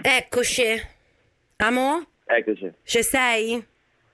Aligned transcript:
Eccoci. 0.00 0.62
Amo? 1.56 2.06
Eccoci. 2.24 2.72
Ci 2.84 3.02
sei? 3.02 3.64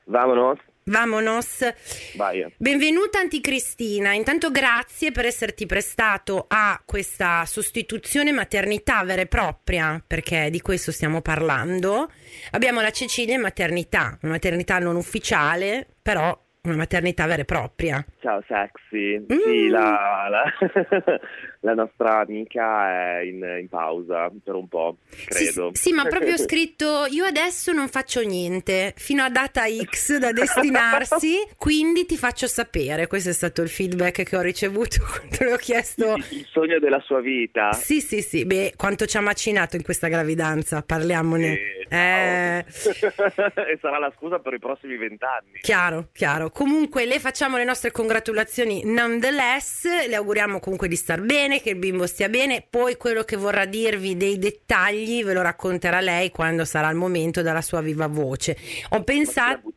Vamonos. 0.05 0.59
Vamonos. 0.85 1.73
Vai. 2.17 2.47
Benvenuta 2.57 3.19
Anticristina. 3.19 4.13
Intanto 4.13 4.51
grazie 4.51 5.13
per 5.13 5.27
esserti 5.27 5.67
prestato 5.67 6.47
a 6.49 6.81
questa 6.85 7.45
sostituzione 7.45 8.33
maternità 8.33 9.03
vera 9.05 9.23
e 9.23 9.27
propria, 9.27 10.03
perché 10.05 10.49
di 10.51 10.61
questo 10.61 10.91
stiamo 10.91 11.21
parlando. 11.21 12.11
Abbiamo 12.53 12.81
la 12.81 12.91
Cecilia 12.91 13.35
in 13.35 13.43
maternità, 13.43 14.19
una 14.23 14.33
maternità 14.33 14.79
non 14.79 14.97
ufficiale, 14.97 15.87
però 16.01 16.39
una 16.65 16.77
maternità 16.77 17.27
vera 17.27 17.43
e 17.43 17.45
propria. 17.45 18.05
Ciao 18.21 18.43
sexy. 18.47 19.19
Mm. 19.19 19.39
Sì, 19.45 19.69
la, 19.69 20.29
la, 20.31 21.21
la 21.65 21.73
nostra 21.73 22.21
amica 22.21 23.19
è 23.19 23.23
in, 23.23 23.43
in 23.61 23.69
pausa 23.69 24.31
per 24.43 24.55
un 24.55 24.69
po', 24.69 24.99
credo. 25.27 25.71
Sì, 25.73 25.89
sì, 25.89 25.93
ma 25.93 26.05
proprio 26.05 26.37
scritto 26.39 27.07
io 27.09 27.25
adesso 27.25 27.73
non 27.73 27.89
faccio 27.89 28.21
niente 28.21 28.93
fino 28.97 29.23
a 29.23 29.31
data 29.31 29.63
X 29.67 30.19
da 30.19 30.31
destinarsi, 30.31 31.37
quindi 31.57 32.05
ti 32.05 32.17
faccio 32.17 32.47
sapere. 32.47 33.07
Questo 33.07 33.31
è 33.31 33.33
stato 33.33 33.63
il 33.63 33.71
feedback 33.71 34.25
che 34.25 34.37
ho 34.37 34.43
ricevuto 34.43 34.99
quando 35.09 35.37
le 35.41 35.53
ho 35.55 35.57
chiesto. 35.57 36.17
Il 36.31 36.47
sogno 36.51 36.79
della 36.79 37.01
sua 37.01 37.21
vita. 37.21 37.73
Sì, 37.73 38.01
sì, 38.01 38.21
sì, 38.21 38.45
beh, 38.45 38.75
quanto 38.77 39.07
ci 39.07 39.17
ha 39.17 39.21
macinato 39.23 39.77
in 39.77 39.83
questa 39.83 40.09
gravidanza, 40.09 40.83
parliamone. 40.83 41.55
Sì, 41.55 41.87
Eh, 41.89 42.65
e 42.69 43.79
sarà 43.81 43.99
la 43.99 44.13
scusa 44.17 44.39
per 44.39 44.53
i 44.53 44.59
prossimi 44.59 44.97
vent'anni. 44.97 45.61
Chiaro, 45.63 46.09
chiaro. 46.13 46.51
Comunque 46.51 47.07
le 47.07 47.19
facciamo 47.21 47.57
le 47.57 47.65
nostre 47.65 47.91
congratulazioni 47.91 48.83
nonetheless, 48.85 50.07
le 50.07 50.15
auguriamo 50.15 50.61
comunque 50.61 50.89
di 50.89 50.97
star 50.97 51.21
bene, 51.21 51.54
che 51.61 51.71
il 51.71 51.77
bimbo 51.77 52.07
stia 52.07 52.29
bene, 52.29 52.67
poi 52.69 52.97
quello 52.97 53.23
che 53.23 53.37
vorrà 53.37 53.65
dirvi 53.65 54.17
dei 54.17 54.39
dettagli 54.39 55.23
ve 55.25 55.33
lo 55.33 55.43
racconterà 55.43 56.01
lei 56.01 56.31
quando 56.31 56.65
sarà 56.65 56.89
il 56.91 56.97
momento 56.97 57.43
dalla 57.43 57.63
sua 57.63 57.81
viva 57.81 58.07
voce. 58.07 58.57
Ho 58.91 59.03
pensato... 59.03 59.73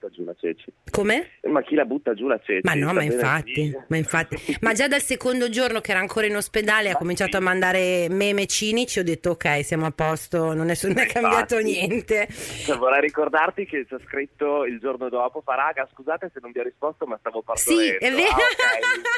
Come? 0.90 1.32
Ma 1.44 1.62
chi 1.62 1.76
la 1.76 1.86
butta 1.86 2.14
giù 2.14 2.28
la 2.28 2.40
ceci? 2.44 2.62
Ma 2.64 2.74
no, 2.74 2.88
ma 2.88 3.02
bene 3.02 3.14
infatti, 3.14 3.78
ma 3.88 3.98
infatti, 3.98 4.58
ma 4.62 4.74
già 4.74 4.88
dal 4.88 5.02
secondo 5.02 5.50
giorno 5.50 5.80
che 5.80 5.92
era 5.92 6.00
ancora 6.00 6.26
in 6.26 6.36
ospedale 6.36 6.90
ha 6.90 6.96
cominciato 6.96 7.38
a 7.38 7.40
mandare 7.40 8.08
meme 8.10 8.48
cinici, 8.48 9.00
ho 9.00 9.04
detto 9.04 9.32
ok, 9.32 9.64
siamo 9.64 9.86
a 9.86 9.92
posto, 9.92 10.54
non 10.54 10.70
è, 10.70 10.78
non 10.82 10.98
è 10.98 11.06
cambiato 11.06 11.60
niente. 11.60 12.28
Cioè, 12.30 12.78
vorrei 12.78 13.02
ricordarti 13.02 13.66
che 13.66 13.86
c'è 13.88 13.98
scritto 14.06 14.66
il 14.66 14.80
giorno 14.80 15.10
dopo, 15.10 15.42
fa 15.42 15.56
raga, 15.56 15.88
scusate 15.94 16.32
se 16.34 16.40
non 16.42 16.52
vi 16.52 16.60
ho 16.60 16.64
risposto, 16.64 17.06
ma 17.06 17.18
stavo 17.20 17.42
partorendo. 17.42 17.84
Sì, 17.84 18.06
è 18.06 18.12
vero, 18.12 18.28
Ah, 18.30 18.36
ok, 18.36 18.64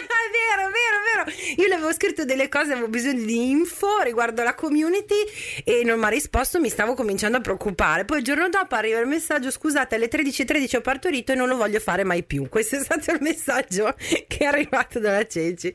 è 0.10 0.32
vero, 0.32 0.68
è 0.68 0.72
vero, 0.72 0.98
è 0.98 1.32
vero. 1.32 1.62
Io 1.62 1.68
le 1.68 1.74
avevo 1.76 1.94
scritto 1.94 2.26
delle 2.26 2.49
cose, 2.50 2.74
avevo 2.74 2.88
bisogno 2.88 3.24
di 3.24 3.50
info 3.50 4.00
riguardo 4.04 4.44
la 4.44 4.54
community 4.56 5.16
e 5.64 5.84
non 5.84 6.00
mi 6.00 6.06
ha 6.06 6.10
risposto, 6.10 6.60
mi 6.60 6.70
stavo 6.70 6.94
cominciando 6.94 7.38
a 7.38 7.42
preoccupare. 7.42 8.06
Poi 8.06 8.18
il 8.20 8.24
giorno 8.24 8.50
dopo 8.50 8.76
arriva 8.76 9.00
il 9.00 9.08
messaggio, 9.08 9.52
scusate, 9.52 9.96
alle 9.96 10.10
13.13 10.10 10.78
ho 10.78 10.82
partorito 10.82 11.32
e 11.32 11.36
non 11.36 11.48
lo 11.48 11.56
voglio 11.56 11.80
fare 11.80 12.04
mai 12.04 12.24
più. 12.24 12.50
Questo 12.50 12.76
è 12.78 12.80
stato 12.80 13.12
il 13.12 13.20
messaggio 13.22 13.96
che 14.28 14.38
è 14.40 14.46
arrivato 14.46 15.00
dalla 15.00 15.26
Ceci. 15.26 15.74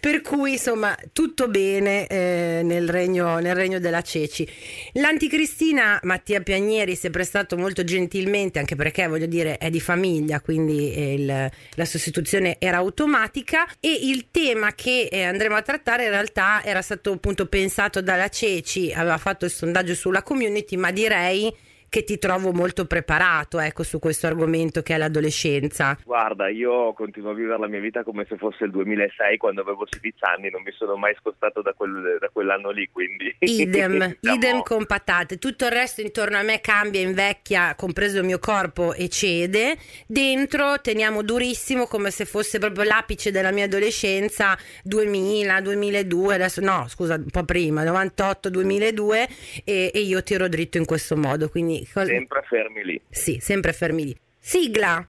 Per 0.00 0.20
cui, 0.22 0.52
insomma, 0.52 0.96
tutto 1.12 1.48
bene 1.48 2.06
eh, 2.06 2.60
nel, 2.64 2.88
regno, 2.88 3.38
nel 3.38 3.54
regno 3.54 3.78
della 3.78 4.02
Ceci. 4.02 4.48
L'anticristina 4.94 6.00
Mattia 6.02 6.40
Pianieri 6.40 6.96
si 6.96 7.06
è 7.06 7.10
prestato 7.10 7.56
molto 7.56 7.84
gentilmente, 7.84 8.58
anche 8.58 8.74
perché 8.74 9.06
voglio 9.06 9.26
dire 9.26 9.58
è 9.58 9.70
di 9.70 9.80
famiglia, 9.80 10.40
quindi 10.40 10.92
eh, 10.92 11.14
il- 11.14 11.50
la 11.74 11.84
sostituzione 11.84 12.56
era 12.58 12.78
automatica 12.78 13.66
e 13.80 13.92
il 14.02 14.26
tema 14.30 14.72
che 14.74 15.08
eh, 15.10 15.22
andremo 15.22 15.54
a 15.56 15.62
trattare 15.62 16.04
in 16.06 16.10
realtà 16.14 16.62
era 16.64 16.82
stato 16.82 17.12
appunto 17.12 17.46
pensato 17.46 18.00
dalla 18.00 18.28
Ceci, 18.28 18.92
aveva 18.92 19.18
fatto 19.18 19.44
il 19.44 19.50
sondaggio 19.50 19.94
sulla 19.94 20.22
community, 20.22 20.76
ma 20.76 20.90
direi 20.90 21.54
che 21.94 22.02
ti 22.02 22.18
trovo 22.18 22.50
molto 22.52 22.86
preparato 22.86 23.60
ecco 23.60 23.84
su 23.84 24.00
questo 24.00 24.26
argomento 24.26 24.82
che 24.82 24.96
è 24.96 24.98
l'adolescenza. 24.98 25.96
Guarda, 26.04 26.48
io 26.48 26.92
continuo 26.92 27.30
a 27.30 27.34
vivere 27.34 27.56
la 27.56 27.68
mia 27.68 27.78
vita 27.78 28.02
come 28.02 28.26
se 28.28 28.36
fosse 28.36 28.64
il 28.64 28.72
2006 28.72 29.36
quando 29.36 29.60
avevo 29.60 29.86
16 29.88 30.16
anni, 30.22 30.50
non 30.50 30.62
mi 30.62 30.72
sono 30.72 30.96
mai 30.96 31.14
scostato 31.20 31.62
da, 31.62 31.72
quel- 31.72 32.16
da 32.18 32.28
quell'anno 32.32 32.70
lì, 32.70 32.88
quindi... 32.90 33.32
Idem, 33.38 33.92
diciamo, 33.92 34.36
idem 34.36 34.62
con 34.62 34.86
patate. 34.86 35.38
Tutto 35.38 35.66
il 35.66 35.70
resto 35.70 36.00
intorno 36.00 36.36
a 36.36 36.42
me 36.42 36.60
cambia, 36.60 37.00
invecchia, 37.00 37.76
compreso 37.76 38.18
il 38.18 38.24
mio 38.24 38.40
corpo, 38.40 38.92
e 38.92 39.08
cede. 39.08 39.76
Dentro 40.08 40.80
teniamo 40.80 41.22
durissimo 41.22 41.86
come 41.86 42.10
se 42.10 42.24
fosse 42.24 42.58
proprio 42.58 42.82
l'apice 42.82 43.30
della 43.30 43.52
mia 43.52 43.66
adolescenza 43.66 44.58
2000, 44.82 45.60
2002, 45.60 46.34
adesso 46.34 46.60
no, 46.60 46.86
scusa, 46.88 47.14
un 47.14 47.30
po' 47.30 47.44
prima, 47.44 47.84
98, 47.84 48.50
2002 48.50 49.28
e, 49.62 49.92
e 49.94 50.00
io 50.00 50.24
tiro 50.24 50.48
dritto 50.48 50.78
in 50.78 50.86
questo 50.86 51.16
modo, 51.16 51.48
quindi 51.48 51.82
Sempre 52.08 52.42
fermi 52.42 52.84
lì. 52.84 53.00
sì, 53.08 53.38
sempre 53.40 53.72
fermi 53.72 54.04
lì. 54.04 54.16
Sigla. 54.38 55.06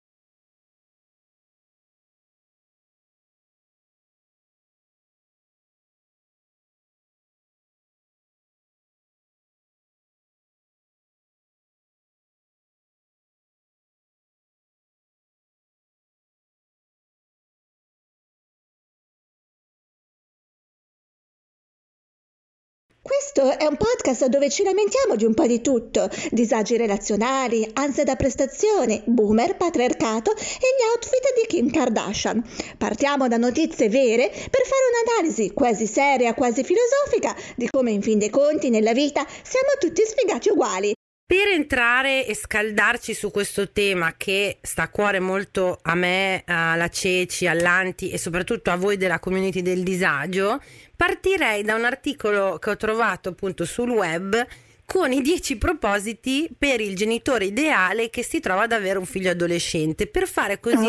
Questo 23.18 23.58
è 23.58 23.66
un 23.66 23.78
podcast 23.78 24.26
dove 24.26 24.50
ci 24.50 24.62
lamentiamo 24.62 25.16
di 25.16 25.24
un 25.24 25.34
po' 25.34 25.48
di 25.48 25.62
tutto, 25.62 26.10
disagi 26.32 26.76
relazionali, 26.76 27.66
ansia 27.72 28.04
da 28.04 28.18
prestazione, 28.18 29.04
boomer, 29.06 29.56
patriarcato 29.56 30.32
e 30.32 30.36
gli 30.36 30.84
outfit 30.92 31.34
di 31.34 31.48
Kim 31.48 31.72
Kardashian. 31.72 32.44
Partiamo 32.78 33.30
da 33.30 33.38
notizie 33.38 33.88
vere 33.88 34.28
per 34.28 34.66
fare 34.66 34.84
un'analisi 34.92 35.54
quasi 35.54 35.88
seria, 35.88 36.34
quasi 36.34 36.66
filosofica 36.66 37.34
di 37.56 37.70
come 37.70 37.92
in 37.92 38.02
fin 38.02 38.20
dei 38.20 38.30
conti 38.30 38.70
nella 38.70 38.92
vita 38.92 39.26
siamo 39.44 39.70
tutti 39.80 40.04
sfigati 40.06 40.50
uguali. 40.50 40.94
Per 41.28 41.48
entrare 41.48 42.28
e 42.28 42.36
scaldarci 42.36 43.16
su 43.16 43.32
questo 43.32 43.72
tema 43.72 44.14
che 44.16 44.60
sta 44.62 44.84
a 44.84 44.90
cuore 44.90 45.20
molto 45.20 45.80
a 45.82 45.96
me, 45.96 46.44
alla 46.46 46.88
Ceci, 46.88 47.48
all'Anti 47.48 48.12
e 48.12 48.20
soprattutto 48.20 48.70
a 48.70 48.76
voi 48.76 48.96
della 48.96 49.18
community 49.18 49.64
del 49.64 49.82
disagio, 49.82 50.62
partirei 50.96 51.64
da 51.64 51.74
un 51.74 51.84
articolo 51.84 52.60
che 52.60 52.70
ho 52.70 52.78
trovato 52.78 53.30
appunto 53.30 53.66
sul 53.66 53.90
web 53.90 54.46
con 54.86 55.12
i 55.12 55.22
10 55.22 55.58
propositi 55.58 56.48
per 56.56 56.80
il 56.80 56.96
genitore 56.96 57.46
ideale 57.46 58.12
che 58.12 58.24
si 58.24 58.40
trova 58.40 58.66
ad 58.66 58.72
avere 58.72 59.00
un 59.00 59.08
figlio 59.08 59.32
adolescente. 59.32 60.06
Per 60.06 60.28
fare 60.28 60.60
così, 60.60 60.88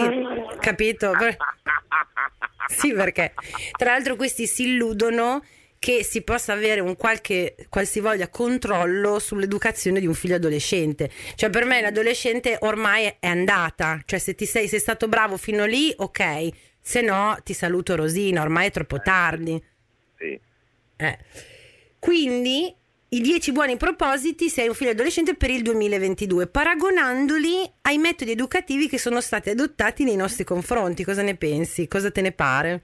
capito? 0.61 1.13
Sì, 2.69 2.93
perché 2.93 3.33
tra 3.79 3.93
l'altro 3.93 4.17
questi 4.17 4.49
si 4.49 4.65
illudono 4.65 5.41
che 5.87 6.03
si 6.03 6.23
possa 6.23 6.53
avere 6.53 6.81
un 6.81 6.97
qualche 6.97 7.55
qualsivoglia 7.69 8.27
controllo 8.27 9.21
sull'educazione 9.21 10.01
di 10.01 10.09
un 10.09 10.15
figlio 10.15 10.35
adolescente. 10.35 11.09
Cioè, 11.37 11.49
per 11.49 11.65
me 11.65 11.81
l'adolescente 11.81 12.57
ormai 12.63 13.05
è 13.21 13.29
andata. 13.29 14.03
Cioè, 14.05 14.19
se 14.19 14.35
ti 14.35 14.47
sei, 14.47 14.67
sei 14.67 14.81
stato 14.81 15.07
bravo 15.07 15.37
fino 15.37 15.65
lì, 15.65 15.95
ok. 15.97 16.49
Se 16.81 17.03
no, 17.03 17.39
ti 17.45 17.53
saluto 17.53 17.95
Rosina, 17.95 18.43
ormai 18.43 18.67
è 18.67 18.71
troppo 18.73 19.01
tardi. 19.01 19.63
Sì. 20.19 20.41
Eh. 20.97 21.19
Quindi 22.01 22.75
i 23.11 23.21
10 23.21 23.53
buoni 23.53 23.77
propositi 23.77 24.49
se 24.49 24.63
hai 24.63 24.69
un 24.69 24.75
figlio 24.75 24.91
adolescente 24.91 25.37
per 25.37 25.51
il 25.51 25.63
2022, 25.63 26.49
paragonandoli 26.49 27.59
ai 27.83 27.99
metodi 27.99 28.33
educativi 28.33 28.89
che 28.89 28.99
sono 28.99 29.21
stati 29.21 29.51
adottati 29.51 30.03
nei 30.03 30.17
nostri 30.17 30.43
confronti. 30.43 31.05
Cosa 31.05 31.23
ne 31.23 31.37
pensi? 31.37 31.87
Cosa 31.87 32.11
te 32.11 32.23
ne 32.23 32.33
pare? 32.33 32.83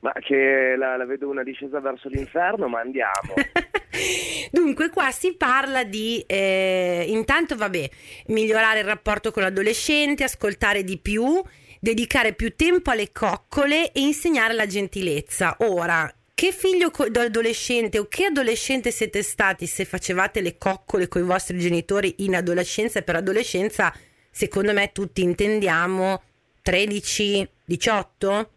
Ma 0.00 0.12
che 0.12 0.74
la, 0.76 0.96
la 0.96 1.04
vedo 1.04 1.28
una 1.28 1.42
discesa 1.42 1.80
verso 1.80 2.08
l'inferno, 2.08 2.68
ma 2.68 2.80
andiamo. 2.80 3.34
Dunque, 4.50 4.90
qua 4.90 5.10
si 5.10 5.34
parla 5.34 5.84
di 5.84 6.22
eh, 6.26 7.04
intanto, 7.08 7.56
vabbè, 7.56 7.88
migliorare 8.26 8.80
il 8.80 8.84
rapporto 8.84 9.30
con 9.30 9.42
l'adolescente, 9.42 10.24
ascoltare 10.24 10.84
di 10.84 10.98
più, 10.98 11.42
dedicare 11.80 12.34
più 12.34 12.54
tempo 12.54 12.90
alle 12.90 13.12
coccole 13.12 13.92
e 13.92 14.00
insegnare 14.00 14.54
la 14.54 14.66
gentilezza. 14.66 15.56
Ora, 15.60 16.12
che 16.34 16.52
figlio 16.52 16.90
co- 16.90 17.04
adolescente 17.04 17.98
o 17.98 18.06
che 18.08 18.26
adolescente 18.26 18.90
siete 18.90 19.22
stati 19.22 19.66
se 19.66 19.86
facevate 19.86 20.42
le 20.42 20.58
coccole 20.58 21.08
con 21.08 21.22
i 21.22 21.24
vostri 21.24 21.58
genitori 21.58 22.16
in 22.18 22.36
adolescenza 22.36 22.98
e 22.98 23.02
per 23.02 23.16
adolescenza? 23.16 23.92
Secondo 24.30 24.74
me 24.74 24.92
tutti 24.92 25.22
intendiamo 25.22 26.22
13, 26.60 27.48
18? 27.64 28.50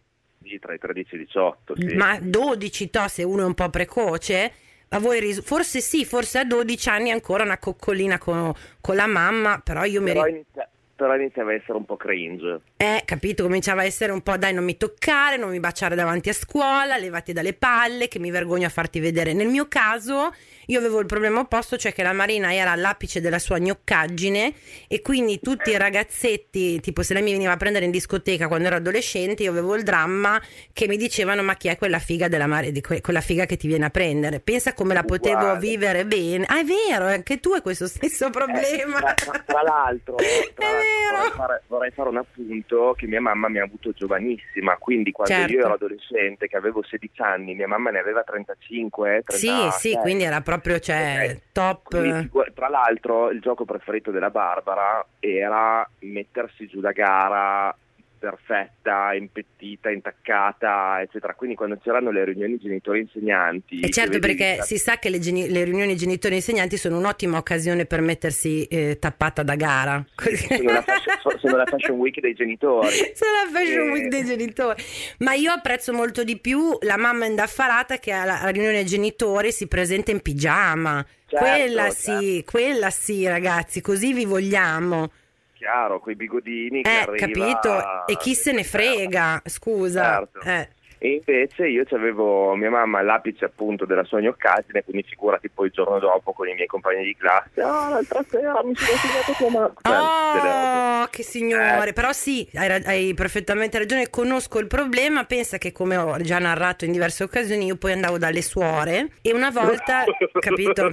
Sì, 0.50 0.58
tra 0.60 0.74
i 0.74 0.80
13 0.80 1.16
e 1.16 1.18
i 1.18 1.26
18, 1.26 1.76
sì. 1.78 1.96
Ma 1.96 2.18
12 2.20 2.90
to 2.90 3.08
se 3.08 3.24
uno 3.24 3.44
è 3.44 3.46
un 3.46 3.54
po' 3.54 3.70
precoce? 3.70 4.52
A 4.90 5.00
voi 5.00 5.20
ris- 5.20 5.44
forse 5.44 5.80
sì, 5.82 6.04
forse 6.04 6.40
a 6.40 6.44
12 6.44 6.90
anni 6.90 7.12
ancora 7.12 7.44
una 7.44 7.60
coccolina 7.60 8.18
con, 8.18 8.52
con 8.82 8.96
la 8.96 9.06
mamma, 9.06 9.62
però 9.64 9.84
io 9.84 10.02
mi 10.02 10.12
Però 10.12 10.26
inizia- 10.26 10.68
però 10.96 11.16
iniziava 11.16 11.52
a 11.52 11.54
essere 11.54 11.78
un 11.78 11.86
po' 11.86 11.96
cringe. 11.96 12.60
Eh, 12.76 13.04
capito, 13.06 13.44
cominciava 13.44 13.82
a 13.82 13.86
essere 13.86 14.12
un 14.12 14.22
po' 14.22 14.36
dai 14.36 14.54
non 14.54 14.66
mi 14.66 14.76
toccare, 14.76 15.38
non 15.38 15.50
mi 15.52 15.60
baciare 15.62 15.96
davanti 15.96 16.28
a 16.28 16.34
scuola, 16.34 16.98
levati 16.98 17.32
dalle 17.32 17.54
palle, 17.54 18.10
che 18.10 18.20
mi 18.20 18.32
vergogno 18.32 18.66
a 18.66 18.70
farti 18.70 19.00
vedere. 19.00 19.32
Nel 19.32 19.48
mio 19.48 19.68
caso 19.70 20.34
io 20.70 20.80
avevo 20.80 21.00
il 21.00 21.06
problema 21.08 21.40
opposto, 21.40 21.78
cioè 21.78 21.94
che 21.94 22.04
la 22.04 22.14
Marina 22.14 22.54
era 22.54 22.72
all'apice 22.72 23.22
della 23.22 23.40
sua 23.40 23.58
gnoccaggine 23.58 24.54
e 24.88 25.02
quindi 25.02 25.40
tutti 25.40 25.72
i 25.72 25.78
ragazzetti, 25.78 26.80
tipo 26.80 27.02
se 27.02 27.14
lei 27.16 27.24
mi 27.24 27.32
veniva 27.32 27.54
a 27.54 27.58
prendere 27.58 27.86
in 27.86 27.92
discoteca 27.92 28.48
quando 28.48 28.68
ero 28.68 28.76
adolescente, 28.76 29.42
io 29.44 29.50
avevo 29.52 29.76
il 29.76 29.82
dramma 29.84 30.40
che 30.72 30.88
mi 30.88 30.96
dicevano 30.96 31.42
ma 31.42 31.56
chi 31.56 31.70
è 31.70 31.78
quella 31.78 31.98
figa 31.98 32.28
della 32.28 32.46
Mar- 32.46 32.70
di 32.70 32.82
que- 32.82 33.02
quella 33.02 33.22
figa 33.22 33.46
che 33.46 33.58
ti 33.58 33.68
viene 33.68 33.86
a 33.86 33.90
prendere? 33.90 34.40
Pensa 34.42 34.74
come 34.74 34.94
la 34.94 35.04
potevo 35.04 35.38
Uguale. 35.40 35.60
vivere 35.60 36.06
bene. 36.06 36.46
Ah, 36.48 36.60
è 36.60 36.64
vero, 36.64 37.06
anche 37.06 37.40
tu 37.40 37.54
hai 37.54 37.62
questo 37.62 37.88
stesso 37.88 38.30
problema. 38.30 39.00
Eh, 39.12 39.14
tra, 39.16 39.44
tra 39.46 39.62
l'altro, 39.64 40.16
tra 40.54 40.68
È 40.68 40.72
l'altro 40.72 40.76
vero. 40.76 41.18
vorrei, 41.18 41.32
fare, 41.36 41.64
vorrei 41.68 41.92
fare 41.92 42.10
un 42.10 42.18
appunto 42.18 42.94
che 42.96 43.08
mia 43.08 43.22
mamma 43.22 43.50
mi 43.50 43.58
ha 43.58 43.64
avuto 43.64 43.92
giovanissima, 43.92 44.76
quindi 44.78 45.12
quando 45.12 45.34
Certo. 45.34 45.52
io 45.52 45.60
ero 45.66 45.74
adolescente, 45.74 46.48
che 46.48 46.58
avevo 46.58 46.84
16 46.84 47.22
anni, 47.24 47.56
mia 47.56 47.68
mamma 47.68 47.90
ne 47.90 47.98
aveva 48.00 48.22
35, 48.22 49.24
36. 49.26 49.72
Sì, 49.72 49.90
sì, 49.90 49.96
quindi 49.96 50.24
era 50.26 50.36
proprio 50.42 50.58
cioè, 50.80 51.32
Ok. 51.32 51.42
top. 51.52 51.88
Quindi, 51.90 52.30
tra 52.54 52.70
l'altro, 52.70 53.30
il 53.30 53.40
gioco 53.40 53.66
preferito 53.66 54.12
della 54.12 54.30
Barbara 54.30 55.06
era 55.20 55.88
mettersi 56.00 56.68
giù 56.68 56.80
da 56.80 56.92
gara 56.92 57.76
perfetta, 58.20 59.14
impettita, 59.14 59.90
intaccata, 59.90 61.02
eccetera. 61.02 61.34
Quindi 61.34 61.56
quando 61.56 61.78
c'erano 61.82 62.12
le 62.12 62.26
riunioni 62.26 62.58
genitori-insegnanti... 62.58 63.80
E 63.80 63.90
certo 63.90 64.20
perché 64.20 64.56
la- 64.58 64.64
si 64.64 64.78
sa 64.78 64.98
che 65.00 65.10
le, 65.10 65.20
geni- 65.20 65.50
le 65.50 65.64
riunioni 65.64 65.96
genitori 65.96 66.36
insegnanti 66.36 66.78
sono 66.78 66.98
un'ottima 66.98 67.38
occasione 67.38 67.86
per 67.86 68.02
mettersi 68.02 68.66
eh, 68.66 68.98
tappata 69.00 69.44
da 69.44 69.56
gara. 69.56 70.06
sono 70.16 70.72
la, 70.72 70.82
fashion, 70.82 71.16
so- 71.22 71.38
sono 71.40 71.58
la 71.58 71.66
fashion 71.66 71.98
week 71.98 72.20
dei 72.20 72.34
genitori. 72.34 72.88
Sono 73.16 73.32
la 73.44 73.50
fashion 73.60 73.88
Eh. 73.88 73.92
week 73.92 74.08
dei 74.10 74.26
genitori. 74.26 74.84
Ma 75.20 75.34
io 75.34 75.52
apprezzo 75.52 75.94
molto 75.94 76.24
di 76.24 76.38
più 76.38 76.78
la 76.82 76.98
mamma 76.98 77.26
indaffarata 77.26 77.98
che 77.98 78.12
alla 78.12 78.40
alla 78.42 78.50
riunione 78.52 78.84
genitori 78.84 79.52
si 79.52 79.68
presenta 79.68 80.12
in 80.12 80.22
pigiama. 80.22 81.06
Certo, 81.26 81.46
quella 81.46 81.90
certo. 81.92 82.20
sì, 82.22 82.44
quella 82.46 82.90
sì, 82.90 83.26
ragazzi, 83.28 83.82
così 83.82 84.14
vi 84.14 84.26
vogliamo. 84.26 85.12
Chiaro, 85.60 86.00
quei 86.00 86.16
bigodini 86.16 86.82
che 86.84 86.90
Eh, 86.90 87.02
arriva... 87.02 87.26
capito? 87.26 88.06
E 88.06 88.16
chi 88.16 88.34
se 88.34 88.54
ne 88.54 88.64
frega, 88.64 89.42
scusa. 89.44 90.26
Certo. 90.32 90.40
Eh. 90.40 90.70
E 91.02 91.22
invece 91.26 91.68
io 91.68 91.86
avevo 91.92 92.56
mia 92.56 92.70
mamma 92.70 93.00
all'apice 93.00 93.46
appunto 93.46 93.86
della 93.86 94.04
sua 94.04 94.20
gnoccaggine, 94.20 94.84
quindi 94.84 95.04
figurati 95.08 95.50
poi 95.50 95.68
il 95.68 95.72
giorno 95.72 95.98
dopo 95.98 96.34
con 96.34 96.48
i 96.50 96.54
miei 96.54 96.68
compagni 96.68 97.06
di 97.06 97.16
classe. 97.16 97.62
Ah, 97.62 97.90
l'altra 97.90 98.24
sera 98.28 98.62
mi 98.64 98.76
sono 98.76 98.98
segnato 98.98 99.32
tua 99.38 99.50
mamma. 99.50 99.74
Cioè, 99.82 100.42
delle 100.42 100.54
robe. 100.54 101.04
Oh, 101.04 101.08
che 101.10 101.24
signore! 101.24 101.90
Eh. 101.90 101.94
Però 101.94 102.12
sì, 102.12 102.48
hai, 102.56 102.70
hai 102.84 103.14
perfettamente 103.14 103.78
ragione, 103.78 104.10
conosco 104.10 104.60
il 104.60 104.68
problema, 104.68 105.24
pensa 105.24 105.58
che 105.58 105.72
come 105.72 105.96
ho 105.96 106.18
già 106.20 106.38
narrato 106.38 106.84
in 106.84 106.92
diverse 106.92 107.24
occasioni, 107.24 107.66
io 107.66 107.78
poi 107.78 107.94
andavo 107.94 108.18
dalle 108.18 108.42
suore 108.42 109.12
e 109.22 109.34
una 109.34 109.52
volta, 109.52 110.04
capito? 110.40 110.92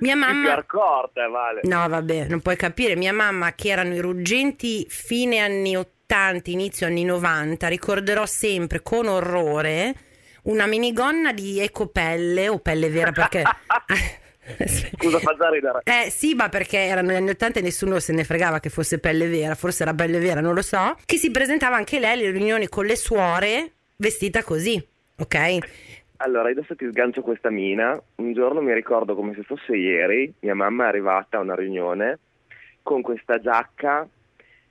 Mia 0.00 0.16
mamma... 0.16 0.58
Eh, 0.58 1.28
vale. 1.30 1.60
No, 1.62 1.88
vabbè, 1.88 2.26
non 2.28 2.40
puoi 2.40 2.56
capire. 2.56 2.94
Mia 2.94 3.12
mamma, 3.12 3.54
che 3.54 3.68
erano 3.68 3.94
i 3.94 4.00
ruggenti 4.00 4.84
fine 4.88 5.38
anni 5.38 5.76
80, 5.76 5.95
inizio 6.44 6.86
anni 6.86 7.04
90, 7.04 7.68
ricorderò 7.68 8.26
sempre 8.26 8.82
con 8.82 9.06
orrore 9.06 9.94
una 10.44 10.66
minigonna 10.66 11.32
di 11.32 11.60
ecopelle 11.60 12.48
o 12.48 12.58
pelle 12.58 12.88
vera 12.88 13.12
perché... 13.12 13.42
Scusa, 14.96 15.18
fa 15.18 15.34
già 15.36 15.48
ridere. 15.48 15.80
Eh 15.82 16.10
sì, 16.10 16.34
ma 16.34 16.48
perché 16.48 16.78
erano 16.78 17.10
gli 17.10 17.16
anni 17.16 17.30
80 17.30 17.58
e 17.58 17.62
nessuno 17.62 17.98
se 17.98 18.12
ne 18.12 18.24
fregava 18.24 18.60
che 18.60 18.68
fosse 18.68 18.98
pelle 18.98 19.26
vera, 19.26 19.54
forse 19.54 19.82
era 19.82 19.92
pelle 19.92 20.18
vera, 20.18 20.40
non 20.40 20.54
lo 20.54 20.62
so. 20.62 20.96
Che 21.04 21.16
si 21.16 21.30
presentava 21.30 21.76
anche 21.76 21.98
lei 21.98 22.12
alle 22.12 22.30
riunioni 22.30 22.68
con 22.68 22.86
le 22.86 22.96
suore 22.96 23.72
vestita 23.96 24.42
così, 24.44 24.80
ok? 25.18 25.58
Allora, 26.18 26.48
adesso 26.48 26.76
ti 26.76 26.86
sgancio 26.88 27.22
questa 27.22 27.50
mina. 27.50 28.00
Un 28.16 28.32
giorno 28.32 28.60
mi 28.60 28.72
ricordo 28.72 29.14
come 29.14 29.34
se 29.34 29.42
fosse 29.42 29.76
ieri, 29.76 30.32
mia 30.40 30.54
mamma 30.54 30.84
è 30.84 30.88
arrivata 30.88 31.38
a 31.38 31.40
una 31.40 31.54
riunione 31.54 32.18
con 32.82 33.02
questa 33.02 33.40
giacca 33.40 34.08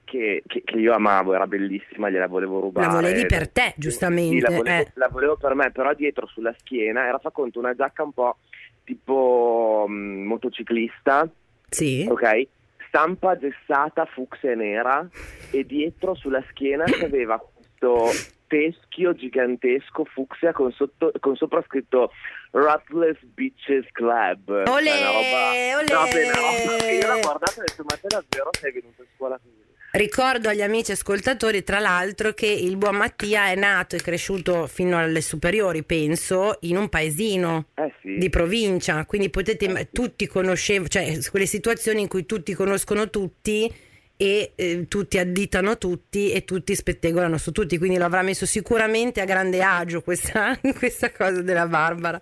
che, 0.06 0.42
che- 0.48 0.62
che 0.64 0.78
io 0.78 0.94
amavo, 0.94 1.34
era 1.34 1.46
bellissima, 1.48 2.10
gliela 2.10 2.28
volevo 2.28 2.60
rubare. 2.62 2.88
La 2.88 2.94
volevi 2.94 3.26
per 3.26 3.50
te, 3.50 3.74
giustamente, 3.76 4.36
Sì, 4.36 4.40
la 4.40 4.50
volevo, 4.56 4.82
eh. 4.82 4.92
la 4.94 5.08
volevo 5.10 5.36
per 5.36 5.54
me, 5.56 5.72
però 5.72 5.94
dietro 5.94 6.26
sulla 6.28 6.56
schiena 6.60 7.06
era 7.06 7.18
fa 7.20 7.32
conto 7.32 7.60
una 7.60 7.74
giacca 7.76 8.04
un 8.04 8.14
po' 8.14 8.38
tipo 8.86 9.86
mm, 9.90 10.26
motociclista, 10.28 11.28
Sì. 11.70 12.06
ok? 12.10 12.48
Stampa 12.88 13.38
gessata 13.38 14.06
fucsia 14.06 14.56
nera 14.56 15.06
e 15.52 15.66
dietro 15.66 16.16
sulla 16.16 16.42
schiena 16.50 16.86
c'aveva 16.86 17.38
questo 17.40 18.10
teschio 18.48 19.14
gigantesco 19.14 20.06
fucsia 20.06 20.54
con, 20.54 20.72
sotto, 20.72 21.12
con 21.20 21.36
sopra 21.36 21.62
scritto 21.66 22.12
Ruthless 22.52 23.18
Beaches 23.24 23.88
Club. 23.92 24.48
Olè, 24.50 24.64
Cioè, 24.66 25.00
una 25.00 25.12
roba, 25.12 25.50
olè. 25.50 25.84
No, 25.92 26.04
beh, 26.14 26.24
una 26.24 26.34
roba 26.36 26.78
che 26.86 26.92
io 26.94 27.08
l'ho 27.14 27.20
guardata 27.22 27.54
e 27.56 27.60
ho 27.60 27.64
detto 27.66 27.84
ma 27.84 27.96
te 27.96 28.08
davvero 28.08 28.50
sei 28.58 28.72
venuto 28.72 29.02
a 29.02 29.06
scuola 29.16 29.40
così? 29.44 29.65
Ricordo 29.96 30.50
agli 30.50 30.62
amici 30.62 30.92
ascoltatori, 30.92 31.64
tra 31.64 31.80
l'altro, 31.80 32.34
che 32.34 32.48
il 32.48 32.76
buon 32.76 32.98
Mattia 32.98 33.46
è 33.46 33.56
nato 33.56 33.96
e 33.96 34.02
cresciuto 34.02 34.68
fino 34.68 34.98
alle 34.98 35.22
superiori, 35.22 35.84
penso, 35.84 36.58
in 36.64 36.76
un 36.76 36.90
paesino 36.90 37.68
Eh 37.76 37.94
sì. 38.02 38.18
di 38.18 38.30
provincia, 38.30 39.06
quindi 39.06 39.30
potete 39.30 39.88
tutti 39.94 40.28
conoscevano, 40.28 40.90
cioè 40.90 41.18
quelle 41.30 41.46
situazioni 41.46 42.02
in 42.02 42.10
cui 42.10 42.26
tutti 42.26 42.54
conoscono 42.54 43.10
tutti 43.10 43.74
e 44.18 44.54
eh, 44.56 44.86
tutti 44.88 45.18
additano 45.18 45.78
tutti 45.78 46.32
e 46.32 46.46
tutti 46.46 46.76
spettegolano 46.76 47.38
su 47.38 47.52
tutti, 47.52 47.78
quindi 47.78 47.98
lo 47.98 48.06
avrà 48.06 48.22
messo 48.22 48.46
sicuramente 48.46 49.22
a 49.22 49.26
grande 49.26 49.62
agio 49.62 50.02
questa, 50.02 50.58
questa 50.78 51.12
cosa 51.12 51.42
della 51.42 51.68
Barbara. 51.68 52.20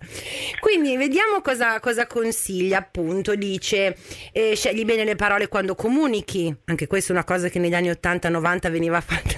Quindi 0.59 0.97
vediamo 0.97 1.41
cosa, 1.41 1.79
cosa 1.79 2.07
consiglia, 2.07 2.79
appunto, 2.79 3.35
dice 3.35 3.95
eh, 4.31 4.55
scegli 4.55 4.85
bene 4.85 5.03
le 5.03 5.15
parole 5.15 5.47
quando 5.47 5.75
comunichi, 5.75 6.53
anche 6.65 6.87
questa 6.87 7.13
è 7.13 7.15
una 7.15 7.25
cosa 7.25 7.49
che 7.49 7.59
negli 7.59 7.75
anni 7.75 7.89
80-90 7.89 8.71
veniva 8.71 9.01
fatta 9.01 9.37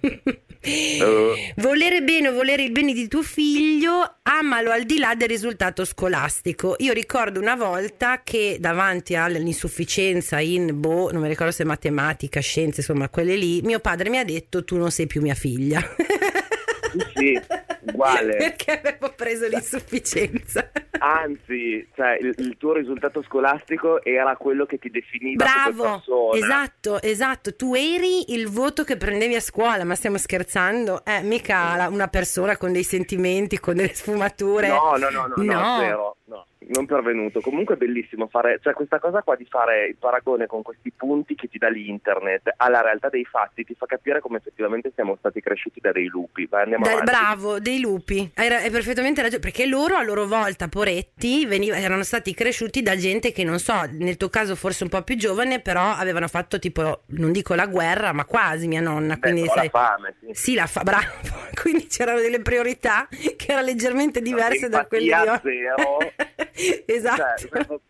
sicuramente. 0.60 1.52
Volere 1.56 2.02
bene 2.02 2.28
o 2.28 2.32
volere 2.32 2.62
il 2.62 2.72
bene 2.72 2.92
di 2.92 3.08
tuo 3.08 3.22
figlio, 3.22 4.16
amalo 4.22 4.70
al 4.70 4.84
di 4.84 4.98
là 4.98 5.14
del 5.14 5.28
risultato 5.28 5.84
scolastico. 5.84 6.76
Io 6.78 6.92
ricordo 6.92 7.40
una 7.40 7.56
volta 7.56 8.22
che 8.24 8.58
davanti 8.60 9.14
all'insufficienza 9.14 10.40
in, 10.40 10.78
boh, 10.78 11.10
non 11.12 11.22
mi 11.22 11.28
ricordo 11.28 11.52
se 11.52 11.64
matematica, 11.64 12.40
scienze, 12.40 12.80
insomma, 12.80 13.08
quelle 13.08 13.36
lì, 13.36 13.60
mio 13.62 13.80
padre 13.80 14.10
mi 14.10 14.18
ha 14.18 14.24
detto 14.24 14.64
tu 14.64 14.76
non 14.76 14.90
sei 14.90 15.06
più 15.06 15.20
mia 15.20 15.34
figlia. 15.34 15.82
Sì, 17.14 17.40
uguale. 17.82 18.36
Perché 18.36 18.80
avevo 18.80 19.12
preso 19.14 19.46
l'insufficienza. 19.48 20.70
Anzi, 20.98 21.86
cioè, 21.94 22.18
il, 22.20 22.34
il 22.38 22.56
tuo 22.58 22.74
risultato 22.74 23.22
scolastico 23.22 24.02
era 24.04 24.36
quello 24.36 24.66
che 24.66 24.78
ti 24.78 24.90
definiva 24.90 25.44
Bravo, 25.44 26.34
esatto, 26.34 27.00
esatto. 27.00 27.54
Tu 27.56 27.74
eri 27.74 28.32
il 28.34 28.48
voto 28.48 28.84
che 28.84 28.96
prendevi 28.96 29.34
a 29.34 29.40
scuola, 29.40 29.84
ma 29.84 29.94
stiamo 29.94 30.18
scherzando? 30.18 31.04
Eh, 31.04 31.22
mica 31.22 31.88
una 31.90 32.08
persona 32.08 32.56
con 32.56 32.72
dei 32.72 32.82
sentimenti, 32.84 33.58
con 33.58 33.76
delle 33.76 33.94
sfumature. 33.94 34.68
No, 34.68 34.96
no, 34.96 35.08
no, 35.10 35.26
no, 35.26 35.34
no, 35.36 35.52
No. 35.60 35.78
zero, 35.80 36.16
no, 36.24 36.46
non 36.72 36.86
pervenuto. 36.86 37.40
Comunque 37.40 37.74
è 37.74 37.78
bellissimo 37.78 38.26
fare, 38.28 38.58
cioè 38.62 38.72
questa 38.74 38.98
cosa 38.98 39.22
qua 39.22 39.36
di 39.36 39.46
fare 39.48 39.86
il 39.88 39.96
paragone 39.96 40.46
con 40.46 40.62
questi 40.62 40.92
punti 40.94 41.34
che 41.34 41.48
ti 41.48 41.58
dà 41.58 41.68
l'internet 41.68 42.52
alla 42.56 42.80
realtà 42.80 43.08
dei 43.08 43.24
fatti 43.24 43.64
ti 43.64 43.74
fa 43.74 43.86
capire 43.86 44.20
come 44.20 44.38
effettivamente 44.38 44.92
siamo 44.94 45.16
stati 45.18 45.40
cresciuti 45.40 45.80
da 45.80 45.92
dei 45.92 46.06
lupi. 46.06 46.46
Vai, 46.46 46.62
andiamo 46.62 46.84
Da- 46.84 46.92
avanti. 46.92 47.10
bravo, 47.10 47.58
dei 47.60 47.80
lupi. 47.80 48.30
Hai, 48.34 48.48
hai 48.48 48.70
perfettamente 48.70 49.22
ragione, 49.22 49.40
perché 49.40 49.66
loro 49.66 49.96
a 49.96 50.02
loro 50.02 50.26
volta, 50.26 50.68
poretti, 50.68 51.46
veniva- 51.46 51.76
erano 51.76 52.02
stati 52.02 52.34
cresciuti 52.34 52.82
da 52.82 52.96
gente 52.96 53.32
che 53.32 53.44
non 53.44 53.58
so, 53.58 53.74
nel 53.90 54.16
tuo 54.16 54.28
caso 54.28 54.54
forse 54.56 54.84
un 54.84 54.88
po' 54.90 55.02
più 55.02 55.16
giovane, 55.16 55.60
però 55.60 55.90
avevano 55.92 56.28
fatto 56.28 56.58
tipo, 56.58 57.02
non 57.08 57.32
dico 57.32 57.54
la 57.54 57.66
guerra, 57.66 58.12
ma 58.12 58.24
quasi 58.24 58.66
mia 58.68 58.80
nonna. 58.80 59.14
Beh, 59.16 59.30
Quindi 59.30 59.48
sai, 59.48 59.70
la 59.72 59.78
fame, 59.78 60.14
sì. 60.20 60.26
Sì, 60.32 60.54
la 60.54 60.66
fa, 60.66 60.82
bravo. 60.82 61.06
Quindi 61.60 61.86
c'erano 61.86 62.20
delle 62.20 62.40
priorità 62.40 63.06
che 63.10 63.46
erano 63.48 63.66
leggermente 63.66 64.20
diverse 64.20 64.68
da 64.68 64.86
quelle 64.86 65.04
di 65.04 65.12
oggi. 65.12 65.58
esatto. 66.86 67.48
Cioè, 67.48 67.80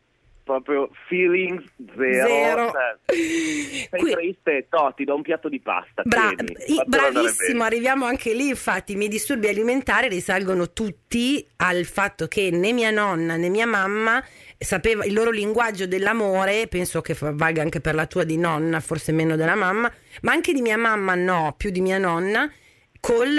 proprio 0.51 0.91
feelings 1.07 1.63
zero. 1.95 2.27
Zero. 2.27 2.71
Cioè, 2.73 2.97
sei 3.07 4.01
Qui- 4.01 4.13
triste, 4.13 4.67
to, 4.69 4.93
ti 4.97 5.05
do 5.05 5.15
un 5.15 5.23
piatto 5.23 5.49
di 5.49 5.61
pasta. 5.61 6.03
Bra- 6.05 6.33
tieni, 6.35 6.83
bravissimo, 6.87 7.63
arriviamo 7.63 8.05
anche 8.05 8.35
lì. 8.35 8.49
Infatti, 8.49 8.93
i 8.93 8.97
miei 8.97 9.09
disturbi 9.09 9.47
alimentari 9.47 10.09
risalgono 10.09 10.73
tutti 10.73 11.47
al 11.57 11.85
fatto 11.85 12.27
che 12.27 12.51
né 12.51 12.73
mia 12.73 12.91
nonna 12.91 13.37
né 13.37 13.49
mia 13.49 13.67
mamma 13.67 14.23
sapeva 14.59 15.05
il 15.05 15.13
loro 15.13 15.31
linguaggio 15.31 15.87
dell'amore. 15.87 16.67
Penso 16.67 17.01
che 17.01 17.17
valga 17.21 17.63
anche 17.63 17.81
per 17.81 17.95
la 17.95 18.07
tua 18.07 18.25
di 18.25 18.37
nonna, 18.37 18.81
forse 18.81 19.13
meno 19.13 19.37
della 19.37 19.55
mamma, 19.55 19.93
ma 20.23 20.33
anche 20.33 20.53
di 20.53 20.63
mia 20.63 20.79
mamma, 20.79 21.15
no, 21.15 21.55
più 21.57 21.71
di 21.71 21.81
mia 21.81 21.99
nonna. 21.99 22.51
Col 22.99 23.39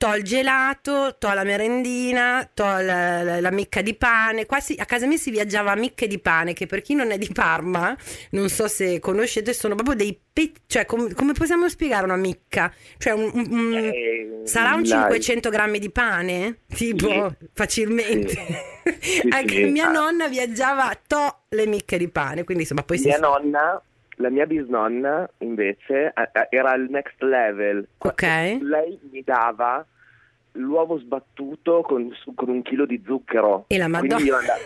to 0.00 0.14
il 0.14 0.22
gelato, 0.22 1.16
to 1.18 1.30
la 1.34 1.44
merendina, 1.44 2.48
to 2.54 2.64
la, 2.64 3.22
la, 3.22 3.38
la 3.40 3.50
micca 3.50 3.82
di 3.82 3.94
pane. 3.94 4.46
Qua 4.46 4.58
si, 4.58 4.74
a 4.78 4.86
casa 4.86 5.06
mia 5.06 5.18
si 5.18 5.30
viaggiava 5.30 5.72
a 5.72 5.74
micche 5.74 6.06
di 6.06 6.18
pane, 6.18 6.54
che 6.54 6.66
per 6.66 6.80
chi 6.80 6.94
non 6.94 7.10
è 7.10 7.18
di 7.18 7.28
Parma, 7.30 7.94
non 8.30 8.48
so 8.48 8.66
se 8.66 8.98
conoscete, 8.98 9.52
sono 9.52 9.74
proprio 9.74 9.94
dei 9.96 10.18
pe- 10.32 10.52
cioè 10.66 10.86
com- 10.86 11.12
come 11.12 11.34
possiamo 11.34 11.68
spiegare 11.68 12.04
una 12.04 12.16
micca? 12.16 12.72
Cioè 12.96 13.12
un, 13.12 13.30
un- 13.34 13.48
un- 13.52 13.74
Eh, 13.74 14.40
sarà 14.44 14.72
un 14.72 14.84
dai. 14.84 15.02
500 15.20 15.50
grammi 15.50 15.78
di 15.78 15.90
pane? 15.90 16.60
Tipo, 16.74 17.36
Sì. 17.38 17.46
facilmente. 17.52 18.30
Sì, 19.00 19.28
Anche 19.28 19.54
sì. 19.54 19.64
mia 19.64 19.88
Ah. 19.88 19.92
nonna 19.92 20.28
viaggiava 20.28 20.98
to 21.06 21.40
le 21.50 21.66
micche 21.66 21.98
di 21.98 22.08
pane, 22.08 22.44
quindi 22.44 22.62
insomma 22.62 22.84
poi 22.84 22.96
si... 22.96 23.06
Mia 23.08 23.18
nonna, 23.18 23.82
la 24.20 24.30
mia 24.30 24.46
bisnonna 24.46 25.28
invece 25.38 26.12
era 26.50 26.70
al 26.70 26.86
next 26.88 27.20
level. 27.22 27.88
Ok. 27.98 28.22
Lei 28.22 28.98
mi 29.10 29.22
dava 29.24 29.84
l'uovo 30.52 30.98
sbattuto 30.98 31.82
con, 31.82 32.10
su- 32.22 32.34
con 32.34 32.48
un 32.48 32.62
chilo 32.62 32.86
di 32.86 33.00
zucchero. 33.06 33.64
E 33.68 33.78
la 33.78 33.86
Quindi 33.88 34.08
Madonna. 34.08 34.24
io, 34.24 34.36
andavo- 34.36 34.60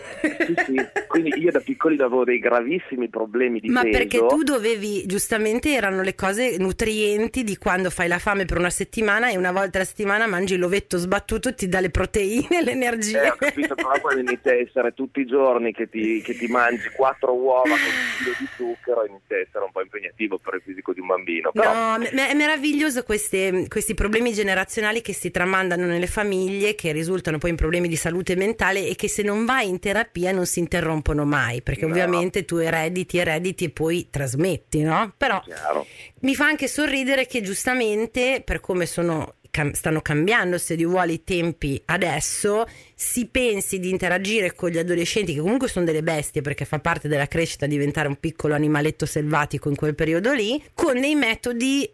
sì, 0.45 0.53
sì. 0.65 0.85
Quindi 1.07 1.39
io 1.39 1.51
da 1.51 1.59
piccoli 1.59 1.95
avevo 2.01 2.23
dei 2.23 2.39
gravissimi 2.39 3.07
problemi 3.09 3.59
di 3.59 3.69
Ma 3.69 3.81
peso. 3.83 3.97
perché 3.97 4.25
tu 4.25 4.43
dovevi, 4.43 5.05
giustamente 5.05 5.71
erano 5.73 6.01
le 6.01 6.15
cose 6.15 6.57
nutrienti 6.57 7.43
di 7.43 7.57
quando 7.57 7.89
fai 7.89 8.07
la 8.07 8.19
fame 8.19 8.45
per 8.45 8.57
una 8.57 8.69
settimana 8.69 9.29
e 9.29 9.37
una 9.37 9.51
volta 9.51 9.77
alla 9.77 9.85
settimana 9.87 10.27
mangi 10.27 10.57
l'ovetto 10.57 10.97
sbattuto 10.97 11.53
ti 11.53 11.67
dà 11.67 11.79
le 11.79 11.89
proteine, 11.91 12.61
l'energia. 12.63 13.23
Eh, 13.23 13.29
ho 13.29 13.35
capito, 13.35 13.75
però 13.75 13.91
quando 14.01 14.21
inizia 14.21 14.51
a 14.51 14.55
essere 14.55 14.93
tutti 14.93 15.19
i 15.21 15.25
giorni 15.25 15.71
che 15.71 15.89
ti, 15.89 16.21
che 16.21 16.35
ti 16.35 16.47
mangi 16.47 16.89
quattro 16.95 17.33
uova 17.33 17.61
con 17.69 17.71
un 17.71 18.17
chilo 18.17 18.31
di 18.39 18.47
zucchero 18.55 19.05
inizia 19.05 19.35
a 19.37 19.39
essere 19.39 19.63
un 19.65 19.71
po' 19.71 19.81
impegnativo 19.81 20.37
per 20.39 20.55
il 20.55 20.61
fisico 20.65 20.93
di 20.93 20.99
un 20.99 21.07
bambino. 21.07 21.51
Però 21.51 21.73
No, 21.97 22.03
è 22.03 22.33
meraviglioso 22.33 23.03
queste- 23.03 23.67
questi 23.69 23.93
problemi 23.93 24.33
generazionali 24.33 25.01
che 25.01 25.13
si 25.13 25.29
tramandano 25.31 25.74
nelle 25.83 26.07
famiglie, 26.07 26.75
che 26.75 26.93
risultano 26.93 27.37
poi 27.37 27.49
in 27.49 27.55
problemi 27.57 27.87
di 27.89 27.97
salute 27.97 28.35
mentale 28.35 28.87
e 28.87 28.95
che 28.95 29.09
se 29.09 29.21
non 29.21 29.43
vai 29.43 29.67
in 29.67 29.79
terapia 29.79 30.31
non 30.31 30.45
si 30.45 30.59
interrompono 30.59 31.25
mai, 31.25 31.61
perché 31.61 31.85
No. 31.85 31.91
ovviamente 31.91 32.45
tu 32.45 32.55
erediti, 32.57 33.17
erediti 33.17 33.65
e 33.65 33.69
poi 33.71 34.07
trasmetti, 34.09 34.81
no? 34.83 35.13
Però 35.17 35.41
chiaro. 35.41 35.85
mi 36.21 36.33
fa 36.35 36.45
anche 36.45 36.67
sorridere 36.67 37.25
che 37.27 37.41
giustamente, 37.41 38.41
per 38.45 38.59
come 38.61 38.85
sono, 38.85 39.35
stanno 39.71 40.01
cambiando, 40.01 40.57
se 40.57 40.75
Dio 40.75 40.89
vuole, 40.89 41.13
i 41.13 41.23
tempi 41.23 41.81
adesso, 41.85 42.65
si 42.93 43.25
pensi 43.27 43.79
di 43.79 43.89
interagire 43.89 44.53
con 44.53 44.69
gli 44.69 44.77
adolescenti, 44.77 45.33
che 45.33 45.39
comunque 45.39 45.67
sono 45.69 45.85
delle 45.85 46.03
bestie, 46.03 46.41
perché 46.41 46.65
fa 46.65 46.79
parte 46.79 47.07
della 47.07 47.27
crescita 47.27 47.65
diventare 47.65 48.07
un 48.07 48.17
piccolo 48.19 48.53
animaletto 48.53 49.05
selvatico 49.05 49.69
in 49.69 49.75
quel 49.75 49.95
periodo 49.95 50.33
lì, 50.33 50.61
con 50.73 50.99
dei 50.99 51.15
metodi 51.15 51.89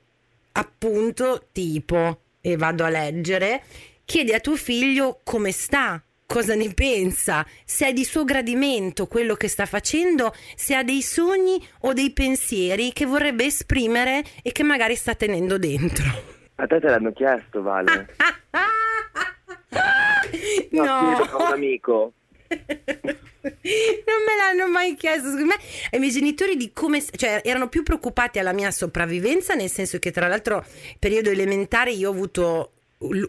appunto 0.53 1.45
tipo, 1.51 2.20
e 2.41 2.57
vado 2.57 2.83
a 2.83 2.89
leggere, 2.89 3.63
chiedi 4.03 4.33
a 4.33 4.39
tuo 4.39 4.55
figlio 4.55 5.21
come 5.23 5.51
sta. 5.51 6.03
Cosa 6.25 6.55
ne 6.55 6.73
pensa? 6.73 7.45
Se 7.65 7.87
è 7.87 7.93
di 7.93 8.05
suo 8.05 8.23
gradimento 8.23 9.05
quello 9.07 9.35
che 9.35 9.49
sta 9.49 9.65
facendo, 9.65 10.33
se 10.55 10.75
ha 10.75 10.83
dei 10.83 11.01
sogni 11.01 11.61
o 11.81 11.93
dei 11.93 12.11
pensieri 12.11 12.93
che 12.93 13.05
vorrebbe 13.05 13.45
esprimere 13.45 14.23
e 14.41 14.53
che 14.53 14.63
magari 14.63 14.95
sta 14.95 15.13
tenendo 15.13 15.57
dentro. 15.57 16.05
A 16.55 16.67
te 16.67 16.79
te 16.79 16.87
l'hanno 16.87 17.11
chiesto, 17.11 17.61
Vale? 17.61 18.15
No, 20.71 20.83
No, 20.83 21.17
un 21.37 21.53
amico. 21.53 22.13
Non 22.51 24.21
me 24.25 24.35
l'hanno 24.37 24.67
mai 24.71 24.95
chiesto. 24.95 25.29
Me, 25.29 25.55
ai 25.91 25.99
miei 25.99 26.11
genitori 26.11 26.55
di 26.57 26.71
come, 26.73 27.03
cioè, 27.15 27.41
erano 27.43 27.69
più 27.69 27.83
preoccupati 27.83 28.39
alla 28.39 28.53
mia 28.53 28.71
sopravvivenza, 28.71 29.53
nel 29.53 29.69
senso 29.69 29.99
che, 29.99 30.11
tra 30.11 30.27
l'altro, 30.27 30.65
periodo 30.99 31.29
elementare 31.29 31.91
io 31.91 32.09
ho 32.09 32.13
avuto 32.13 32.71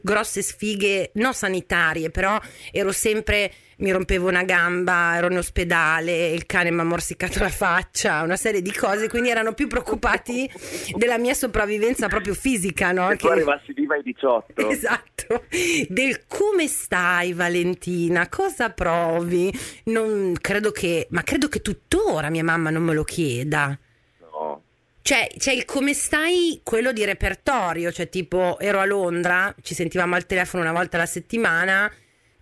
grosse 0.03 0.43
sfighe, 0.43 1.11
non 1.15 1.35
sanitarie, 1.35 2.11
però 2.11 2.39
ero 2.71 2.93
sempre. 2.93 3.53
Mi 3.83 3.91
rompevo 3.91 4.29
una 4.29 4.45
gamba, 4.45 5.17
ero 5.17 5.29
in 5.29 5.39
ospedale, 5.39 6.29
il 6.29 6.47
cane 6.47 6.71
mi 6.71 6.79
ha 6.79 6.85
morsicato 6.85 7.41
la 7.41 7.49
faccia, 7.49 8.23
una 8.23 8.37
serie 8.37 8.63
di 8.63 8.73
cose, 8.73 9.09
quindi 9.09 9.29
erano 9.29 9.55
più 9.55 9.67
preoccupati 9.67 10.49
della 10.95 11.19
mia 11.19 11.35
sopravvivenza 11.35 12.07
proprio 12.07 12.33
fisica, 12.33 12.93
no? 12.93 13.09
Che 13.09 13.17
tu 13.17 13.27
arrivassi 13.27 13.73
viva 13.73 13.97
ai 13.97 14.03
18. 14.03 14.69
Esatto, 14.69 15.47
del 15.89 16.27
come 16.29 16.69
stai 16.69 17.33
Valentina, 17.33 18.29
cosa 18.29 18.71
provi? 18.71 19.53
Non 19.87 20.37
credo 20.41 20.71
che, 20.71 21.09
ma 21.11 21.25
credo 21.25 21.49
che 21.49 21.61
tuttora 21.61 22.31
mia 22.31 22.45
mamma 22.45 22.71
non 22.71 22.85
me 22.85 22.95
lo 22.95 23.03
chieda. 23.03 23.77
No. 24.21 24.63
Cioè, 25.03 25.27
c'è 25.37 25.51
il 25.51 25.65
come 25.65 25.93
stai, 25.93 26.61
quello 26.63 26.93
di 26.93 27.05
repertorio, 27.05 27.91
cioè 27.91 28.09
tipo 28.09 28.61
ero 28.61 28.79
a 28.79 28.85
Londra, 28.85 29.53
ci 29.61 29.75
sentivamo 29.75 30.15
al 30.15 30.27
telefono 30.27 30.63
una 30.63 30.71
volta 30.71 30.99
alla 30.99 31.07
settimana, 31.07 31.93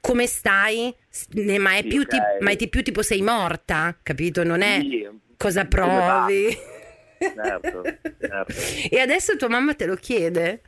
come 0.00 0.26
stai? 0.26 0.94
Ne- 1.32 1.58
Ma 1.58 1.74
è, 1.76 1.82
Sì, 1.82 1.88
più 1.88 2.00
ok. 2.02 2.08
ti- 2.08 2.22
ma 2.40 2.50
è 2.50 2.56
di 2.56 2.68
più 2.68 2.82
tipo 2.82 3.02
sei 3.02 3.22
morta, 3.22 3.96
capito? 4.02 4.42
Non 4.44 4.62
è 4.62 4.80
Sì, 4.80 5.08
cosa 5.36 5.64
provi. 5.66 6.56
Certo, 7.18 7.82
certo. 8.18 8.52
E 8.90 8.98
adesso 9.00 9.36
tua 9.36 9.48
mamma 9.48 9.74
te 9.74 9.86
lo 9.86 9.94
chiede? 9.94 10.62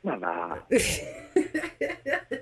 Ma 0.00 0.16
va. 0.16 0.66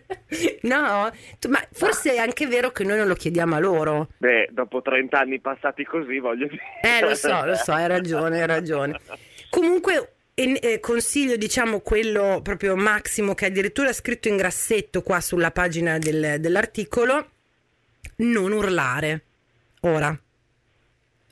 No, 0.62 1.10
ma 1.48 1.68
forse 1.72 2.14
è 2.14 2.18
anche 2.18 2.46
vero 2.46 2.70
che 2.70 2.84
noi 2.84 2.96
non 2.96 3.06
lo 3.06 3.14
chiediamo 3.14 3.54
a 3.54 3.58
loro. 3.58 4.08
Beh, 4.16 4.48
dopo 4.50 4.80
30 4.80 5.18
anni 5.20 5.40
passati 5.40 5.84
così, 5.84 6.18
voglio 6.20 6.46
dire. 6.46 6.62
Eh, 6.80 7.00
lo 7.02 7.14
so, 7.14 7.44
lo 7.44 7.54
so, 7.54 7.72
hai 7.72 7.86
ragione, 7.86 8.40
hai 8.40 8.46
ragione. 8.46 8.98
Comunque, 9.50 10.11
e- 10.34 10.58
eh, 10.62 10.80
consiglio, 10.80 11.36
diciamo, 11.36 11.80
quello 11.80 12.40
proprio 12.42 12.76
Massimo, 12.76 13.34
che 13.34 13.46
addirittura 13.46 13.90
ha 13.90 13.92
scritto 13.92 14.28
in 14.28 14.36
grassetto 14.36 15.02
qua 15.02 15.20
sulla 15.20 15.50
pagina 15.50 15.98
del- 15.98 16.36
dell'articolo, 16.38 17.30
non 18.16 18.52
urlare. 18.52 19.24
Ora, 19.80 20.18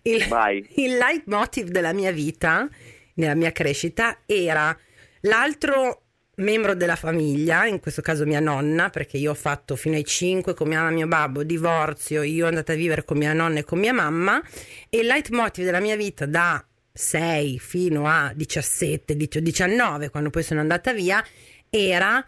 il, 0.03 0.27
Vai. 0.27 0.67
il 0.77 0.97
leitmotiv 0.97 1.69
della 1.69 1.93
mia 1.93 2.13
vita, 2.13 2.69
nella 3.15 3.35
mia 3.35 3.53
crescita, 3.53 4.21
era 4.27 4.77
l'altro 5.23 6.03
membro 6.37 6.75
della 6.75 6.97
famiglia, 6.97 7.67
in 7.67 7.81
questo 7.81 8.01
caso 8.01 8.25
mia 8.25 8.41
nonna, 8.41 8.89
perché 8.89 9.19
io 9.19 9.33
ho 9.33 9.35
fatto 9.35 9.77
fino 9.77 9.97
ai 9.97 10.05
5 10.05 10.55
con 10.55 10.69
mia 10.69 10.79
mamma 10.79 10.91
e 10.91 10.95
mio 10.95 11.07
babbo, 11.07 11.43
divorzio, 11.43 12.23
io 12.23 12.47
andata 12.47 12.73
a 12.73 12.77
vivere 12.77 13.05
con 13.05 13.19
mia 13.19 13.33
nonna 13.33 13.59
e 13.59 13.65
con 13.65 13.79
mia 13.79 13.93
mamma, 13.93 14.43
e 14.89 14.99
il 14.99 15.07
leitmotiv 15.07 15.65
della 15.65 15.81
mia 15.81 15.97
vita 15.97 16.25
da 16.27 16.65
6 16.93 17.59
fino 17.59 18.07
a 18.07 18.33
17, 18.35 19.17
19, 19.17 20.11
quando 20.11 20.31
poi 20.31 20.43
sono 20.43 20.61
andata 20.61 20.93
via, 20.93 21.25
era 21.69 22.25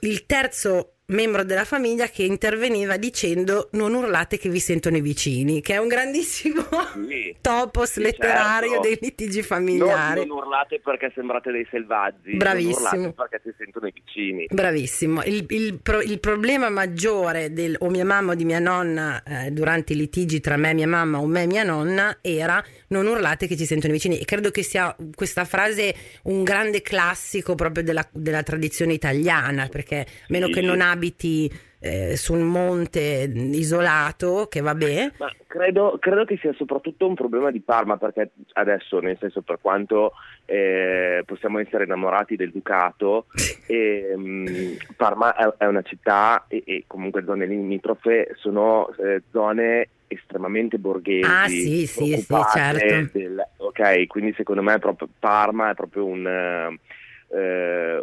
il 0.00 0.26
terzo 0.26 0.90
membro 1.08 1.44
della 1.44 1.64
famiglia 1.64 2.08
che 2.08 2.24
interveniva 2.24 2.96
dicendo 2.96 3.68
non 3.74 3.94
urlate 3.94 4.38
che 4.38 4.48
vi 4.48 4.58
sentono 4.58 4.96
i 4.96 5.00
vicini, 5.00 5.60
che 5.60 5.74
è 5.74 5.76
un 5.78 5.86
grandissimo 5.86 6.62
Sì. 7.08 7.32
topos 7.40 7.92
Sì, 7.92 8.00
letterario 8.00 8.70
certo. 8.72 8.88
dei 8.88 8.98
litigi 9.00 9.38
Non, 9.38 9.46
familiari. 9.46 10.26
non 10.26 10.38
urlate 10.38 10.80
perché 10.82 11.12
sembrate 11.14 11.52
dei 11.52 11.64
selvaggi. 11.70 12.30
non 12.30 12.38
Bravissimo. 12.38 12.76
urlate 13.06 13.12
perché 13.12 13.40
si 13.44 13.54
sentono 13.56 13.86
i 13.86 13.92
vicini. 13.94 14.46
Bravissimo, 14.50 15.22
il, 15.22 15.44
il 15.50 15.78
pro- 15.80 16.02
il 16.02 16.18
problema 16.18 16.70
maggiore 16.70 17.52
del, 17.52 17.76
o 17.78 17.88
mia 17.88 18.04
mamma 18.04 18.32
o 18.32 18.34
di 18.34 18.44
mia 18.44 18.58
nonna 18.58 19.22
eh, 19.22 19.52
durante 19.52 19.92
i 19.92 19.96
litigi 19.96 20.40
tra 20.40 20.56
me 20.56 20.70
e 20.70 20.74
mia 20.74 20.88
mamma 20.88 21.20
o 21.20 21.26
me 21.26 21.42
e 21.42 21.46
mia 21.46 21.62
nonna 21.62 22.18
era 22.20 22.62
non 22.88 23.06
urlate 23.06 23.46
che 23.46 23.56
ci 23.56 23.64
sentono 23.64 23.92
i 23.92 23.96
vicini 23.96 24.18
e 24.18 24.24
credo 24.24 24.50
che 24.50 24.62
sia 24.62 24.94
questa 25.14 25.44
frase 25.44 25.94
un 26.24 26.42
grande 26.42 26.82
classico 26.82 27.54
proprio 27.54 27.82
della, 27.82 28.06
della 28.12 28.42
tradizione 28.42 28.92
italiana 28.92 29.68
perché 29.68 29.98
a 30.00 30.04
meno 30.28 30.46
Sì. 30.46 30.52
che 30.52 30.60
non 30.60 30.80
abiti 30.80 31.50
eh, 31.80 32.16
su 32.16 32.32
un 32.32 32.42
monte 32.42 33.30
isolato 33.34 34.46
che 34.48 34.60
vabbè 34.60 35.12
Ma 35.18 35.30
credo, 35.46 35.98
credo 36.00 36.24
che 36.24 36.36
sia 36.38 36.52
soprattutto 36.54 37.06
un 37.06 37.14
problema 37.14 37.50
di 37.50 37.60
Parma, 37.60 37.96
perché 37.96 38.30
adesso, 38.54 38.98
nel 39.00 39.16
senso, 39.18 39.42
per 39.42 39.58
quanto 39.60 40.12
eh, 40.44 41.22
possiamo 41.24 41.58
essere 41.58 41.84
innamorati 41.84 42.36
del 42.36 42.50
Ducato, 42.50 43.26
ehm, 43.66 44.76
Parma 44.96 45.34
è, 45.34 45.54
è 45.58 45.66
una 45.66 45.82
città 45.82 46.44
e, 46.48 46.62
e 46.66 46.84
comunque 46.86 47.24
zone 47.24 47.46
limitrofe 47.46 48.32
sono 48.36 48.88
eh, 48.98 49.22
zone 49.30 49.88
estremamente 50.08 50.78
borghesi. 50.78 51.24
Ah, 51.24 51.48
sì, 51.48 51.86
sì, 51.86 52.16
sì, 52.16 52.36
certo. 52.52 53.18
del- 53.18 53.48
ok, 53.56 54.06
quindi 54.06 54.32
secondo 54.36 54.62
me 54.62 54.74
è 54.74 54.78
proprio, 54.78 55.08
Parma 55.18 55.70
è 55.70 55.74
proprio 55.74 56.04
un... 56.04 56.78
eh, 57.28 58.02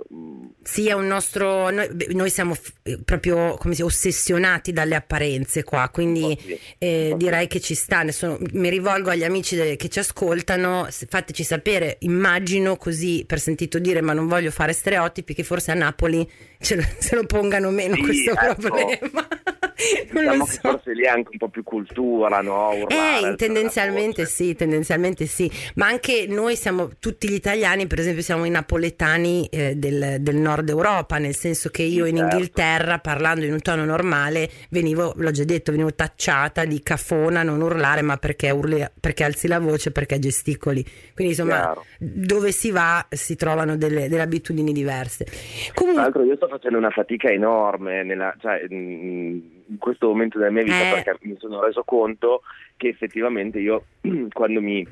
Sì, 0.63 0.87
è 0.87 0.93
un 0.93 1.07
nostro. 1.07 1.69
Noi, 1.69 1.87
noi 2.11 2.29
siamo 2.29 2.53
f- 2.53 2.73
eh, 2.83 2.99
proprio 3.03 3.55
come 3.57 3.73
si 3.75 3.81
ossessionati 3.81 4.71
dalle 4.71 4.95
apparenze 4.95 5.63
qua, 5.63 5.89
quindi 5.91 6.35
po' 6.35 6.41
sì, 6.41 6.59
eh, 6.77 7.13
direi 7.17 7.47
che 7.47 7.59
ci 7.59 7.75
sta. 7.75 7.99
Adesso 7.99 8.37
mi 8.53 8.69
rivolgo 8.69 9.09
agli 9.09 9.23
amici 9.23 9.55
de- 9.55 9.75
che 9.75 9.89
ci 9.89 9.99
ascoltano, 9.99 10.87
fateci 10.89 11.43
sapere. 11.43 11.97
Immagino 11.99 12.77
così 12.77 13.23
per 13.27 13.39
sentito 13.39 13.79
dire, 13.79 14.01
ma 14.01 14.13
non 14.13 14.27
voglio 14.27 14.51
fare 14.51 14.73
stereotipi, 14.73 15.33
che 15.33 15.43
forse 15.43 15.71
a 15.71 15.75
Napoli 15.75 16.29
ce 16.59 16.75
lo, 16.75 16.83
se 16.97 17.15
lo 17.15 17.25
pongano 17.25 17.69
meno 17.71 17.95
Sì, 17.95 18.01
questo 18.01 18.31
ecco. 18.31 18.55
problema. 18.55 19.27
diciamo 20.13 20.45
so. 20.45 20.59
forse 20.61 20.93
lì 20.93 21.03
è 21.03 21.07
anche 21.07 21.29
un 21.31 21.37
po' 21.37 21.49
più 21.49 21.63
cultura, 21.63 22.41
no? 22.41 22.69
Urlare, 22.69 23.31
Eh, 23.31 23.35
tendenzialmente 23.35 24.25
sì, 24.25 24.55
tendenzialmente 24.55 25.25
sì, 25.25 25.51
ma 25.75 25.87
anche 25.87 26.25
noi 26.27 26.55
siamo, 26.55 26.89
tutti 26.99 27.27
gli 27.29 27.33
italiani, 27.33 27.87
per 27.87 27.99
esempio, 27.99 28.21
siamo 28.23 28.45
i 28.45 28.49
napoletani 28.49 29.11
italiani 29.13 29.47
eh, 29.51 29.75
del, 29.75 30.17
del, 30.19 30.35
nord 30.35 30.69
Europa, 30.69 31.17
nel 31.17 31.35
senso 31.35 31.69
che 31.69 31.83
io 31.83 32.05
in 32.05 32.17
certo. 32.17 32.35
Inghilterra, 32.35 32.99
parlando 32.99 33.45
in 33.45 33.53
un 33.53 33.61
tono 33.61 33.85
normale, 33.85 34.49
venivo, 34.69 35.13
l'ho 35.15 35.31
già 35.31 35.43
detto, 35.43 35.71
venivo 35.71 35.93
tacciata 35.93 36.65
di 36.65 36.81
cafona, 36.81 37.43
non 37.43 37.61
urlare, 37.61 38.01
ma 38.01 38.17
perché, 38.17 38.49
urli, 38.49 38.85
perché 38.99 39.23
alzi 39.23 39.47
la 39.47 39.59
voce, 39.59 39.91
perché 39.91 40.19
gesticoli. 40.19 40.83
Quindi 41.13 41.33
insomma, 41.33 41.59
Chiaro. 41.59 41.85
dove 41.97 42.51
si 42.51 42.71
va 42.71 43.05
si 43.09 43.35
trovano 43.35 43.77
delle, 43.77 44.07
delle 44.09 44.21
abitudini 44.21 44.71
diverse. 44.71 45.25
Comunque... 45.73 46.01
Tra 46.01 46.11
l'altro 46.11 46.23
io 46.23 46.35
sto 46.35 46.47
facendo 46.47 46.77
una 46.77 46.91
fatica 46.91 47.29
enorme 47.29 48.03
nella, 48.03 48.35
cioè, 48.39 48.65
in 48.69 49.77
questo 49.79 50.07
momento 50.07 50.37
della 50.37 50.51
mia 50.51 50.63
vita 50.63 50.97
eh. 50.97 51.03
perché 51.03 51.27
mi 51.27 51.37
sono 51.39 51.61
reso 51.61 51.83
conto 51.83 52.41
che 52.77 52.89
effettivamente 52.89 53.59
io 53.59 53.85
quando 54.31 54.61
mi 54.61 54.85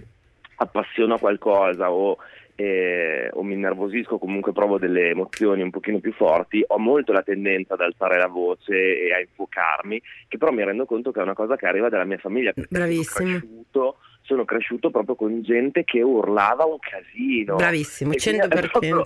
appassiono 0.55 1.15
a 1.15 1.19
qualcosa 1.19 1.91
o, 1.91 2.17
eh, 2.55 3.29
o 3.33 3.43
mi 3.43 3.53
innervosisco, 3.53 4.17
comunque 4.17 4.51
provo 4.51 4.77
delle 4.77 5.09
emozioni 5.09 5.61
un 5.61 5.69
pochino 5.69 5.99
più 5.99 6.13
forti, 6.13 6.63
ho 6.65 6.77
molto 6.77 7.11
la 7.11 7.23
tendenza 7.23 7.73
ad 7.73 7.81
alzare 7.81 8.17
la 8.17 8.27
voce 8.27 8.73
e 8.73 9.13
a 9.13 9.19
infuocarmi, 9.19 10.01
che 10.27 10.37
però 10.37 10.51
mi 10.51 10.63
rendo 10.63 10.85
conto 10.85 11.11
che 11.11 11.19
è 11.19 11.23
una 11.23 11.33
cosa 11.33 11.55
che 11.55 11.65
arriva 11.65 11.89
dalla 11.89 12.05
mia 12.05 12.17
famiglia. 12.17 12.53
Bravissimo. 12.69 13.27
Sono 13.27 13.39
cresciuto, 13.39 13.97
sono 14.21 14.45
cresciuto 14.45 14.91
proprio 14.91 15.15
con 15.15 15.41
gente 15.41 15.83
che 15.83 16.01
urlava 16.01 16.65
un 16.65 16.79
casino. 16.79 17.55
Bravissimo, 17.55 18.11
100% 18.11 19.01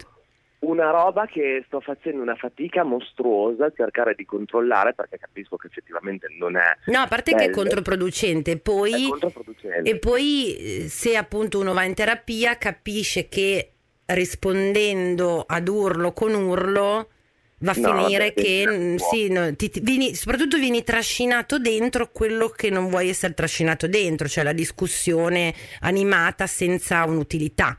una 0.65 0.89
roba 0.89 1.25
che 1.25 1.63
sto 1.67 1.79
facendo 1.79 2.21
una 2.21 2.35
fatica 2.35 2.83
mostruosa 2.83 3.65
a 3.65 3.73
cercare 3.75 4.15
di 4.15 4.25
controllare 4.25 4.93
perché 4.93 5.17
capisco 5.17 5.57
che 5.57 5.67
effettivamente 5.67 6.27
non 6.37 6.55
è. 6.55 6.77
No, 6.85 6.99
a 6.99 7.07
parte 7.07 7.31
bello. 7.31 7.43
che 7.43 7.49
è 7.49 7.53
controproducente, 7.53 8.57
poi, 8.57 9.05
è 9.05 9.09
controproducente. 9.09 9.89
e 9.89 9.97
poi 9.97 10.55
eh, 10.55 10.87
se 10.87 11.15
appunto 11.15 11.59
uno 11.59 11.73
va 11.73 11.83
in 11.83 11.93
terapia 11.93 12.57
capisce 12.57 13.27
che 13.27 13.71
rispondendo 14.05 15.43
ad 15.47 15.67
urlo 15.67 16.13
con 16.13 16.33
urlo 16.33 17.09
va 17.59 17.71
a 17.71 17.79
no, 17.79 18.03
finire 18.03 18.33
che 18.33 18.95
sì, 18.97 19.29
no, 19.29 19.55
ti, 19.55 19.69
ti, 19.69 19.79
vieni, 19.81 20.13
soprattutto 20.13 20.57
vieni 20.57 20.83
trascinato 20.83 21.57
dentro 21.57 22.11
quello 22.11 22.49
che 22.49 22.69
non 22.69 22.89
vuoi 22.89 23.09
essere 23.09 23.33
trascinato 23.33 23.87
dentro, 23.87 24.27
cioè 24.27 24.43
la 24.43 24.53
discussione 24.53 25.53
animata 25.81 26.47
senza 26.47 27.03
un'utilità. 27.05 27.77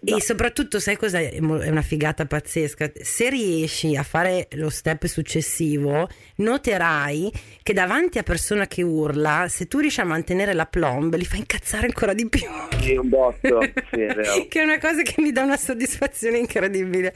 No. 0.00 0.16
E 0.16 0.20
soprattutto, 0.20 0.78
sai 0.78 0.96
cosa 0.96 1.18
è 1.18 1.38
una 1.40 1.82
figata 1.82 2.24
pazzesca? 2.24 2.90
Se 2.94 3.28
riesci 3.28 3.96
a 3.96 4.02
fare 4.02 4.48
lo 4.52 4.70
step 4.70 5.06
successivo, 5.06 6.08
noterai 6.36 7.30
che 7.62 7.72
davanti 7.72 8.18
a 8.18 8.22
persona 8.22 8.66
che 8.66 8.82
urla, 8.82 9.46
se 9.48 9.66
tu 9.66 9.78
riesci 9.78 10.00
a 10.00 10.04
mantenere 10.04 10.52
la 10.52 10.66
plomb, 10.66 11.14
li 11.14 11.24
fa 11.24 11.36
incazzare 11.36 11.86
ancora 11.86 12.12
di 12.12 12.28
più. 12.28 12.46
Sì, 12.80 12.96
un 12.96 13.08
botto, 13.08 13.60
sì, 13.90 14.00
è 14.00 14.46
che 14.48 14.60
è 14.60 14.64
una 14.64 14.78
cosa 14.78 15.02
che 15.02 15.14
mi 15.18 15.32
dà 15.32 15.42
una 15.42 15.56
soddisfazione 15.56 16.38
incredibile. 16.38 17.12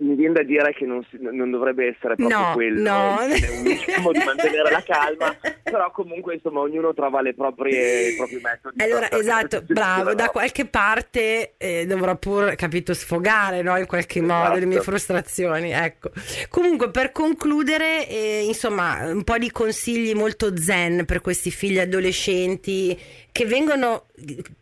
Mi 0.00 0.14
viene 0.14 0.34
da 0.34 0.42
dire 0.42 0.72
che 0.72 0.84
non, 0.84 1.04
si, 1.10 1.18
non 1.20 1.50
dovrebbe 1.50 1.88
essere 1.88 2.14
proprio 2.14 2.38
no, 2.38 2.52
quello, 2.54 2.90
no. 2.90 3.16
diciamo 3.62 4.12
di 4.12 4.22
mantenere 4.24 4.70
la 4.70 4.82
calma, 4.82 5.36
però 5.62 5.90
comunque 5.90 6.34
insomma 6.34 6.60
ognuno 6.60 6.94
trova 6.94 7.20
le 7.20 7.34
proprie, 7.34 8.10
i 8.10 8.16
propri 8.16 8.40
metodi. 8.40 8.82
Allora, 8.82 9.10
esatto, 9.10 9.62
bravo, 9.66 10.14
da 10.14 10.28
qualche 10.28 10.66
parte 10.66 11.54
eh, 11.66 11.86
dovrò 11.86 12.16
pur, 12.16 12.54
capito, 12.54 12.94
sfogare 12.94 13.62
no? 13.62 13.76
in 13.76 13.86
qualche 13.86 14.20
esatto. 14.20 14.48
modo 14.48 14.58
le 14.58 14.66
mie 14.66 14.80
frustrazioni. 14.80 15.72
Ecco. 15.72 16.10
Comunque, 16.48 16.90
per 16.90 17.12
concludere, 17.12 18.08
eh, 18.08 18.44
insomma, 18.46 19.08
un 19.10 19.24
po' 19.24 19.38
di 19.38 19.50
consigli 19.50 20.14
molto 20.14 20.56
zen 20.56 21.04
per 21.04 21.20
questi 21.20 21.50
figli 21.50 21.78
adolescenti 21.78 22.98
che 23.32 23.44
vengono 23.44 24.06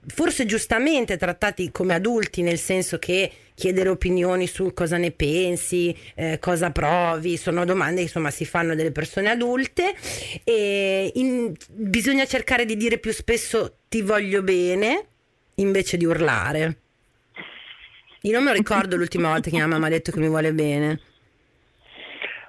forse 0.07 0.47
giustamente 0.47 1.17
trattati 1.17 1.71
come 1.71 1.95
adulti, 1.95 2.43
nel 2.43 2.59
senso 2.59 2.99
che 2.99 3.31
chiedere 3.55 3.89
opinioni 3.89 4.47
su 4.49 4.73
cosa 4.75 4.97
ne 4.97 5.13
pensi, 5.13 5.97
eh, 6.17 6.39
cosa 6.41 6.71
provi, 6.71 7.37
sono 7.37 7.65
domande 7.65 7.97
che 7.97 8.03
insomma 8.03 8.31
si 8.31 8.45
fanno 8.45 8.75
delle 8.75 8.91
persone 8.91 9.31
adulte 9.31 9.95
e 10.43 11.11
in, 11.15 11.53
bisogna 11.69 12.27
cercare 12.27 12.65
di 12.65 12.77
dire 12.77 12.99
più 12.99 13.13
spesso 13.13 13.77
ti 13.89 14.03
voglio 14.03 14.43
bene 14.43 15.07
invece 15.57 15.97
di 15.97 16.05
urlare. 16.05 16.79
Io 18.25 18.33
non 18.33 18.43
me 18.43 18.51
lo 18.51 18.57
ricordo 18.57 18.97
l'ultima 18.97 19.29
volta 19.29 19.51
che 19.51 19.57
mia 19.57 19.67
mamma 19.67 19.87
ha 19.87 19.91
detto 19.91 20.11
che 20.11 20.19
mi 20.19 20.29
vuole 20.29 20.53
bene. 20.55 20.99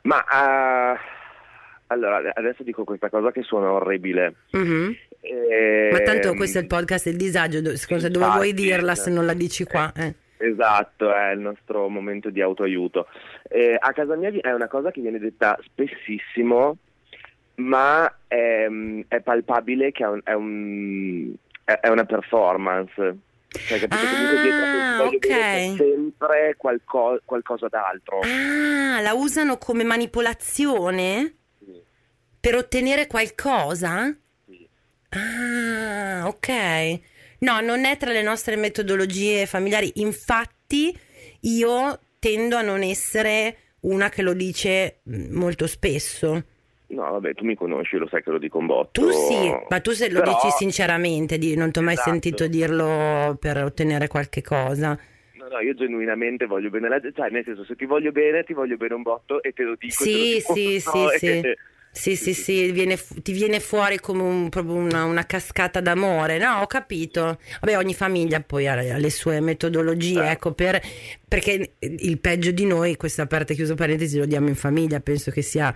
Ma 0.03 0.17
uh, 0.17 0.98
allora 1.88 2.32
adesso 2.34 2.63
dico 2.63 2.86
questa 2.86 3.10
cosa 3.10 3.32
che 3.32 3.41
suona 3.41 3.72
orribile. 3.72 4.36
Mm-hmm. 4.55 4.91
E... 5.20 5.89
Ma 5.91 6.00
tanto 6.00 6.34
questo 6.36 6.60
è 6.60 6.62
il 6.62 6.67
podcast 6.67 7.05
del 7.10 7.17
disagio, 7.17 7.75
scusa, 7.75 8.08
dove 8.08 8.25
vuoi 8.27 8.53
dirla 8.53 8.96
se 8.96 9.10
non 9.10 9.25
la 9.25 9.33
dici 9.33 9.66
qua? 9.66 9.92
Eh. 9.94 10.14
Esatto, 10.38 11.14
è 11.14 11.31
il 11.31 11.40
nostro 11.40 11.90
momento 11.90 12.29
di 12.29 12.42
autoaiuto. 12.42 13.07
Eh, 13.50 13.75
a 13.77 13.92
casa 13.92 14.16
mia 14.16 14.29
è 14.29 14.53
una 14.53 14.68
cosa 14.68 14.92
che 14.92 15.01
viene 15.01 15.20
detta 15.20 15.59
spessissimo, 15.61 16.77
ma 17.55 18.09
è, 18.27 18.66
è 19.09 19.20
palpabile 19.20 19.92
che 19.92 20.03
è, 20.03 20.07
un, 20.07 20.22
è, 20.24 20.33
un, 20.33 21.33
è 21.66 21.90
una 21.90 22.05
performance. 22.05 23.18
Cioè, 23.68 23.79
capito? 23.79 23.96
Ah, 23.96 25.03
ok. 25.03 25.75
sempre 25.77 26.55
qualco- 26.57 27.20
qualcosa 27.25 27.68
d'altro. 27.68 28.20
Ah, 28.22 29.01
la 29.01 29.13
usano 29.13 29.57
come 29.57 29.83
manipolazione? 29.83 31.35
Sì. 31.59 31.81
Per 32.39 32.55
ottenere 32.55 33.07
qualcosa? 33.07 34.15
Sì. 34.48 34.68
Ah, 35.09 36.27
ok. 36.27 37.00
No, 37.39 37.59
non 37.61 37.85
è 37.85 37.98
tra 37.98 38.11
le 38.11 38.22
nostre 38.22 38.55
metodologie 38.55 39.46
familiari. 39.46 39.91
Infatti, 39.96 40.98
io 41.41 42.00
tendo 42.20 42.55
a 42.55 42.61
non 42.61 42.81
essere 42.81 43.57
una 43.81 44.09
che 44.09 44.22
lo 44.22 44.33
dice 44.33 45.01
mm, 45.09 45.35
molto 45.35 45.68
spesso. 45.68 46.44
No, 46.87 47.11
vabbè, 47.11 47.33
tu 47.33 47.45
mi 47.45 47.55
conosci, 47.55 47.98
lo 47.98 48.07
sai 48.07 48.21
che 48.21 48.29
lo 48.29 48.37
dico 48.37 48.57
un 48.59 48.67
botto. 48.67 49.01
Tu 49.01 49.11
sì, 49.11 49.51
ma 49.69 49.79
tu 49.79 49.91
se 49.91 50.09
lo 50.09 50.19
Però... 50.19 50.33
dici 50.33 50.50
sinceramente, 50.57 51.37
non 51.55 51.71
ti 51.71 51.79
ho 51.79 51.81
mai 51.81 51.93
esatto. 51.93 52.09
sentito 52.09 52.48
dirlo 52.48 53.35
per 53.39 53.63
ottenere 53.63 54.07
qualche 54.07 54.41
cosa. 54.41 54.98
No, 55.33 55.48
no, 55.48 55.59
io 55.59 55.74
genuinamente 55.74 56.45
voglio 56.45 56.69
bene 56.69 56.89
la 56.89 57.00
gente, 57.00 57.15
cioè 57.19 57.29
nel 57.29 57.43
senso 57.43 57.63
se 57.65 57.75
ti 57.75 57.85
voglio 57.85 58.11
bene, 58.11 58.43
ti 58.43 58.53
voglio 58.53 58.77
bene 58.77 58.93
un 58.93 59.01
botto 59.01 59.41
e 59.41 59.51
te 59.51 59.63
lo 59.63 59.75
dico. 59.77 59.93
Sì, 59.93 60.41
lo 60.48 60.53
sì, 60.53 60.79
sì, 60.79 61.07
sì. 61.17 61.41
Sì, 61.95 62.17
sì, 62.17 62.33
sì, 62.33 62.71
viene, 62.74 62.98
ti 63.24 63.31
viene 63.31 63.61
fuori 63.61 64.00
come 64.01 64.21
un, 64.21 64.50
proprio 64.50 64.75
una, 64.75 65.05
una, 65.05 65.25
cascata 65.25 65.79
d'amore, 65.79 66.37
no? 66.37 66.59
Ho 66.59 66.67
capito. 66.67 67.39
Vabbè, 67.61 67.77
ogni 67.77 67.93
famiglia 67.93 68.41
poi 68.41 68.67
ha, 68.67 68.75
le 68.75 69.09
sue 69.09 69.39
metodologie, 69.39 70.21
eh. 70.25 70.31
ecco, 70.31 70.51
per, 70.51 70.81
perché 71.27 71.75
il 71.79 72.20
peggio 72.20 72.51
di 72.51 72.66
noi, 72.66 72.96
questa 72.98 73.24
aperta 73.24 73.53
e 73.53 73.55
chiusa 73.55 73.75
parentesi, 73.75 74.18
lo 74.18 74.25
diamo 74.25 74.48
in 74.48 74.55
famiglia, 74.55 75.00
penso 75.00 75.31
che 75.31 75.42
sia, 75.42 75.75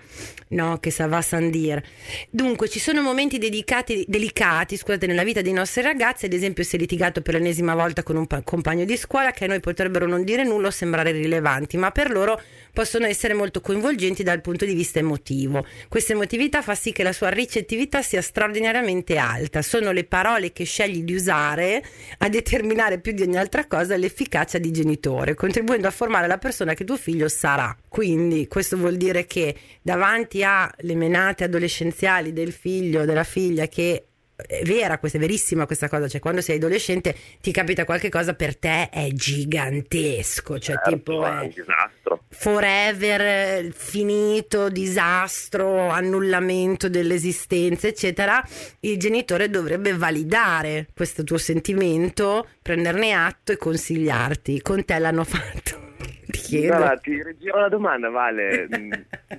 no, 0.49 0.77
che 0.79 0.91
sa 0.91 1.07
va 1.07 1.21
san 1.21 1.49
dire. 1.49 1.83
Dunque, 2.29 2.69
ci 2.69 2.79
sono 2.79 3.01
momenti 3.01 3.37
dedicati, 3.37 4.05
delicati, 4.07 4.77
scusate, 4.77 5.07
nella 5.07 5.23
vita 5.23 5.41
dei 5.41 5.53
nostri 5.53 5.81
ragazzi, 5.81 6.25
ad 6.25 6.33
esempio 6.33 6.63
se 6.63 6.77
litigato 6.77 7.21
per 7.21 7.35
l'ennesima 7.35 7.75
volta 7.75 8.03
con 8.03 8.15
un 8.15 8.27
pa- 8.27 8.41
compagno 8.41 8.85
di 8.85 8.95
scuola, 8.97 9.31
che 9.31 9.45
a 9.45 9.47
noi 9.47 9.59
potrebbero 9.59 10.07
non 10.07 10.23
dire 10.23 10.43
nulla 10.43 10.67
o 10.67 10.71
sembrare 10.71 11.11
rilevanti, 11.11 11.77
ma 11.77 11.91
per 11.91 12.11
loro 12.11 12.39
possono 12.73 13.05
essere 13.05 13.33
molto 13.33 13.61
coinvolgenti 13.61 14.23
dal 14.23 14.41
punto 14.41 14.65
di 14.65 14.73
vista 14.73 14.99
emotivo. 14.99 15.65
Questa 15.87 16.13
emotività 16.13 16.61
fa 16.61 16.75
sì 16.75 16.91
che 16.91 17.03
la 17.03 17.13
sua 17.13 17.29
ricettività 17.29 18.01
sia 18.01 18.21
straordinariamente 18.21 19.17
alta. 19.17 19.61
Sono 19.61 19.91
le 19.91 20.03
parole 20.03 20.51
che 20.51 20.63
scegli 20.63 21.03
di 21.03 21.13
usare 21.13 21.83
a 22.19 22.29
determinare 22.29 22.99
più 22.99 23.11
di 23.11 23.23
ogni 23.23 23.37
altra 23.37 23.65
cosa 23.65 23.95
l'efficacia 23.97 24.57
di 24.57 24.71
genitore, 24.71 25.33
contribuendo 25.49 25.87
a 25.87 25.91
formare 25.91 26.27
la 26.27 26.37
persona 26.37 26.75
che 26.75 26.83
tuo 26.83 26.95
figlio 26.95 27.27
sarà. 27.27 27.75
Quindi 27.87 28.47
questo 28.47 28.77
vuol 28.77 28.97
dire 28.97 29.25
che 29.25 29.55
davanti 29.81 30.43
alle 30.43 30.93
menate 30.93 31.43
adolescenziali 31.43 32.33
del 32.33 32.51
figlio, 32.51 33.03
della 33.03 33.23
figlia 33.23 33.65
che 33.67 34.08
è 34.47 34.63
vera, 34.63 34.97
questa 34.99 35.17
è 35.17 35.21
verissima 35.21 35.65
questa 35.65 35.89
cosa, 35.89 36.07
cioè 36.07 36.19
quando 36.19 36.41
sei 36.41 36.57
adolescente 36.57 37.15
ti 37.41 37.51
capita 37.51 37.85
qualche 37.85 38.09
cosa 38.09 38.33
per 38.33 38.57
te 38.57 38.89
è 38.89 39.09
gigantesco, 39.11 40.59
cioè 40.59 40.75
certo, 40.75 40.89
tipo 40.89 41.25
è 41.25 41.39
un 41.39 41.51
disastro. 41.53 42.23
Forever, 42.29 43.71
finito, 43.73 44.69
disastro, 44.69 45.89
annullamento 45.89 46.89
dell'esistenza, 46.89 47.87
eccetera. 47.87 48.43
Il 48.81 48.97
genitore 48.97 49.49
dovrebbe 49.49 49.93
validare 49.93 50.87
questo 50.95 51.23
tuo 51.23 51.37
sentimento, 51.37 52.47
prenderne 52.61 53.13
atto 53.13 53.51
e 53.51 53.57
consigliarti. 53.57 54.61
Con 54.61 54.85
te 54.85 54.97
l'hanno 54.99 55.23
fatto. 55.25 55.87
Ti 56.25 56.39
chiedo. 56.39 56.77
No, 56.77 56.97
ti 57.01 57.21
rigiro 57.23 57.59
la 57.59 57.69
domanda, 57.69 58.09
Vale. 58.09 58.67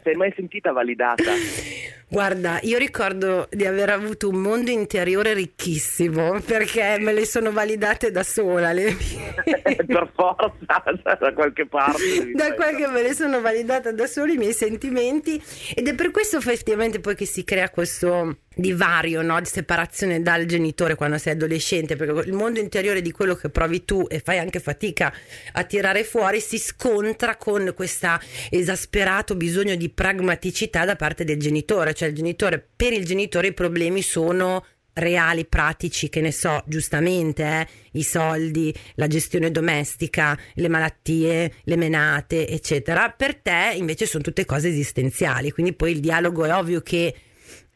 Sei 0.03 0.15
mai 0.15 0.33
sentita 0.35 0.73
validata? 0.73 1.25
Guarda, 2.11 2.59
io 2.63 2.77
ricordo 2.77 3.47
di 3.53 3.65
aver 3.65 3.91
avuto 3.91 4.29
un 4.29 4.39
mondo 4.41 4.73
interiore 4.73 5.33
ricchissimo 5.33 6.41
perché 6.45 6.97
me 6.99 7.13
le 7.13 7.25
sono 7.25 7.53
validate 7.53 8.11
da 8.11 8.25
sola. 8.25 8.73
Le 8.73 8.97
mie... 8.99 9.33
per 9.87 10.11
forza, 10.13 10.83
da 11.21 11.33
qualche 11.33 11.67
parte. 11.67 12.33
Da 12.35 12.53
qualche 12.55 12.89
me 12.89 13.03
le 13.03 13.15
sono 13.15 13.41
validate 13.41 13.95
da 13.95 14.09
sola 14.09 14.33
i 14.33 14.37
miei 14.39 14.53
sentimenti 14.53 15.41
ed 15.73 15.87
è 15.87 15.95
per 15.95 16.11
questo 16.11 16.39
effettivamente 16.39 16.99
poi 16.99 17.15
che 17.15 17.27
si 17.27 17.45
crea 17.45 17.71
questo 17.71 18.39
divario, 18.61 19.23
no? 19.23 19.41
di 19.41 19.47
separazione 19.47 20.21
dal 20.21 20.45
genitore 20.45 20.95
quando 20.95 21.19
sei 21.19 21.33
adolescente, 21.33 21.97
perché 21.97 22.29
il 22.29 22.35
mondo 22.35 22.61
interiore 22.61 23.01
di 23.01 23.13
quello 23.13 23.35
che 23.35 23.49
provi 23.49 23.85
tu 23.85 24.07
e 24.09 24.21
fai 24.21 24.39
anche 24.39 24.61
fatica 24.61 25.13
a 25.53 25.65
tirare 25.65 26.05
fuori 26.05 26.41
si 26.41 26.59
scontra 26.59 27.37
con 27.37 27.73
questo 27.75 28.19
esasperato 28.51 29.35
bisogno 29.37 29.75
di 29.77 29.89
pragmaticità 29.89 30.85
da 30.85 30.97
parte 30.97 31.25
del 31.25 31.39
genitore, 31.39 31.95
cioè 32.01 32.09
il 32.09 32.15
genitore, 32.15 32.67
per 32.75 32.95
il 32.95 33.05
genitore 33.05 33.49
i 33.49 33.53
problemi 33.53 34.01
sono 34.01 34.65
reali, 34.95 35.45
pratici, 35.45 36.09
che 36.09 36.23
ne 36.23 36.33
so, 36.33 36.63
giustamente, 36.67 37.43
eh, 37.45 37.67
i 37.93 38.03
soldi, 38.03 38.75
la 38.95 39.07
gestione 39.07 39.51
domestica, 39.51 40.37
le 40.55 40.69
malattie, 40.69 41.53
le 41.65 41.77
menate, 41.77 42.49
eccetera. 42.49 43.11
Per 43.11 43.37
te 43.37 43.75
invece 43.77 44.07
sono 44.07 44.23
tutte 44.23 44.47
cose 44.47 44.69
esistenziali, 44.69 45.51
quindi 45.51 45.75
poi 45.75 45.93
il 45.93 46.01
dialogo 46.01 46.47
è 46.47 46.55
ovvio 46.55 46.81
che 46.81 47.15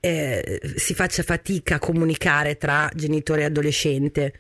eh, 0.01 0.61
si 0.77 0.95
faccia 0.95 1.23
fatica 1.23 1.75
a 1.75 1.79
comunicare 1.79 2.57
tra 2.57 2.89
genitore 2.95 3.43
e 3.43 3.45
adolescente? 3.45 4.33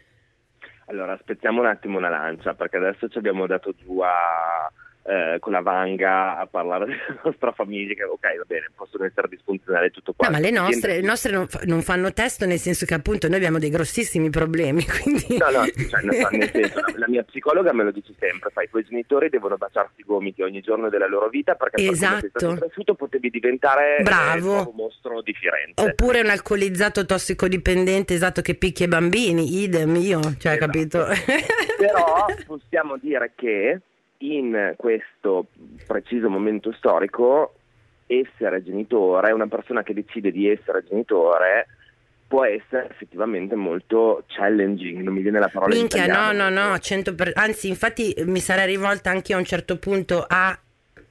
Allora, 0.86 1.12
aspettiamo 1.12 1.60
un 1.60 1.66
attimo 1.66 1.98
una 1.98 2.08
lancia, 2.08 2.54
perché 2.54 2.78
adesso 2.78 3.06
ci 3.08 3.18
abbiamo 3.18 3.46
dato 3.46 3.74
giù 3.76 4.00
a 4.00 4.70
eh, 5.06 5.36
con 5.38 5.52
la 5.52 5.60
vanga 5.60 6.38
a 6.38 6.46
parlare 6.46 6.86
della 7.06 7.20
nostra 7.24 7.52
famiglia, 7.52 7.94
che 7.94 8.04
ok, 8.04 8.36
va 8.38 8.44
bene, 8.46 8.70
possono 8.74 9.04
essere 9.04 9.28
disfunzionali 9.28 9.90
tutto 9.90 10.14
qua. 10.14 10.28
No, 10.28 10.32
ma 10.32 10.38
le 10.40 10.50
nostre, 10.50 11.00
le 11.00 11.06
nostre 11.06 11.32
non, 11.32 11.46
non, 11.64 11.82
fanno 11.82 12.12
testo 12.12 12.46
nel 12.46 12.58
senso 12.58 12.86
che 12.86 12.94
appunto 12.94 13.28
noi 13.28 13.36
abbiamo 13.36 13.58
dei 13.58 13.68
grossissimi 13.68 14.30
problemi. 14.30 14.84
Quindi... 14.88 15.36
No, 15.36 15.50
no, 15.50 15.66
cioè, 15.66 16.02
nel 16.02 16.50
senso, 16.50 16.80
la, 16.96 17.06
mia 17.08 17.22
psicologa 17.22 17.72
me 17.72 17.84
lo 17.84 17.90
dice 17.90 18.14
sempre, 18.18 18.50
fai, 18.50 18.64
i 18.64 18.68
tuoi 18.70 18.84
genitori 18.84 19.28
devono 19.28 19.56
baciarsi 19.56 20.00
i 20.00 20.04
gomiti 20.04 20.40
ogni 20.42 20.62
giorno 20.62 20.88
della 20.88 21.06
loro 21.06 21.28
vita 21.28 21.54
perché 21.54 21.86
esatto. 21.86 22.28
sei 22.38 22.56
cresciuto 22.56 22.94
potevi 22.94 23.28
diventare 23.28 23.98
Bravo. 24.02 24.70
un 24.70 24.74
mostro 24.74 25.20
di 25.20 25.34
Firenze. 25.34 25.82
Oppure 25.82 26.20
un 26.20 26.30
alcolizzato 26.30 27.04
tossicodipendente 27.04 28.14
esatto 28.14 28.40
che 28.40 28.54
picchia 28.54 28.86
i 28.86 28.88
bambini, 28.88 29.62
idem 29.62 29.94
io, 29.96 30.20
cioè 30.38 30.54
esatto. 30.54 30.58
capito? 30.58 31.06
Però 31.76 32.26
possiamo 32.46 32.96
dire 32.96 33.32
che 33.34 33.80
in 34.32 34.74
questo 34.76 35.46
preciso 35.86 36.28
momento 36.28 36.72
storico 36.72 37.54
essere 38.06 38.62
genitore, 38.62 39.32
una 39.32 39.46
persona 39.46 39.82
che 39.82 39.94
decide 39.94 40.30
di 40.30 40.48
essere 40.48 40.84
genitore 40.86 41.66
può 42.26 42.44
essere 42.44 42.88
effettivamente 42.90 43.54
molto 43.54 44.24
challenging, 44.26 45.02
non 45.02 45.14
mi 45.14 45.22
viene 45.22 45.38
la 45.38 45.48
parola 45.48 45.74
Minchia, 45.74 46.06
no, 46.06 46.32
no, 46.32 46.48
no, 46.48 46.78
100 46.78 47.14
per... 47.14 47.32
anzi 47.34 47.68
infatti 47.68 48.14
mi 48.26 48.40
sarei 48.40 48.66
rivolta 48.66 49.10
anche 49.10 49.34
a 49.34 49.36
un 49.36 49.44
certo 49.44 49.78
punto 49.78 50.24
a 50.26 50.58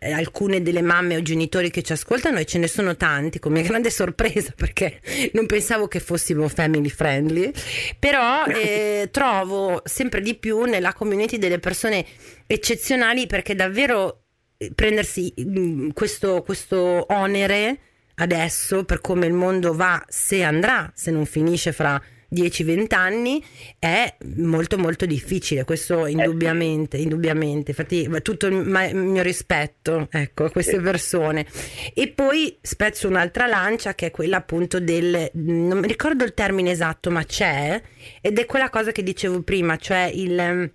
eh, 0.03 0.11
alcune 0.11 0.61
delle 0.61 0.81
mamme 0.81 1.15
o 1.15 1.21
genitori 1.21 1.71
che 1.71 1.81
ci 1.81 1.93
ascoltano 1.93 2.37
e 2.37 2.45
ce 2.45 2.59
ne 2.59 2.67
sono 2.67 2.97
tanti 2.97 3.39
con 3.39 3.53
mia 3.53 3.61
grande 3.63 3.89
sorpresa 3.89 4.53
perché 4.55 4.99
non 5.33 5.45
pensavo 5.45 5.87
che 5.87 5.99
fossimo 5.99 6.47
family 6.47 6.89
friendly. 6.89 7.51
Però 7.97 8.45
eh, 8.45 9.09
trovo 9.11 9.81
sempre 9.85 10.21
di 10.21 10.35
più 10.35 10.63
nella 10.63 10.93
community 10.93 11.37
delle 11.37 11.59
persone 11.59 12.05
eccezionali 12.45 13.27
perché 13.27 13.55
davvero 13.55 14.25
eh, 14.57 14.71
prendersi 14.75 15.33
mm, 15.39 15.89
questo, 15.91 16.43
questo 16.43 17.05
onere 17.09 17.79
adesso 18.15 18.83
per 18.83 19.01
come 19.01 19.25
il 19.25 19.33
mondo 19.33 19.73
va 19.73 20.03
se 20.07 20.43
andrà 20.43 20.91
se 20.93 21.09
non 21.09 21.25
finisce 21.25 21.71
fra 21.71 21.99
10-20 22.33 22.93
anni 22.95 23.43
è 23.77 24.15
molto 24.37 24.77
molto 24.77 25.05
difficile, 25.05 25.63
questo 25.63 26.07
indubbiamente, 26.07 26.97
indubbiamente. 26.97 27.71
Infatti 27.71 28.09
tutto 28.21 28.47
il 28.47 28.55
mio 28.55 29.21
rispetto 29.21 30.07
ecco, 30.11 30.45
a 30.45 30.51
queste 30.51 30.79
persone. 30.81 31.45
E 31.93 32.09
poi 32.09 32.57
spezzo 32.61 33.07
un'altra 33.07 33.45
lancia 33.45 33.93
che 33.93 34.07
è 34.07 34.11
quella 34.11 34.37
appunto 34.37 34.79
del, 34.79 35.29
non 35.33 35.79
mi 35.79 35.87
ricordo 35.87 36.23
il 36.23 36.33
termine 36.33 36.71
esatto, 36.71 37.11
ma 37.11 37.23
c'è, 37.23 37.81
ed 38.21 38.37
è 38.39 38.45
quella 38.45 38.69
cosa 38.69 38.91
che 38.91 39.03
dicevo 39.03 39.41
prima, 39.41 39.77
cioè 39.77 40.09
il, 40.13 40.71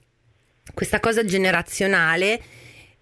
questa 0.73 1.01
cosa 1.01 1.25
generazionale 1.25 2.40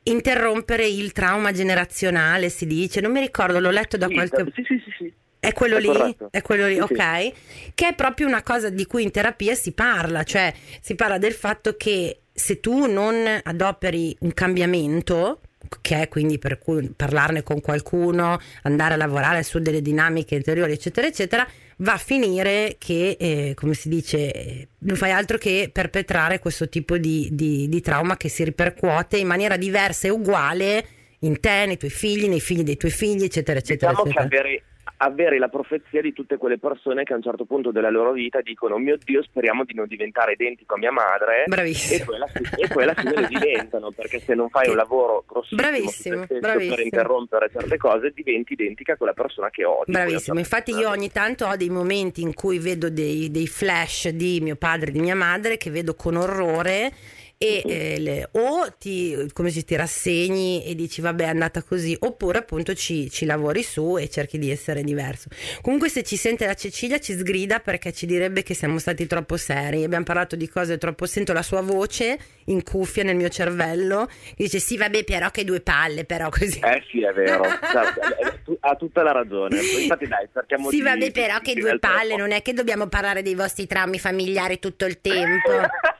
interrompere 0.06 0.86
il 0.86 1.12
trauma 1.12 1.52
generazionale, 1.52 2.48
si 2.48 2.66
dice, 2.66 3.00
non 3.00 3.12
mi 3.12 3.20
ricordo, 3.20 3.58
l'ho 3.58 3.70
letto 3.70 3.96
da 3.96 4.08
qualche... 4.08 4.44
Sì, 4.54 4.62
sì, 4.64 4.82
sì, 4.84 4.90
sì. 4.98 5.14
È 5.38 5.52
quello 5.52 5.76
è 5.76 5.80
lì? 5.80 5.86
Corretto. 5.86 6.28
È 6.30 6.42
quello 6.42 6.66
lì, 6.66 6.74
sì, 6.74 6.80
ok. 6.80 7.20
Sì. 7.20 7.34
Che 7.74 7.88
è 7.88 7.94
proprio 7.94 8.26
una 8.26 8.42
cosa 8.42 8.68
di 8.70 8.86
cui 8.86 9.02
in 9.02 9.10
terapia 9.10 9.54
si 9.54 9.72
parla, 9.72 10.22
cioè 10.24 10.52
si 10.80 10.94
parla 10.94 11.18
del 11.18 11.34
fatto 11.34 11.76
che 11.76 12.20
se 12.32 12.60
tu 12.60 12.86
non 12.86 13.40
adoperi 13.42 14.16
un 14.20 14.32
cambiamento, 14.34 15.40
che 15.80 16.02
è 16.02 16.08
quindi 16.08 16.38
per 16.38 16.58
cui 16.58 16.92
parlarne 16.94 17.42
con 17.42 17.60
qualcuno, 17.60 18.40
andare 18.62 18.94
a 18.94 18.96
lavorare 18.96 19.42
su 19.42 19.58
delle 19.58 19.82
dinamiche 19.82 20.34
interiori, 20.34 20.72
eccetera, 20.72 21.06
eccetera, 21.06 21.46
va 21.78 21.94
a 21.94 21.98
finire 21.98 22.76
che, 22.78 23.16
eh, 23.18 23.52
come 23.54 23.74
si 23.74 23.88
dice, 23.88 24.68
non 24.78 24.96
fai 24.96 25.12
altro 25.12 25.38
che 25.38 25.70
perpetrare 25.72 26.38
questo 26.38 26.68
tipo 26.68 26.96
di, 26.96 27.28
di, 27.32 27.68
di 27.68 27.80
trauma 27.80 28.16
che 28.16 28.28
si 28.28 28.44
ripercuote 28.44 29.16
in 29.16 29.26
maniera 29.26 29.56
diversa 29.56 30.06
e 30.06 30.10
uguale 30.10 30.86
in 31.20 31.40
te, 31.40 31.64
nei 31.66 31.76
tuoi 31.76 31.90
figli, 31.90 32.28
nei 32.28 32.40
figli 32.40 32.62
dei 32.62 32.76
tuoi 32.76 32.92
figli, 32.92 33.24
eccetera, 33.24 33.58
eccetera. 33.58 33.90
Diciamo 33.92 34.10
eccetera. 34.10 34.28
che 34.28 34.36
avere 34.36 34.62
avere 34.98 35.38
la 35.38 35.48
profezia 35.48 36.00
di 36.00 36.12
tutte 36.12 36.36
quelle 36.36 36.58
persone 36.58 37.04
che 37.04 37.12
a 37.12 37.16
un 37.16 37.22
certo 37.22 37.44
punto 37.44 37.70
della 37.70 37.90
loro 37.90 38.12
vita 38.12 38.40
dicono: 38.40 38.78
Mio 38.78 38.96
Dio, 39.02 39.22
speriamo 39.22 39.64
di 39.64 39.74
non 39.74 39.86
diventare 39.86 40.32
identico 40.32 40.74
a 40.74 40.78
mia 40.78 40.92
madre. 40.92 41.44
Bravissimo. 41.46 42.02
E 42.02 42.04
poi 42.04 42.16
alla 42.16 42.26
fine, 42.26 42.50
e 42.56 42.68
poi 42.68 42.82
alla 42.82 42.94
fine 42.94 43.20
lo 43.20 43.26
diventano 43.26 43.90
perché 43.90 44.20
se 44.20 44.34
non 44.34 44.48
fai 44.48 44.68
un 44.68 44.76
lavoro 44.76 45.24
grossissimo 45.26 45.60
bravissimo, 45.62 46.26
bravissimo. 46.40 46.74
per 46.74 46.84
interrompere 46.84 47.50
certe 47.50 47.76
cose, 47.76 48.12
diventi 48.14 48.52
identica 48.54 48.92
a 48.92 48.96
quella 48.96 49.12
persona 49.12 49.50
che 49.50 49.64
odi. 49.64 49.92
Bravissimo. 49.92 50.38
Infatti, 50.38 50.72
io 50.72 50.88
ogni 50.88 51.10
tanto 51.10 51.46
ho 51.46 51.56
dei 51.56 51.70
momenti 51.70 52.22
in 52.22 52.34
cui 52.34 52.58
vedo 52.58 52.90
dei, 52.90 53.30
dei 53.30 53.46
flash 53.46 54.08
di 54.08 54.40
mio 54.40 54.56
padre 54.56 54.88
e 54.88 54.92
di 54.92 55.00
mia 55.00 55.16
madre 55.16 55.56
che 55.56 55.70
vedo 55.70 55.94
con 55.94 56.16
orrore 56.16 56.92
e 57.38 57.62
eh, 57.66 58.00
le, 58.00 58.28
o 58.32 58.66
ti, 58.78 59.28
come 59.34 59.50
si, 59.50 59.62
ti 59.64 59.76
rassegni 59.76 60.64
e 60.64 60.74
dici 60.74 61.02
vabbè 61.02 61.24
è 61.24 61.28
andata 61.28 61.62
così 61.62 61.94
oppure 62.00 62.38
appunto 62.38 62.72
ci, 62.72 63.10
ci, 63.10 63.26
lavori 63.26 63.62
su 63.62 63.98
e 63.98 64.08
cerchi 64.08 64.38
di 64.38 64.50
essere 64.50 64.82
diverso. 64.82 65.28
Comunque 65.60 65.90
se 65.90 66.02
ci 66.02 66.16
sente 66.16 66.46
la 66.46 66.54
Cecilia 66.54 66.98
ci 66.98 67.12
sgrida 67.12 67.58
perché 67.58 67.92
ci 67.92 68.06
direbbe 68.06 68.42
che 68.42 68.54
siamo 68.54 68.78
stati 68.78 69.06
troppo 69.06 69.36
seri. 69.36 69.84
Abbiamo 69.84 70.04
parlato 70.04 70.34
di 70.34 70.48
cose 70.48 70.78
troppo 70.78 71.04
sento 71.04 71.34
la 71.34 71.42
sua 71.42 71.60
voce 71.60 72.18
in 72.46 72.62
cuffia 72.62 73.02
nel 73.02 73.16
mio 73.16 73.28
cervello 73.28 74.06
che 74.06 74.44
dice 74.44 74.58
sì 74.58 74.76
vabbè 74.78 75.04
però 75.04 75.30
che 75.30 75.44
due 75.44 75.60
palle 75.60 76.04
però 76.04 76.28
così 76.30 76.60
eh 76.60 76.82
sì 76.90 77.02
è 77.02 77.12
vero. 77.12 77.44
Ha 78.60 78.76
tutta 78.76 79.02
la 79.02 79.12
ragione. 79.12 79.60
Infatti 79.60 80.06
dai 80.06 80.28
cerchiamo 80.32 80.70
sì 80.70 80.76
di 80.76 80.82
vabbè 80.82 81.10
però 81.10 81.38
che 81.40 81.54
due 81.54 81.78
palle 81.78 82.16
non 82.16 82.30
è 82.30 82.42
che 82.42 82.52
dobbiamo 82.52 82.86
parlare 82.86 83.22
dei 83.22 83.34
vostri 83.34 83.66
traumi 83.66 83.98
familiari 83.98 84.58
tutto 84.58 84.86
il 84.86 85.00
tempo. 85.00 85.50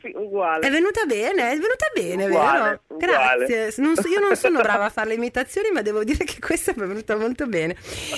Sì, 0.00 0.12
uguale. 0.16 0.59
È 0.60 0.70
venuta 0.70 1.04
bene, 1.06 1.52
è 1.52 1.54
venuta 1.54 1.86
bene, 1.94 2.26
uguale, 2.26 2.58
vero? 2.58 2.80
Uguale. 2.88 3.46
Grazie. 3.46 3.82
Non 3.82 3.96
so, 3.96 4.08
io 4.08 4.20
non 4.20 4.36
sono 4.36 4.60
brava 4.62 4.84
a 4.84 4.90
fare 4.90 5.08
le 5.08 5.14
imitazioni, 5.14 5.70
ma 5.72 5.80
devo 5.80 6.04
dire 6.04 6.24
che 6.24 6.38
questa 6.38 6.72
è 6.72 6.74
venuta 6.74 7.16
molto 7.16 7.46
bene. 7.46 7.76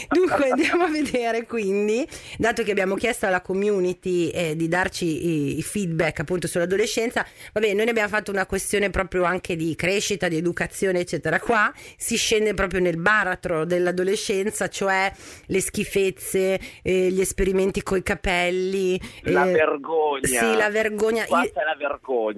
Dunque, 0.08 0.50
andiamo 0.50 0.84
a 0.84 0.88
vedere 0.88 1.46
quindi, 1.46 2.06
dato 2.36 2.62
che 2.62 2.72
abbiamo 2.72 2.96
chiesto 2.96 3.26
alla 3.26 3.40
community 3.40 4.28
eh, 4.30 4.56
di 4.56 4.68
darci 4.68 5.04
i, 5.04 5.58
i, 5.58 5.62
feedback 5.62 6.20
appunto 6.20 6.48
sull'adolescenza, 6.48 7.24
vabbè, 7.52 7.72
noi 7.74 7.84
ne 7.84 7.90
abbiamo 7.90 8.08
fatto 8.08 8.30
una 8.30 8.46
questione 8.46 8.90
proprio 8.90 9.24
anche 9.24 9.54
di 9.54 9.74
crescita, 9.76 10.28
di 10.28 10.36
educazione, 10.36 11.00
eccetera. 11.00 11.38
Qua 11.38 11.72
si 11.96 12.16
scende 12.16 12.54
proprio 12.54 12.80
nel 12.80 12.96
baratro 12.96 13.64
dell'adolescenza, 13.64 14.68
cioè 14.68 15.12
le 15.46 15.60
schifezze, 15.60 16.58
eh, 16.82 17.10
gli 17.10 17.20
esperimenti 17.20 17.82
coi 17.82 18.02
capelli. 18.02 19.00
La 19.22 19.48
eh, 19.48 19.52
vergogna. 19.52 20.26
Sì, 20.26 20.56
la 20.56 20.70
vergogna. 20.70 21.24
Quanta 21.24 21.60
è 21.60 21.64
la 21.64 21.76
vergogna 21.76 22.31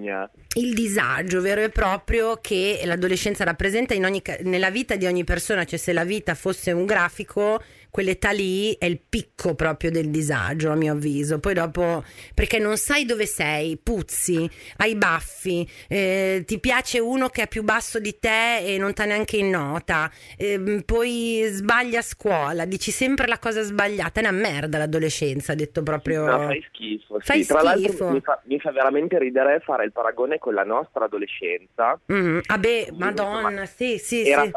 il 0.57 0.75
disagio 0.75 1.41
vero 1.41 1.63
e 1.63 1.71
proprio 1.71 2.39
che 2.41 2.81
l'adolescenza 2.85 3.45
rappresenta 3.45 3.95
ogni, 3.95 4.23
nella 4.43 4.71
vita 4.71 4.97
di 4.97 5.07
ogni 5.07 5.25
persona, 5.25 5.65
cioè 5.65 5.79
se 5.79 5.93
la 5.93 6.05
vita 6.05 6.35
fosse 6.35 6.73
un 6.73 6.85
grafico, 6.85 7.63
quell'età 7.95 8.33
lì 8.33 8.77
è 8.77 8.87
il 8.87 8.99
picco 9.09 9.55
proprio 9.55 9.93
del 9.93 10.11
disagio, 10.11 10.73
a 10.73 10.75
mio 10.75 10.95
avviso. 10.95 11.39
Poi 11.39 11.55
dopo, 11.55 12.03
perché 12.35 12.59
non 12.59 12.77
sai 12.77 13.05
dove 13.05 13.25
sei, 13.25 13.79
puzzi, 13.81 14.51
hai 14.79 14.97
baffi, 14.97 15.65
eh, 15.89 16.43
ti 16.45 16.59
piace 16.59 16.99
uno 16.99 17.29
che 17.29 17.43
è 17.43 17.47
più 17.47 17.63
basso 17.63 18.01
di 18.01 18.19
te 18.19 18.59
e 18.59 18.79
non 18.79 18.91
sta 18.91 19.05
neanche 19.05 19.37
in 19.37 19.49
nota, 19.49 20.11
eh, 20.37 20.83
poi 20.85 21.45
sbaglia 21.47 22.01
a 22.01 22.03
scuola, 22.03 22.65
dici 22.65 22.91
sempre 22.91 23.29
la 23.29 23.39
cosa 23.39 23.63
sbagliata. 23.63 24.21
È 24.21 24.27
una 24.27 24.37
merda 24.37 24.79
l'adolescenza, 24.79 25.55
detto 25.55 25.85
proprio. 25.85 26.25
No, 26.25 26.47
fai 26.47 26.65
schifo. 26.67 27.21
Fai 27.21 27.45
sì, 27.45 27.53
tra 27.53 27.77
schifo. 27.77 28.11
Mi 28.11 28.21
fa, 28.21 28.43
mi 28.47 28.59
fa, 28.59 28.73
veramente 28.73 29.21
ridere 29.21 29.61
fare 29.61 29.85
il 29.85 29.93
paragone 29.93 30.41
con 30.41 30.53
la 30.53 30.65
nostra 30.65 31.05
adolescenza. 31.05 31.97
Mm, 32.13 32.41
ah 32.47 32.59
beh, 32.59 32.89
madonna, 32.99 33.67
sì, 33.67 33.99
sì, 33.99 34.29
era, 34.29 34.43
sì 34.43 34.51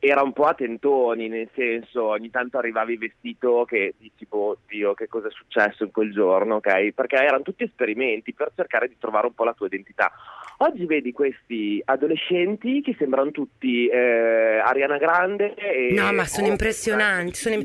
era 0.00 0.22
un 0.22 0.32
po' 0.32 0.44
a 0.44 0.54
tentoni, 0.54 1.28
nel 1.28 1.48
senso 1.54 2.04
ogni 2.04 2.30
tanto 2.30 2.58
arrivavi 2.58 2.96
vestito 2.96 3.64
che 3.64 3.94
dici, 3.98 4.26
boh, 4.26 4.58
Dio, 4.68 4.94
che 4.94 5.08
cosa 5.08 5.28
è 5.28 5.30
successo 5.30 5.84
in 5.84 5.90
quel 5.90 6.12
giorno, 6.12 6.56
ok? 6.56 6.92
Perché 6.92 7.16
erano 7.16 7.42
tutti 7.42 7.64
esperimenti 7.64 8.32
per 8.32 8.52
cercare 8.54 8.88
di 8.88 8.96
trovare 8.98 9.26
un 9.26 9.34
po' 9.34 9.44
la 9.44 9.54
tua 9.54 9.66
identità. 9.66 10.12
Oggi 10.58 10.86
vedi 10.86 11.12
questi 11.12 11.80
adolescenti 11.84 12.80
che 12.80 12.94
sembrano 12.98 13.30
tutti 13.30 13.86
eh, 13.86 14.58
Ariana 14.58 14.98
Grande. 14.98 15.54
E 15.54 15.92
no, 15.92 16.12
ma 16.12 16.24
sono 16.24 16.48
oh, 16.48 16.50
impressionanti. 16.50 17.34
Sono 17.34 17.54
im- 17.56 17.64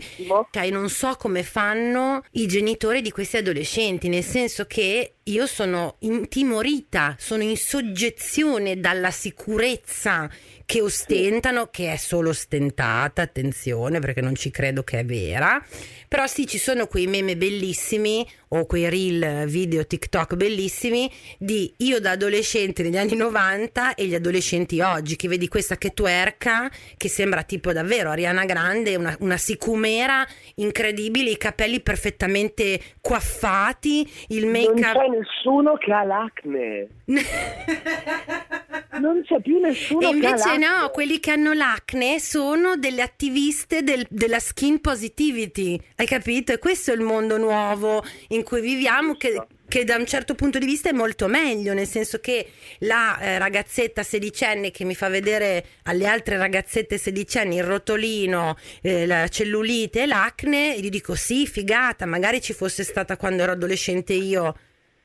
cioè, 0.52 0.69
non 0.69 0.89
so 0.89 1.15
come 1.17 1.43
fanno 1.43 2.24
i 2.32 2.46
genitori 2.46 3.02
di 3.02 3.12
questi 3.12 3.38
adolescenti, 3.38 4.10
nel 4.10 4.24
senso 4.24 4.65
che 4.65 5.15
io 5.26 5.46
sono 5.46 5.96
intimorita, 6.00 7.16
sono 7.18 7.44
in 7.44 7.56
soggezione 7.56 8.80
dalla 8.80 9.12
sicurezza 9.12 10.30
che 10.66 10.82
ostentano, 10.82 11.68
che 11.72 11.94
è 11.94 11.98
solo 11.98 12.30
ostentata, 12.30 13.22
attenzione 13.22 14.00
perché 14.00 14.22
non 14.22 14.36
ci 14.36 14.50
credo 14.50 14.84
che 14.84 15.00
è 15.00 15.06
vera, 15.06 15.64
però 16.08 16.26
sì 16.28 16.48
ci 16.48 16.58
sono 16.58 16.88
quei 16.88 17.08
meme 17.08 17.38
bellissimi 17.38 18.28
o 18.50 18.66
quei 18.66 18.90
reel 18.90 19.48
video 19.48 19.86
TikTok 19.86 20.36
bellissimi 20.36 21.12
di 21.38 21.74
io 21.78 22.00
da 22.00 22.12
adolescente 22.12 22.84
negli 22.84 22.98
anni 22.98 23.16
90 23.16 23.96
e 23.96 24.06
gli 24.06 24.16
adolescenti 24.16 24.80
oggi, 24.82 25.16
che 25.16 25.28
vedi 25.28 25.48
questa 25.48 25.78
che 25.78 25.94
twerca, 25.94 26.72
che 26.98 27.10
sembra 27.10 27.44
tipo 27.44 27.74
davvero 27.74 28.12
Ariana 28.12 28.46
Grande, 28.46 28.96
una, 28.96 29.16
una 29.20 29.38
sicumera 29.38 30.26
incredibile, 30.56 31.32
i 31.32 31.38
capelli 31.38 31.82
perfettamente 31.82 32.80
coiffati, 33.02 34.10
il 34.30 34.48
make-up... 34.48 34.96
Nessuno 35.17 35.78
che 35.78 35.91
ha 35.91 36.04
l'acne. 36.04 36.88
non 38.99 39.21
c'è 39.23 39.41
più 39.41 39.60
nessuno 39.60 40.10
e 40.10 40.13
invece 40.13 40.58
no, 40.58 40.89
quelli 40.91 41.19
che 41.19 41.32
hanno 41.32 41.54
l'acne 41.54 42.19
sono 42.19 42.76
delle 42.78 43.02
attiviste 43.02 43.84
del, 43.84 44.06
della 44.10 44.39
skin 44.39 44.80
positivity, 44.82 45.80
hai 45.97 46.06
capito? 46.06 46.54
E 46.54 46.60
questo 46.60 46.91
è 46.91 46.95
il 46.95 47.02
mondo 47.02 47.38
nuovo 47.38 48.04
in 48.30 48.43
cui 48.43 48.62
viviamo 48.62 49.15
che, 49.15 49.45
che 49.67 49.84
da 49.84 49.95
un 49.95 50.06
certo 50.06 50.36
punto 50.36 50.58
di 50.60 50.65
vista 50.65 50.89
è 50.89 50.93
molto 50.93 51.28
meglio, 51.28 51.73
nel 51.73 51.88
senso 51.88 52.19
che 52.19 52.47
la 52.80 53.19
eh, 53.19 53.38
ragazzetta 53.38 54.04
sedicenne 54.04 54.71
che 54.71 54.86
mi 54.86 54.95
fa 54.95 55.10
vedere 55.10 55.65
alle 55.84 56.08
altre 56.08 56.38
ragazzette 56.38 56.97
sedicenni 56.97 57.58
il 57.58 57.63
rotolino, 57.63 58.56
eh, 58.82 59.06
la 59.06 59.28
cellulite 59.28 60.04
e 60.04 60.06
l'acne, 60.06 60.80
gli 60.80 60.89
dico 60.89 61.15
sì, 61.15 61.45
figata, 61.47 62.06
magari 62.06 62.41
ci 62.41 62.54
fosse 62.54 62.84
stata 62.84 63.17
quando 63.17 63.43
ero 63.43 63.52
adolescente 63.52 64.13
io. 64.13 64.56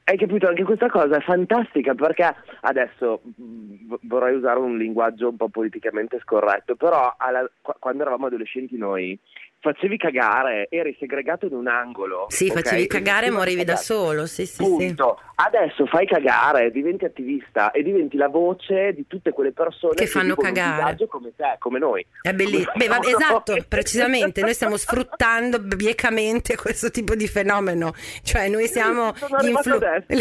Hai 0.09 0.17
capito? 0.17 0.49
Anche 0.49 0.65
questa 0.65 0.89
cosa 0.89 1.19
è 1.19 1.21
fantastica 1.21 1.95
perché 1.95 2.35
adesso 2.63 3.21
mh, 3.25 3.97
vorrei 4.05 4.37
usare 4.37 4.59
un 4.59 4.79
linguaggio 4.79 5.29
un 5.29 5.37
po' 5.37 5.51
politicamente 5.51 6.19
scorretto, 6.21 6.77
però 6.77 7.15
alla, 7.19 7.47
quando 7.79 8.01
eravamo 8.05 8.25
adolescenti 8.25 8.79
noi 8.79 9.19
facevi 9.61 9.97
cagare, 9.97 10.69
eri 10.71 10.97
segregato 10.99 11.47
in 11.47 11.55
un 11.55 11.67
angolo. 11.67 12.27
Sì, 12.29 12.49
okay? 12.49 12.63
facevi 12.63 12.87
cagare 12.87 13.27
e 13.27 13.31
morivi 13.31 13.65
da 13.65 13.77
solo. 13.77 14.27
Sì, 14.27 14.47
sì, 14.47 14.63
Punto. 14.63 15.19
Sì. 15.19 15.27
Adesso 15.37 15.87
fai 15.87 16.07
cagare, 16.07 16.71
diventi 16.71 17.05
attivista 17.05 17.71
e 17.71 17.83
diventi 17.83 18.17
la 18.17 18.29
voce 18.29 18.93
di 18.93 19.07
tutte 19.07 19.33
quelle 19.33 19.53
persone 19.53 19.95
che, 19.95 20.05
che 20.05 20.11
fanno 20.11 20.35
cagare 20.35 20.97
come 21.07 21.33
te, 21.37 21.57
come 21.59 21.79
noi. 21.79 22.05
È 22.23 22.33
bellissimo. 22.33 22.73
Beh, 22.75 22.89
va, 22.89 22.99
esatto, 23.03 23.57
precisamente. 23.69 24.41
Noi 24.41 24.55
stiamo 24.55 24.77
sfruttando 24.79 25.61
biecamente 25.61 26.57
questo 26.57 26.91
tipo 26.91 27.15
di 27.15 27.29
fenomeno. 27.29 27.95
Cioè, 28.23 28.49
noi 28.49 28.67
siamo 28.67 29.13
gli 29.41 29.49
influ- 29.49 29.83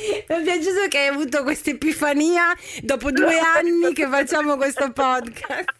Mi 0.00 0.36
è 0.36 0.42
piaciuto 0.42 0.88
che 0.88 0.98
hai 0.98 1.08
avuto 1.08 1.42
questa 1.42 1.70
epifania 1.70 2.54
dopo 2.82 3.10
due 3.10 3.38
anni 3.38 3.92
che 3.92 4.06
facciamo 4.06 4.56
questo 4.56 4.92
podcast. 4.92 5.79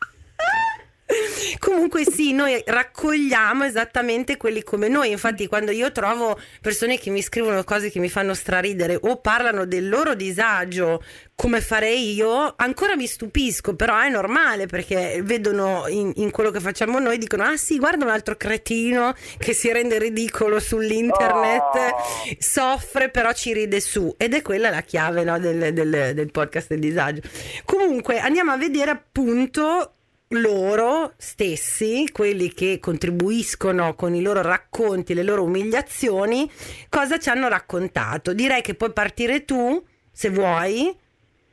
Comunque 1.59 2.05
sì, 2.05 2.33
noi 2.33 2.61
raccogliamo 2.65 3.63
esattamente 3.63 4.37
quelli 4.37 4.63
come 4.63 4.87
noi, 4.87 5.11
infatti 5.11 5.47
quando 5.47 5.71
io 5.71 5.91
trovo 5.91 6.39
persone 6.61 6.97
che 6.97 7.09
mi 7.09 7.21
scrivono 7.21 7.63
cose 7.63 7.89
che 7.89 7.99
mi 7.99 8.09
fanno 8.09 8.33
straridere 8.33 8.97
o 8.99 9.17
parlano 9.17 9.65
del 9.65 9.89
loro 9.89 10.15
disagio 10.15 11.01
come 11.35 11.59
farei 11.59 12.13
io, 12.13 12.53
ancora 12.55 12.95
mi 12.95 13.07
stupisco, 13.07 13.75
però 13.75 13.99
è 13.99 14.09
normale 14.09 14.67
perché 14.67 15.21
vedono 15.23 15.85
in, 15.87 16.11
in 16.17 16.29
quello 16.29 16.51
che 16.51 16.59
facciamo 16.59 16.99
noi, 16.99 17.17
dicono 17.17 17.43
ah 17.43 17.57
sì, 17.57 17.79
guarda 17.79 18.05
un 18.05 18.11
altro 18.11 18.35
cretino 18.35 19.15
che 19.39 19.53
si 19.53 19.71
rende 19.71 19.97
ridicolo 19.97 20.59
sull'internet, 20.59 21.73
oh. 21.73 22.35
soffre 22.37 23.09
però 23.09 23.33
ci 23.33 23.53
ride 23.53 23.79
su 23.79 24.13
ed 24.17 24.35
è 24.35 24.43
quella 24.43 24.69
la 24.69 24.81
chiave 24.81 25.23
no, 25.23 25.39
del, 25.39 25.73
del, 25.73 26.11
del 26.13 26.31
podcast 26.31 26.67
del 26.67 26.79
disagio. 26.79 27.21
Comunque 27.65 28.19
andiamo 28.19 28.51
a 28.51 28.57
vedere 28.57 28.91
appunto 28.91 29.95
loro 30.31 31.13
stessi, 31.17 32.09
quelli 32.11 32.53
che 32.53 32.79
contribuiscono 32.79 33.95
con 33.95 34.13
i 34.13 34.21
loro 34.21 34.41
racconti, 34.41 35.13
le 35.13 35.23
loro 35.23 35.43
umiliazioni, 35.43 36.49
cosa 36.89 37.17
ci 37.17 37.29
hanno 37.29 37.47
raccontato. 37.47 38.33
Direi 38.33 38.61
che 38.61 38.75
puoi 38.75 38.91
partire 38.91 39.45
tu, 39.45 39.83
se 40.11 40.29
vuoi. 40.29 40.95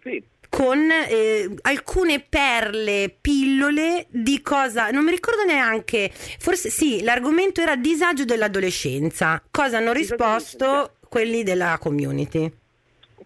Sì. 0.03 0.23
Con 0.51 0.91
eh, 0.91 1.55
alcune 1.63 2.21
perle, 2.21 3.15
pillole 3.21 4.07
di 4.09 4.41
cosa 4.41 4.91
non 4.91 5.05
mi 5.05 5.11
ricordo 5.11 5.45
neanche. 5.45 6.11
Forse 6.13 6.71
sì, 6.71 7.03
l'argomento 7.03 7.61
era 7.61 7.77
disagio 7.77 8.25
dell'adolescenza. 8.25 9.43
Cosa 9.51 9.77
hanno 9.77 9.93
risposto 9.93 10.95
quelli 11.09 11.43
della 11.43 11.77
community? 11.79 12.51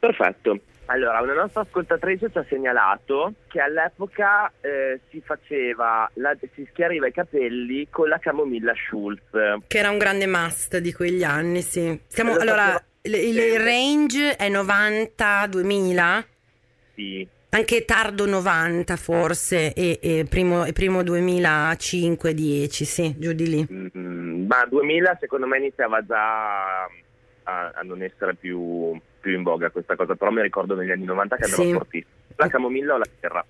Perfetto. 0.01 0.59
Allora, 0.93 1.23
una 1.23 1.33
nostra 1.33 1.63
ascoltatrice 1.63 2.31
ci 2.31 2.37
ha 2.37 2.45
segnalato 2.47 3.33
che 3.49 3.61
all'epoca 3.61 4.53
eh, 4.61 5.01
si 5.09 5.23
faceva, 5.25 6.09
la, 6.15 6.37
si 6.53 6.69
schiariva 6.71 7.07
i 7.07 7.13
capelli 7.13 7.89
con 7.89 8.09
la 8.09 8.19
camomilla 8.19 8.75
Schultz. 8.75 9.31
Che 9.67 9.79
era 9.79 9.89
un 9.89 9.97
grande 9.97 10.27
must 10.27 10.77
di 10.77 10.93
quegli 10.93 11.25
anni, 11.25 11.63
sì. 11.63 11.99
Siamo, 12.09 12.35
allora, 12.35 12.79
il, 13.03 13.15
il 13.15 13.59
range 13.59 14.37
è 14.37 14.51
90-2000? 14.51 16.25
Sì. 16.95 17.27
Anche 17.49 17.85
tardo 17.87 18.27
90 18.27 18.97
forse 18.97 19.73
e, 19.73 19.99
e 20.03 20.27
primo, 20.29 20.67
e 20.67 20.73
primo 20.73 21.01
2005-10, 21.01 22.69
sì, 22.69 23.15
giù 23.17 23.33
di 23.33 23.49
lì. 23.49 23.67
Mm, 23.73 24.45
ma 24.45 24.67
2000 24.69 25.17
secondo 25.21 25.47
me 25.47 25.57
iniziava 25.57 26.05
già 26.05 26.83
a, 26.83 26.91
a 27.45 27.81
non 27.83 28.03
essere 28.03 28.35
più 28.35 28.95
più 29.23 29.33
in 29.37 29.45
voga 29.45 29.71
questa 29.71 29.95
cosa, 29.95 30.17
però 30.17 30.33
mi 30.33 30.43
ricordo 30.43 30.75
negli 30.75 30.91
anni 30.91 31.05
90 31.05 31.37
che 31.37 31.45
andava 31.45 31.63
sì. 31.63 31.73
fortissimo. 31.73 32.13
La 32.37 32.49
camomilla 32.49 32.95
o 32.95 32.99
la 32.99 33.07
terra. 33.21 33.47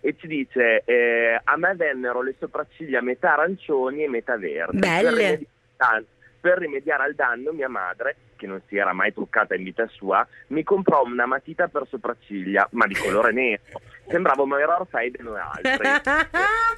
E 0.00 0.14
ci 0.18 0.26
dice, 0.26 0.82
eh, 0.84 1.40
a 1.42 1.56
me 1.56 1.74
vennero 1.74 2.20
le 2.20 2.34
sopracciglia 2.38 3.00
metà 3.00 3.32
arancioni 3.32 4.04
e 4.04 4.08
metà 4.08 4.36
verdi. 4.36 4.78
Belle. 4.78 5.46
Per, 5.76 6.04
per 6.40 6.58
rimediare 6.58 7.04
al 7.04 7.14
danno, 7.14 7.52
mia 7.52 7.70
madre, 7.70 8.16
che 8.36 8.46
non 8.46 8.60
si 8.68 8.76
era 8.76 8.92
mai 8.92 9.12
truccata 9.12 9.54
in 9.54 9.64
vita 9.64 9.86
sua, 9.88 10.26
mi 10.48 10.62
comprò 10.62 11.02
una 11.04 11.26
matita 11.26 11.68
per 11.68 11.86
sopracciglia, 11.88 12.68
ma 12.72 12.86
di 12.86 12.94
colore 12.94 13.32
nero. 13.32 13.62
Sembrava 14.06 14.44
Moira 14.44 14.78
Orfei 14.78 15.10
e 15.10 15.22
noi 15.22 15.40
altri. 15.40 15.88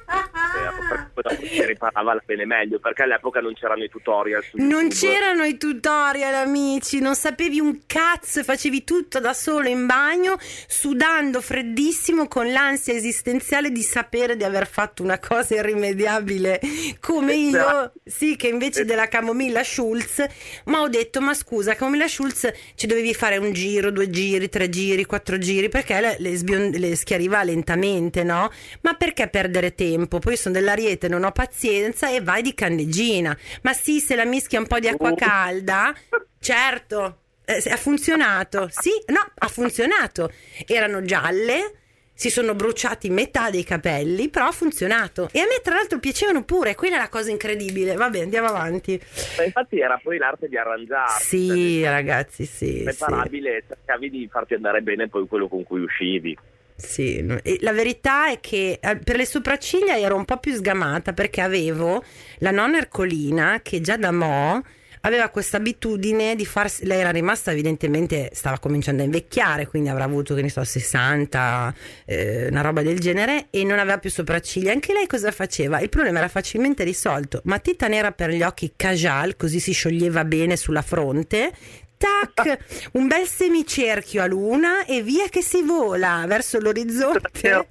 si 1.47 1.65
riparava 1.65 2.21
bene 2.25 2.45
meglio 2.45 2.79
perché 2.79 3.03
all'epoca 3.03 3.39
non 3.39 3.53
c'erano 3.53 3.83
i 3.83 3.89
tutorial 3.89 4.43
non 4.53 4.89
c'erano 4.89 5.43
i 5.43 5.57
tutorial 5.57 6.33
amici 6.33 6.99
non 6.99 7.15
sapevi 7.15 7.59
un 7.59 7.79
cazzo 7.85 8.39
e 8.39 8.43
facevi 8.43 8.83
tutto 8.83 9.19
da 9.19 9.33
solo 9.33 9.67
in 9.67 9.85
bagno 9.85 10.37
sudando 10.39 11.41
freddissimo 11.41 12.27
con 12.27 12.51
l'ansia 12.51 12.93
esistenziale 12.93 13.71
di 13.71 13.81
sapere 13.81 14.35
di 14.35 14.43
aver 14.43 14.67
fatto 14.67 15.03
una 15.03 15.19
cosa 15.19 15.55
irrimediabile 15.55 16.59
come 16.99 17.33
io 17.33 17.57
esatto. 17.57 17.99
sì 18.05 18.35
che 18.35 18.47
invece 18.47 18.85
della 18.85 19.07
camomilla 19.07 19.63
Schulz 19.63 20.25
ma 20.65 20.81
ho 20.81 20.87
detto 20.87 21.21
ma 21.21 21.33
scusa 21.33 21.46
camomilla 21.75 22.07
Schulz 22.07 22.51
ci 22.75 22.87
dovevi 22.87 23.13
fare 23.13 23.37
un 23.37 23.53
giro 23.53 23.91
due 23.91 24.09
giri 24.09 24.49
tre 24.49 24.69
giri 24.69 25.05
quattro 25.05 25.37
giri 25.37 25.69
perché 25.69 25.99
le, 25.99 26.15
le, 26.19 26.35
sbion- 26.35 26.71
le 26.71 26.95
schiariva 26.95 27.43
lentamente 27.43 28.23
no 28.23 28.51
ma 28.81 28.93
perché 28.95 29.27
perdere 29.27 29.73
tempo 29.73 30.19
poi 30.19 30.35
sono 30.35 30.53
dell'ariete 30.53 31.07
non 31.07 31.23
ho 31.23 31.31
pazienza 31.31 32.09
e 32.09 32.21
vai 32.21 32.41
di 32.41 32.53
candeggina. 32.53 33.37
Ma 33.61 33.73
sì, 33.73 33.99
se 33.99 34.15
la 34.15 34.25
mischia 34.25 34.59
un 34.59 34.67
po' 34.67 34.79
di 34.79 34.87
acqua 34.87 35.13
calda, 35.13 35.93
certo, 36.39 37.19
eh, 37.45 37.63
ha 37.69 37.77
funzionato. 37.77 38.67
Sì, 38.71 38.91
no, 39.07 39.31
ha 39.35 39.47
funzionato. 39.47 40.31
Erano 40.65 41.01
gialle 41.03 41.73
si 42.17 42.31
sono 42.31 42.55
bruciati 42.55 43.11
metà 43.11 43.51
dei 43.51 43.63
capelli, 43.63 44.29
però 44.29 44.47
ha 44.47 44.51
funzionato. 44.51 45.29
E 45.31 45.39
a 45.39 45.43
me, 45.43 45.61
tra 45.61 45.75
l'altro, 45.75 45.99
piacevano 45.99 46.43
pure. 46.43 46.73
Quella 46.73 46.95
è 46.95 46.97
la 46.97 47.09
cosa 47.09 47.29
incredibile. 47.29 47.93
Vabbè, 47.93 48.21
andiamo 48.21 48.47
avanti. 48.47 48.99
Ma 49.37 49.43
infatti, 49.43 49.79
era 49.79 49.99
poi 50.01 50.17
l'arte 50.17 50.47
di 50.47 50.57
arrangiarsi. 50.57 51.27
Sì, 51.27 51.81
cioè, 51.81 51.91
ragazzi, 51.91 52.45
sì. 52.45 52.81
Preparabile, 52.83 53.61
sì. 53.61 53.67
cercavi 53.67 54.09
di 54.09 54.27
farti 54.31 54.55
andare 54.55 54.81
bene 54.81 55.07
poi 55.07 55.27
quello 55.27 55.47
con 55.47 55.63
cui 55.63 55.81
uscivi. 55.81 56.35
Sì, 56.75 57.23
la 57.59 57.71
verità 57.71 58.31
è 58.31 58.39
che 58.39 58.79
eh, 58.81 58.97
per 58.97 59.15
le 59.15 59.25
sopracciglia 59.25 59.95
ero 59.97 60.15
un 60.15 60.25
po' 60.25 60.37
più 60.37 60.53
sgamata 60.53 61.13
perché 61.13 61.41
avevo 61.41 62.03
la 62.39 62.51
nonna 62.51 62.77
Ercolina 62.77 63.61
che 63.63 63.79
già 63.79 63.97
da 63.97 64.11
mo' 64.11 64.63
aveva 65.01 65.29
questa 65.29 65.57
abitudine 65.57 66.35
di 66.35 66.45
farsi, 66.45 66.85
lei 66.85 66.99
era 66.99 67.11
rimasta 67.11 67.51
evidentemente, 67.51 68.29
stava 68.33 68.59
cominciando 68.59 69.01
a 69.01 69.05
invecchiare, 69.05 69.67
quindi 69.67 69.89
avrà 69.89 70.03
avuto, 70.03 70.33
che 70.35 70.41
ne 70.41 70.49
so, 70.49 70.63
60, 70.63 71.73
eh, 72.05 72.47
una 72.47 72.61
roba 72.61 72.81
del 72.81 72.99
genere, 72.99 73.47
e 73.49 73.63
non 73.63 73.79
aveva 73.79 73.97
più 73.97 74.09
sopracciglia. 74.09 74.71
Anche 74.71 74.93
lei 74.93 75.07
cosa 75.07 75.31
faceva? 75.31 75.79
Il 75.79 75.89
problema 75.89 76.19
era 76.19 76.27
facilmente 76.27 76.83
risolto, 76.83 77.41
matita 77.45 77.87
nera 77.87 78.11
per 78.11 78.29
gli 78.31 78.43
occhi 78.43 78.73
casual, 78.75 79.35
così 79.35 79.59
si 79.59 79.71
scioglieva 79.71 80.23
bene 80.25 80.55
sulla 80.57 80.81
fronte, 80.81 81.51
tac, 81.97 82.89
un 82.93 83.07
bel 83.07 83.27
semicerchio 83.27 84.21
a 84.21 84.27
luna 84.27 84.85
e 84.85 85.01
via 85.01 85.27
che 85.29 85.41
si 85.41 85.63
vola 85.63 86.25
verso 86.27 86.59
l'orizzonte. 86.59 87.67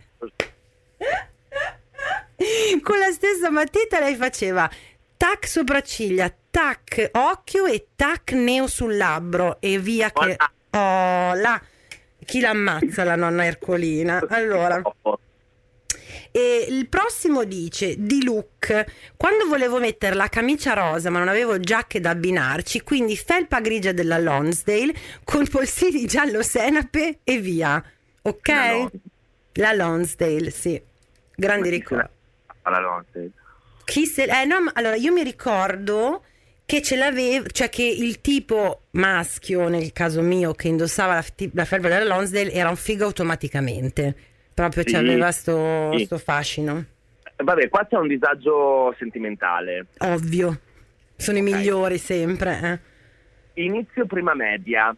Con 2.82 2.98
la 2.98 3.10
stessa 3.12 3.50
matita 3.50 3.98
lei 3.98 4.14
faceva 4.14 4.70
tac 5.16 5.46
sopracciglia, 5.46 6.32
tac 6.50 7.10
occhio 7.12 7.66
e 7.66 7.88
tac 7.96 8.32
neo 8.32 8.66
sul 8.66 8.96
labbro 8.96 9.60
e 9.60 9.78
via 9.78 10.10
che... 10.10 10.36
Oh, 10.70 11.34
là. 11.34 11.60
Chi 12.24 12.40
l'ammazza 12.40 13.04
la 13.04 13.16
nonna 13.16 13.44
Ercolina? 13.44 14.24
Allora... 14.28 14.82
E 16.30 16.66
il 16.68 16.86
prossimo 16.88 17.44
dice 17.44 17.94
di 17.98 18.22
look. 18.22 18.84
Quando 19.16 19.46
volevo 19.46 19.78
mettere 19.78 20.14
la 20.14 20.28
camicia 20.28 20.74
rosa 20.74 21.08
ma 21.08 21.18
non 21.18 21.28
avevo 21.28 21.58
giacche 21.58 21.98
da 21.98 22.10
abbinarci 22.10 22.82
quindi 22.82 23.16
felpa 23.16 23.60
grigia 23.60 23.92
della 23.92 24.18
Lonsdale 24.18 24.92
con 25.24 25.46
polsini 25.48 26.04
giallo 26.04 26.42
senape 26.42 27.20
e 27.24 27.38
via. 27.38 27.82
Ok? 28.22 28.48
La, 28.48 28.90
la 29.54 29.72
Lonsdale 29.72 30.50
sì. 30.50 30.80
Grandi 31.34 31.70
ricordi. 31.70 32.08
la 32.64 32.80
Lonsdale 32.80 33.30
chi 33.86 34.04
se 34.04 34.24
eh 34.24 34.44
no 34.44 34.56
allora 34.74 34.96
io 34.96 35.12
mi 35.12 35.22
ricordo 35.22 36.22
che 36.66 36.82
ce 36.82 36.96
l'aveva, 36.96 37.46
cioè 37.48 37.68
che 37.68 37.84
il 37.84 38.20
tipo 38.20 38.86
maschio, 38.92 39.68
nel 39.68 39.92
caso 39.92 40.20
mio, 40.20 40.52
che 40.52 40.66
indossava 40.66 41.14
la, 41.14 41.24
la 41.52 41.64
felpa 41.64 41.88
della 41.88 42.04
Lonsdale 42.04 42.50
era 42.50 42.68
un 42.68 42.74
figo 42.76 43.04
automaticamente. 43.04 44.14
Proprio 44.52 44.82
Sì, 44.84 44.92
c'aveva 44.92 45.30
sto, 45.30 45.92
sì. 45.96 46.06
sto 46.06 46.18
fascino. 46.18 46.84
Eh, 47.36 47.44
Vabbè, 47.44 47.68
qua 47.68 47.86
c'è 47.88 47.96
un 47.96 48.08
disagio 48.08 48.92
sentimentale. 48.98 49.86
Ovvio. 49.98 50.58
Sono 51.14 51.38
i 51.38 51.42
Ok. 51.42 51.46
migliori 51.46 51.98
sempre. 51.98 52.80
eh. 53.54 53.62
Inizio 53.62 54.04
prima 54.06 54.34
media, 54.34 54.92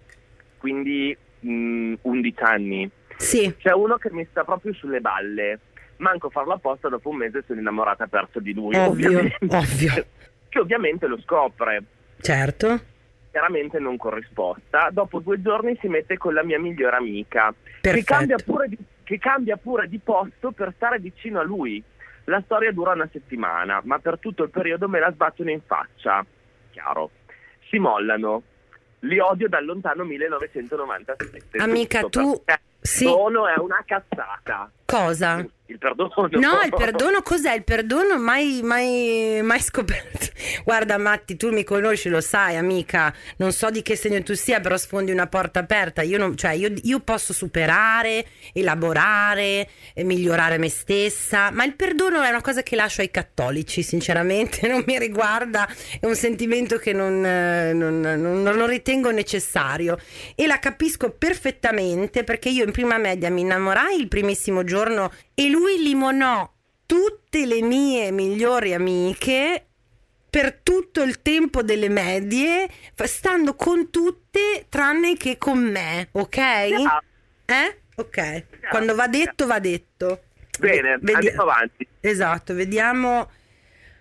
quindi 0.57 1.15
mh, 1.41 1.95
11 2.01 2.43
anni. 2.43 2.91
Sì, 3.19 3.53
C'è 3.59 3.73
uno 3.73 3.97
che 3.97 4.11
mi 4.13 4.27
sta 4.31 4.43
proprio 4.45 4.73
sulle 4.73 5.01
balle. 5.01 5.59
Manco 5.99 6.31
farlo 6.31 6.55
apposta, 6.55 6.89
dopo 6.89 7.11
un 7.11 7.17
mese 7.17 7.45
sono 7.47 7.61
innamorata 7.61 8.07
perso 8.07 8.41
di 8.41 8.53
lui. 8.55 8.75
Ovvio, 8.77 9.09
ovviamente. 9.09 9.57
ovvio. 9.57 10.07
Che 10.49 10.59
ovviamente 10.61 11.07
lo 11.07 11.21
scopre. 11.21 11.83
certo. 12.21 12.81
Chiaramente 13.31 13.79
non 13.79 13.99
corrisposta. 13.99 14.89
Dopo 14.91 15.19
due 15.21 15.43
giorni 15.43 15.77
si 15.79 15.89
mette 15.89 16.17
con 16.17 16.33
la 16.33 16.43
mia 16.43 16.59
migliore 16.59 16.97
amica. 16.97 17.55
Che 17.83 18.03
cambia, 18.03 18.37
pure 18.43 18.69
di, 18.69 18.79
che 19.05 19.19
cambia 19.19 19.59
pure 19.59 19.87
di 19.89 19.99
posto 19.99 20.53
per 20.53 20.73
stare 20.77 20.99
vicino 20.99 21.39
a 21.39 21.43
lui. 21.43 21.83
La 22.25 22.41
storia 22.47 22.73
dura 22.73 22.93
una 22.93 23.09
settimana, 23.13 23.83
ma 23.85 23.99
per 23.99 24.19
tutto 24.19 24.43
il 24.43 24.49
periodo 24.51 24.89
me 24.89 25.01
la 25.01 25.13
sbattono 25.13 25.51
in 25.51 25.61
faccia. 25.67 26.25
Chiaro. 26.71 27.11
Si 27.69 27.79
mollano. 27.79 28.43
Li 29.01 29.19
odio 29.19 29.49
dal 29.49 29.67
lontano 29.67 30.05
1997. 30.05 31.59
Amica, 31.59 32.01
tu- 32.09 32.43
perché 32.43 32.63
sì. 32.81 33.05
Il 33.05 33.11
perdono 33.11 33.47
è 33.49 33.59
una 33.59 33.83
cazzata. 33.87 34.71
Cosa? 34.85 35.45
Il 35.67 35.77
perdono. 35.77 36.11
No, 36.31 36.63
il 36.65 36.73
perdono 36.75 37.21
cos'è? 37.21 37.53
Il 37.53 37.63
perdono 37.63 38.19
mai, 38.19 38.63
mai, 38.63 39.41
mai 39.43 39.61
scoperto. 39.61 40.29
Guarda 40.65 40.97
Matti, 40.97 41.37
tu 41.37 41.53
mi 41.53 41.63
conosci, 41.63 42.09
lo 42.09 42.23
sai, 42.23 42.57
amica, 42.57 43.13
non 43.37 43.53
so 43.53 43.69
di 43.69 43.83
che 43.83 43.95
segno 43.95 44.23
tu 44.23 44.33
sia, 44.33 44.61
però 44.61 44.79
sfondi 44.79 45.13
una 45.13 45.27
porta 45.27 45.61
aperta. 45.61 46.01
Io, 46.01 46.17
non, 46.17 46.39
cioè, 46.39 46.53
io, 46.53 46.73
io 46.85 47.01
posso 47.01 47.35
superare, 47.35 48.25
elaborare, 48.55 49.69
eh, 49.93 50.05
migliorare 50.05 50.57
me 50.57 50.71
stessa, 50.71 51.51
ma 51.51 51.65
il 51.65 51.75
perdono 51.75 52.23
è 52.23 52.31
una 52.31 52.41
cosa 52.41 52.63
che 52.63 52.75
lascio 52.75 53.03
ai 53.03 53.11
cattolici, 53.11 53.83
sinceramente, 53.83 54.67
non 54.69 54.85
mi 54.87 54.99
riguarda, 54.99 55.69
è 56.01 56.07
un 56.07 56.15
sentimento 56.17 56.79
che 56.79 56.95
non, 56.95 57.23
eh, 57.27 57.75
non- 57.75 58.01
non- 58.01 58.43
non 58.43 58.57
lo 58.57 58.65
ritengo 58.65 59.11
necessario 59.11 59.99
e 60.35 60.47
la 60.47 60.59
capisco 60.59 61.11
perfettamente 61.11 62.25
perché 62.25 62.49
io 62.49 62.65
in 62.69 62.73
prima 62.73 62.99
media 62.99 63.31
mi 63.31 63.41
innamorai 63.41 63.99
il 63.99 64.09
primissimo 64.09 64.63
giorno 64.63 65.11
e 65.35 65.49
lui 65.49 65.79
limonò 65.83 66.49
tutte 66.87 67.45
le 67.47 67.61
mie 67.63 68.11
migliori 68.13 68.73
amiche 68.75 69.65
per 70.31 70.61
tutto 70.63 71.03
il 71.03 71.23
tempo 71.23 71.63
delle 71.63 71.89
medie, 71.89 72.69
stando 72.95 73.55
con 73.55 73.91
tutte 73.91 74.67
tranne 74.69 75.17
che 75.17 75.39
con 75.39 75.59
me, 75.59 76.09
ok? 76.13 76.39
Ah, 76.39 77.03
Eh? 77.47 77.79
Ok. 77.97 78.45
Quando 78.71 78.95
va 78.95 79.09
detto, 79.09 79.47
va 79.47 79.59
detto. 79.59 80.23
Bene, 80.59 80.81
Ve- 80.81 80.99
vedi- 81.01 81.13
andiamo 81.15 81.43
avanti. 81.43 81.87
Esatto, 82.01 82.53
vediamo. 82.55 83.31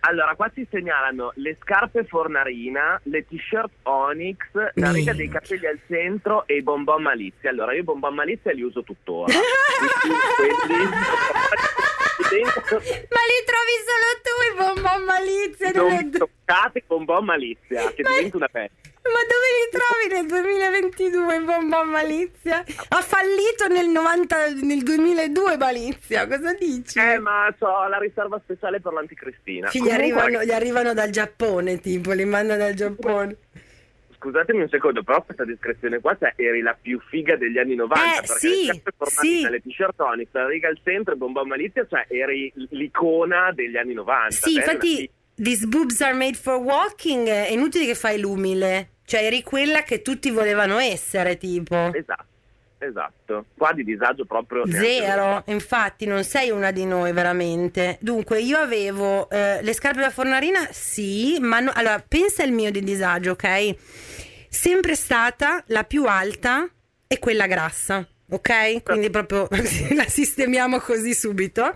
Allora, 0.02 0.36
qua 0.36 0.50
ci 0.54 0.66
segnalano 0.70 1.32
le 1.36 1.58
scarpe 1.62 2.06
Fornarina, 2.06 3.00
le 3.04 3.26
t-shirt 3.26 3.70
Onyx, 3.84 4.38
la 4.76 4.92
riga 4.92 5.14
dei 5.14 5.28
capelli 5.28 5.66
al 5.68 5.80
centro 5.88 6.46
e 6.48 6.58
i 6.58 6.62
bonbon 6.64 7.02
Malizia. 7.02 7.50
Allora, 7.50 7.74
io 7.74 7.80
i 7.82 7.84
bonbon 7.84 8.14
Malizia 8.14 8.52
li 8.54 8.62
uso 8.62 8.84
tuttora. 8.84 9.34
Quindi, 12.18 12.44
Ma 12.44 13.22
li 13.24 13.40
trovi 13.46 13.76
solo 13.86 14.08
tu 14.24 14.34
i 14.52 14.56
bonbon 14.58 15.04
malizia 15.04 15.72
non 15.72 15.88
nelle- 15.94 16.18
toccate 16.18 16.84
bonbon 16.86 17.24
Malizia, 17.26 17.92
che 17.94 18.02
Ma- 18.04 18.10
diventa 18.10 18.38
una 18.38 18.48
pezza. 18.48 18.74
Ma 19.04 19.22
dove 19.24 19.48
li 19.56 19.68
trovi 19.72 20.06
nel 20.14 20.28
2022 20.28 21.36
il 21.36 21.44
bonbon 21.44 21.90
Malizia? 21.90 22.60
Ha 22.60 23.02
fallito 23.02 23.68
nel, 23.70 23.88
90, 23.88 24.54
nel 24.64 24.84
2002 24.84 25.58
Malizia, 25.58 26.28
cosa 26.28 26.54
dici? 26.54 27.00
Eh, 27.00 27.18
ma 27.20 27.54
ho 27.58 27.88
la 27.88 27.98
riserva 27.98 28.40
speciale 28.44 28.82
per 28.82 28.94
l'anticristina. 28.94 29.70
Sì, 29.70 29.80
gli, 29.80 29.84
Comunque, 29.84 30.04
arrivano, 30.04 30.44
gli 30.44 30.52
arrivano 30.52 30.94
dal 30.94 31.10
Giappone, 31.10 31.80
tipo, 31.80 32.12
li 32.12 32.26
mandano 32.26 32.60
dal 32.60 32.74
Giappone. 32.74 33.38
Scusatemi 34.20 34.62
un 34.62 34.70
secondo, 34.70 35.04
però 35.04 35.24
questa 35.24 35.46
descrizione 35.46 36.00
qua, 36.00 36.18
cioè, 36.18 36.34
eri 36.36 36.62
la 36.62 36.76
più 36.80 37.00
figa 37.08 37.38
degli 37.38 37.60
anni 37.60 37.76
90. 37.76 38.04
Eh, 38.04 38.22
perché 38.26 38.36
sì, 38.36 38.66
le 38.66 38.82
sì. 39.06 39.48
le 39.48 39.62
t-shirt 39.62 40.00
Onyx, 40.00 40.28
la 40.32 40.48
riga 40.48 40.68
al 40.70 40.80
centro 40.84 41.14
e 41.14 41.18
bonbon 41.18 41.48
Malizia, 41.48 41.86
cioè, 41.88 42.08
eri 42.10 42.52
l'icona 42.72 43.52
degli 43.54 43.78
anni 43.78 43.94
90. 43.94 44.32
Sì, 44.32 44.56
infatti, 44.56 45.10
these 45.38 45.66
boobs 45.66 46.02
are 46.02 46.14
made 46.14 46.36
for 46.36 46.58
walking, 46.58 47.28
è 47.28 47.50
inutile 47.50 47.86
che 47.86 47.96
fai 47.96 48.20
l'umile. 48.20 48.90
Cioè, 49.06 49.24
eri 49.24 49.42
quella 49.42 49.84
che 49.84 50.02
tutti 50.02 50.30
volevano 50.32 50.78
essere, 50.80 51.38
tipo. 51.38 51.94
Esatto, 51.94 52.26
esatto. 52.80 53.46
Qua 53.56 53.72
di 53.72 53.86
disagio 53.86 54.26
proprio 54.26 54.68
Zero, 54.68 55.44
infatti 55.48 56.06
non 56.06 56.24
sei 56.26 56.50
una 56.50 56.72
di 56.72 56.86
noi 56.86 57.14
veramente. 57.14 57.98
Dunque, 58.02 58.42
io 58.42 58.58
avevo 58.58 59.30
eh, 59.30 59.62
le 59.62 59.74
scarpe 59.74 60.02
da 60.02 60.10
fornarina, 60.10 60.68
sì, 60.72 61.38
ma 61.40 61.62
no- 61.62 61.72
allora 61.74 62.04
pensa 62.06 62.44
al 62.44 62.52
mio 62.52 62.70
di 62.70 62.82
disagio, 62.84 63.32
ok? 63.32 63.76
Sempre 64.50 64.96
stata 64.96 65.64
la 65.68 65.84
più 65.84 66.06
alta 66.06 66.68
e 67.08 67.20
quella 67.20 67.48
grassa, 67.48 68.06
ok? 68.30 68.84
Quindi 68.84 69.10
proprio 69.10 69.48
la 69.96 70.08
sistemiamo 70.08 70.80
così 70.80 71.14
subito. 71.14 71.74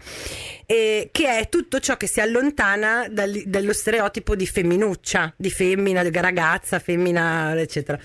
E 0.66 1.10
che 1.12 1.38
è 1.38 1.50
tutto 1.50 1.80
ciò 1.80 1.98
che 1.98 2.08
si 2.08 2.22
allontana 2.22 3.08
dal- 3.10 3.44
dallo 3.46 3.74
stereotipo 3.74 4.36
di 4.36 4.46
femminuccia, 4.46 5.34
di 5.38 5.50
femmina, 5.50 6.04
di 6.04 6.12
ragazza, 6.20 6.80
femmina, 6.80 7.60
eccetera. 7.60 8.00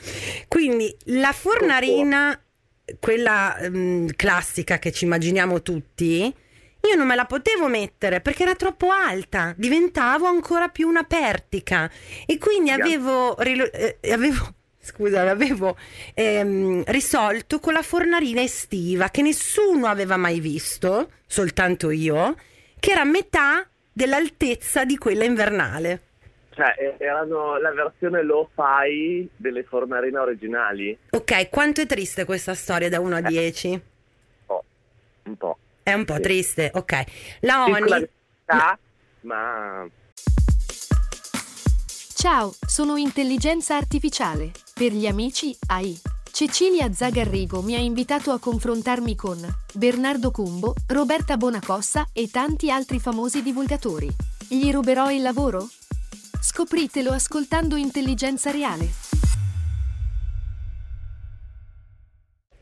Quindi 0.48 0.94
la 1.06 1.32
fornarina 1.32 2.40
quella 3.00 3.56
ehm, 3.58 4.10
classica 4.14 4.78
che 4.78 4.92
ci 4.92 5.04
immaginiamo 5.04 5.62
tutti, 5.62 6.32
io 6.88 6.94
non 6.94 7.06
me 7.06 7.16
la 7.16 7.24
potevo 7.24 7.68
mettere 7.68 8.20
perché 8.20 8.44
era 8.44 8.54
troppo 8.54 8.90
alta, 8.90 9.52
diventavo 9.56 10.26
ancora 10.26 10.68
più 10.68 10.88
una 10.88 11.02
pertica 11.02 11.90
e 12.24 12.38
quindi 12.38 12.70
avevo, 12.70 13.36
eh, 13.38 13.98
avevo 14.10 14.54
scusa, 14.86 15.28
avevo 15.28 15.76
ehm, 16.14 16.84
risolto 16.86 17.58
con 17.58 17.72
la 17.72 17.82
fornarina 17.82 18.40
estiva 18.40 19.08
che 19.08 19.22
nessuno 19.22 19.86
aveva 19.86 20.16
mai 20.16 20.38
visto, 20.40 21.10
soltanto 21.26 21.90
io, 21.90 22.36
che 22.78 22.92
era 22.92 23.04
metà 23.04 23.66
dell'altezza 23.92 24.84
di 24.84 24.96
quella 24.96 25.24
invernale. 25.24 26.02
Cioè, 26.50 26.74
eh, 26.78 27.04
erano 27.04 27.58
la 27.58 27.72
versione 27.72 28.22
lo-fi 28.22 29.28
delle 29.36 29.62
Fornarina 29.64 30.22
originali. 30.22 30.96
Ok, 31.10 31.50
quanto 31.50 31.82
è 31.82 31.86
triste 31.86 32.24
questa 32.24 32.54
storia 32.54 32.88
da 32.88 33.00
1 33.00 33.16
a 33.16 33.20
10? 33.20 33.68
Un 33.68 33.80
po'. 34.46 34.64
Un 35.24 35.36
po'. 35.36 35.58
È 35.82 35.92
un 35.92 36.04
po' 36.04 36.14
Sì. 36.14 36.20
triste, 36.22 36.70
ok. 36.72 37.04
La 37.40 37.64
Oni... 37.64 37.80
verità, 37.80 38.78
ma 39.22 39.86
Ciao, 42.14 42.54
sono 42.66 42.96
intelligenza 42.96 43.76
artificiale. 43.76 44.50
Per 44.78 44.92
gli 44.92 45.06
amici, 45.06 45.56
AI. 45.68 45.98
Cecilia 46.30 46.92
Zagarrigo 46.92 47.62
mi 47.62 47.74
ha 47.74 47.78
invitato 47.78 48.30
a 48.30 48.38
confrontarmi 48.38 49.16
con 49.16 49.38
Bernardo 49.72 50.30
Cumbo, 50.30 50.74
Roberta 50.88 51.38
Bonacossa 51.38 52.08
e 52.12 52.28
tanti 52.28 52.70
altri 52.70 53.00
famosi 53.00 53.40
divulgatori. 53.40 54.14
Gli 54.46 54.70
ruberò 54.70 55.10
il 55.10 55.22
lavoro? 55.22 55.66
Scopritelo 56.38 57.10
ascoltando 57.10 57.76
Intelligenza 57.76 58.50
Reale. 58.50 59.05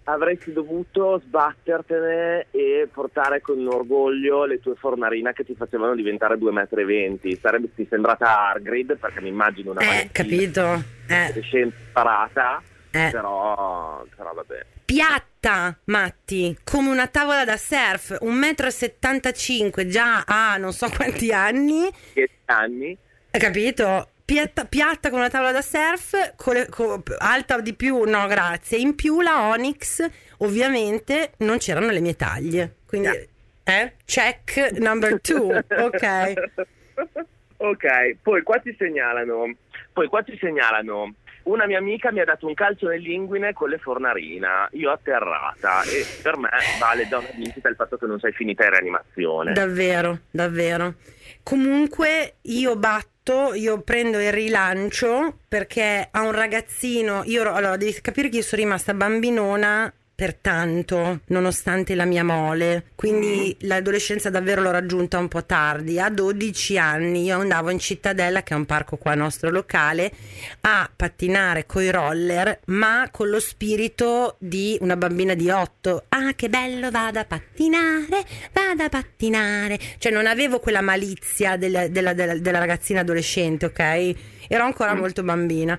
Avresti 0.07 0.53
dovuto 0.53 1.19
sbattertene 1.25 2.49
e 2.51 2.89
portare 2.93 3.41
con 3.41 3.67
orgoglio 3.67 4.45
le 4.45 4.61
tue 4.61 4.75
fornarina 4.75 5.33
che 5.33 5.45
ti 5.45 5.55
facevano 5.55 5.95
diventare 5.95 6.37
2,20 6.37 7.31
m. 7.33 7.39
Saresti 7.41 7.87
sembrata 7.89 8.51
Argrid 8.51 8.99
perché 8.99 9.23
mi 9.23 9.29
immagino 9.29 9.71
una 9.71 9.81
Eh, 9.81 10.11
capito? 10.13 10.83
Eh, 11.09 11.15
adolescente 11.15 11.77
parata, 11.93 12.63
eh. 12.91 13.09
però, 13.11 14.05
però 14.15 14.35
vabbè. 14.35 14.67
Piatta, 14.85 15.75
Matti, 15.85 16.55
come 16.63 16.91
una 16.91 17.07
tavola 17.07 17.47
da 17.47 17.57
surf, 17.57 18.19
1,75 18.21 19.87
m, 19.87 19.89
già 19.89 20.25
a 20.27 20.59
non 20.59 20.73
so 20.73 20.91
quanti 20.95 21.33
anni, 21.33 21.91
10 22.13 22.31
anni. 22.45 22.99
hai 23.31 23.41
capito? 23.41 24.09
Piatta, 24.25 24.65
piatta 24.65 25.09
come 25.11 25.21
una 25.23 25.31
tavola 25.31 25.53
da 25.53 25.61
surf, 25.61 26.35
con 26.37 26.55
le- 26.55 26.69
alta 27.19 27.61
di 27.61 27.75
più, 27.75 28.05
no 28.05 28.27
grazie. 28.27 28.79
In 28.79 28.95
più 28.95 29.21
la 29.21 29.49
Onyx, 29.49 30.09
ovviamente, 30.39 31.33
non 31.39 31.59
c'erano 31.59 31.91
le 31.91 32.01
mie 32.01 32.17
taglie. 32.17 32.77
Quindi, 32.87 33.09
eh? 33.65 33.93
Check 34.05 34.79
number 34.79 35.21
two, 35.21 35.49
ok. 35.69 36.33
ok, 37.59 38.17
poi 38.23 38.43
qua 38.43 38.59
ti 38.61 38.75
segnalano, 38.79 39.55
poi 39.93 40.09
qua 40.09 40.23
ti 40.23 40.37
segnalano, 40.41 41.15
una 41.45 41.67
mia 41.67 41.79
amica 41.79 42.11
mi 42.11 42.21
ha 42.21 42.25
dato 42.25 42.47
un 42.47 42.55
calcio 42.55 42.89
nell'inguine 42.89 43.53
con 43.53 43.69
le 43.69 43.79
fornarina, 43.79 44.69
io 44.73 44.91
atterrata 44.91 45.83
e 45.83 46.05
per 46.23 46.39
me 46.39 46.49
vale 46.81 47.07
da 47.09 47.19
una 47.19 47.29
vincita 47.35 47.69
il 47.69 47.75
fatto 47.75 47.99
che 47.99 48.07
non 48.07 48.19
sei 48.19 48.33
finita 48.33 48.65
in 48.65 48.71
rianimazione. 48.71 49.53
Davvero, 49.53 50.21
davvero. 50.31 50.95
Comunque 51.43 52.37
io 52.43 52.77
batto, 52.77 53.09
io 53.55 53.81
prendo 53.81 54.21
il 54.21 54.33
rilancio 54.33 55.39
perché 55.49 56.09
a 56.11 56.21
un 56.21 56.33
ragazzino, 56.33 57.23
io 57.25 57.51
allora 57.51 57.79
devi 57.79 57.99
capire 58.03 58.29
che 58.29 58.37
io 58.37 58.43
sono 58.43 58.61
rimasta 58.61 58.93
bambinona 58.93 59.91
per 60.17 60.35
tanto, 60.35 61.21
nonostante 61.27 61.97
la 61.97 62.05
mia 62.05 62.23
mole, 62.23 62.85
quindi 62.95 63.57
l'adolescenza 63.63 64.31
davvero 64.31 64.63
l'ho 64.63 64.71
raggiunta 64.71 65.19
un 65.19 65.27
po' 65.27 65.45
tardi. 65.45 65.99
A 65.99 66.09
12 66.09 66.79
anni 66.79 67.25
io 67.25 67.41
andavo 67.41 67.71
in 67.71 67.81
Cittadella, 67.81 68.45
che 68.45 68.55
è 68.55 68.57
un 68.57 68.65
parco 68.65 68.97
qua 68.97 69.15
nostro 69.17 69.51
locale, 69.51 70.13
a 70.61 70.89
pattinare 70.95 71.67
coi 71.67 71.91
roller, 71.91 72.61
ma 72.67 73.09
con 73.11 73.29
lo 73.29 73.41
spirito 73.41 74.37
di 74.39 74.79
una 74.81 74.97
bambina 74.97 75.35
di 75.35 75.51
8. 75.51 76.05
Ah, 76.11 76.33
che 76.37 76.49
bello, 76.49 76.93
vado 76.93 77.19
a 77.19 77.25
pattinare, 77.25 78.25
vado 78.53 78.85
a 78.85 78.89
pattinare. 78.89 79.81
Cioè 79.99 80.13
non 80.13 80.27
avevo 80.27 80.61
quella 80.61 80.81
malizia 80.81 81.57
della, 81.57 81.89
della- 81.89 82.13
della- 82.15 82.39
della 82.39 82.59
ragazzina 82.61 83.01
adolescente, 83.01 83.67
ok? 83.67 84.15
Ero 84.47 84.63
ancora 84.65 84.95
molto 84.95 85.25
bambina. 85.25 85.79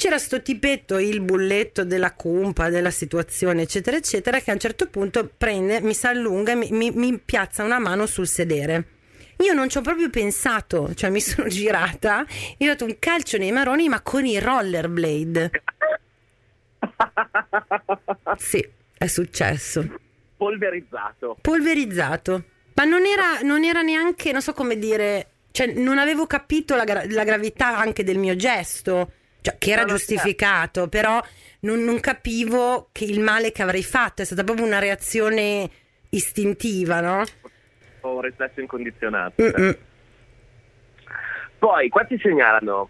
C'era 0.00 0.16
sto 0.16 0.40
tipetto, 0.40 0.96
il 0.98 1.20
bulletto 1.20 1.84
della 1.84 2.14
cumpa, 2.14 2.70
della 2.70 2.90
situazione, 2.90 3.60
eccetera, 3.60 3.98
eccetera, 3.98 4.40
che 4.40 4.50
a 4.50 4.54
un 4.54 4.58
certo 4.58 4.86
punto 4.88 5.30
prende, 5.36 5.82
mi 5.82 5.92
si 5.92 6.06
allunga 6.06 6.52
e 6.52 6.54
mi, 6.54 6.70
mi- 6.70 6.90
mi 6.90 7.18
piazza 7.18 7.64
una 7.64 7.78
mano 7.78 8.06
sul 8.06 8.26
sedere. 8.26 8.84
Io 9.40 9.52
non 9.52 9.68
ci 9.68 9.76
ho 9.76 9.82
proprio 9.82 10.08
pensato, 10.08 10.94
cioè 10.94 11.10
mi 11.10 11.20
sono 11.20 11.48
girata, 11.48 12.24
gli 12.56 12.64
ho 12.64 12.68
dato 12.68 12.86
un 12.86 12.96
calcio 12.98 13.36
nei 13.36 13.52
maroni, 13.52 13.90
ma 13.90 14.00
con 14.00 14.24
i 14.24 14.38
rollerblade. 14.40 15.50
Sì, 18.38 18.66
è 18.96 19.06
successo. 19.06 19.86
Polverizzato. 20.34 21.36
Polverizzato. 21.42 22.44
Ma 22.72 22.84
non 22.84 23.04
era, 23.04 23.40
non 23.42 23.64
era 23.64 23.82
neanche, 23.82 24.32
non 24.32 24.40
so 24.40 24.54
come 24.54 24.78
dire, 24.78 25.26
cioè 25.50 25.66
non 25.74 25.98
avevo 25.98 26.26
capito 26.26 26.74
la, 26.74 26.84
gra- 26.84 27.04
la 27.06 27.24
gravità 27.24 27.76
anche 27.76 28.02
del 28.02 28.16
mio 28.16 28.34
gesto, 28.36 29.12
cioè 29.40 29.56
che 29.58 29.70
era 29.70 29.84
giustificato, 29.84 30.88
però 30.88 31.20
non, 31.60 31.82
non 31.84 32.00
capivo 32.00 32.88
che 32.92 33.04
il 33.04 33.20
male 33.20 33.52
che 33.52 33.62
avrei 33.62 33.82
fatto, 33.82 34.22
è 34.22 34.24
stata 34.24 34.44
proprio 34.44 34.66
una 34.66 34.78
reazione 34.78 35.68
istintiva, 36.10 37.00
no? 37.00 37.24
Un 38.02 38.20
riflesso 38.20 38.60
incondizionato. 38.60 39.42
Mm-mm. 39.42 39.76
Poi 41.58 41.88
qua 41.88 42.04
ti 42.04 42.18
segnalano 42.18 42.88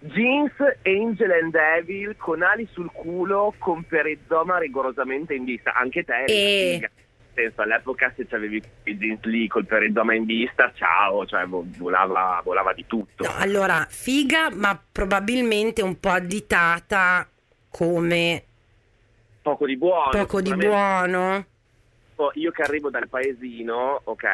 jeans 0.00 0.52
Angel 0.82 1.30
and 1.30 1.52
Devil 1.52 2.16
con 2.16 2.42
ali 2.42 2.68
sul 2.72 2.90
culo 2.92 3.54
con 3.58 3.84
perizoma 3.84 4.58
rigorosamente 4.58 5.34
in 5.34 5.44
vista. 5.44 5.72
Anche 5.72 6.04
te 6.04 6.24
E- 6.26 6.90
senso, 7.34 7.62
all'epoca 7.62 8.12
se 8.16 8.26
avevi 8.34 8.62
i 8.84 8.96
jeans 8.96 9.22
lì 9.24 9.46
col 9.48 9.66
perizoma 9.66 10.14
in 10.14 10.24
vista, 10.24 10.70
ciao, 10.74 11.26
cioè 11.26 11.44
vo- 11.46 11.64
volava, 11.78 12.40
volava 12.44 12.72
di 12.72 12.84
tutto. 12.86 13.24
No, 13.24 13.30
allora, 13.38 13.86
figa, 13.88 14.50
ma 14.50 14.80
probabilmente 14.90 15.82
un 15.82 15.98
po' 16.00 16.10
additata 16.10 17.28
come 17.68 18.44
Poco 19.42 19.66
di 19.66 19.76
buono. 19.76 20.10
poco 20.10 20.40
di 20.40 20.54
buono. 20.54 21.46
Oh, 22.16 22.30
io 22.34 22.50
che 22.52 22.62
arrivo 22.62 22.90
dal 22.90 23.08
paesino, 23.08 24.00
ok, 24.04 24.24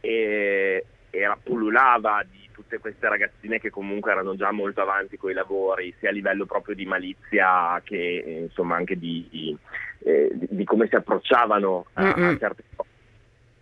e 0.00 0.84
era 1.10 1.38
pullulava 1.42 2.24
di 2.30 2.43
tutte 2.54 2.78
queste 2.78 3.08
ragazzine 3.08 3.58
che 3.58 3.68
comunque 3.68 4.12
erano 4.12 4.36
già 4.36 4.52
molto 4.52 4.80
avanti 4.80 5.16
con 5.16 5.30
i 5.30 5.34
lavori, 5.34 5.92
sia 5.98 6.10
a 6.10 6.12
livello 6.12 6.46
proprio 6.46 6.76
di 6.76 6.86
malizia 6.86 7.80
che 7.84 8.42
insomma 8.42 8.76
anche 8.76 8.96
di, 8.96 9.26
di, 9.28 9.56
eh, 10.04 10.30
di- 10.32 10.64
come 10.64 10.86
si 10.86 10.94
approcciavano 10.94 11.86
a, 11.94 12.12
a 12.12 12.38
certe 12.38 12.62
cose. 12.76 12.88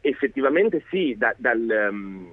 Effettivamente 0.03 0.85
sì, 0.91 1.15
da- 1.17 1.35
dal, 1.39 1.71
ehm, 1.71 2.33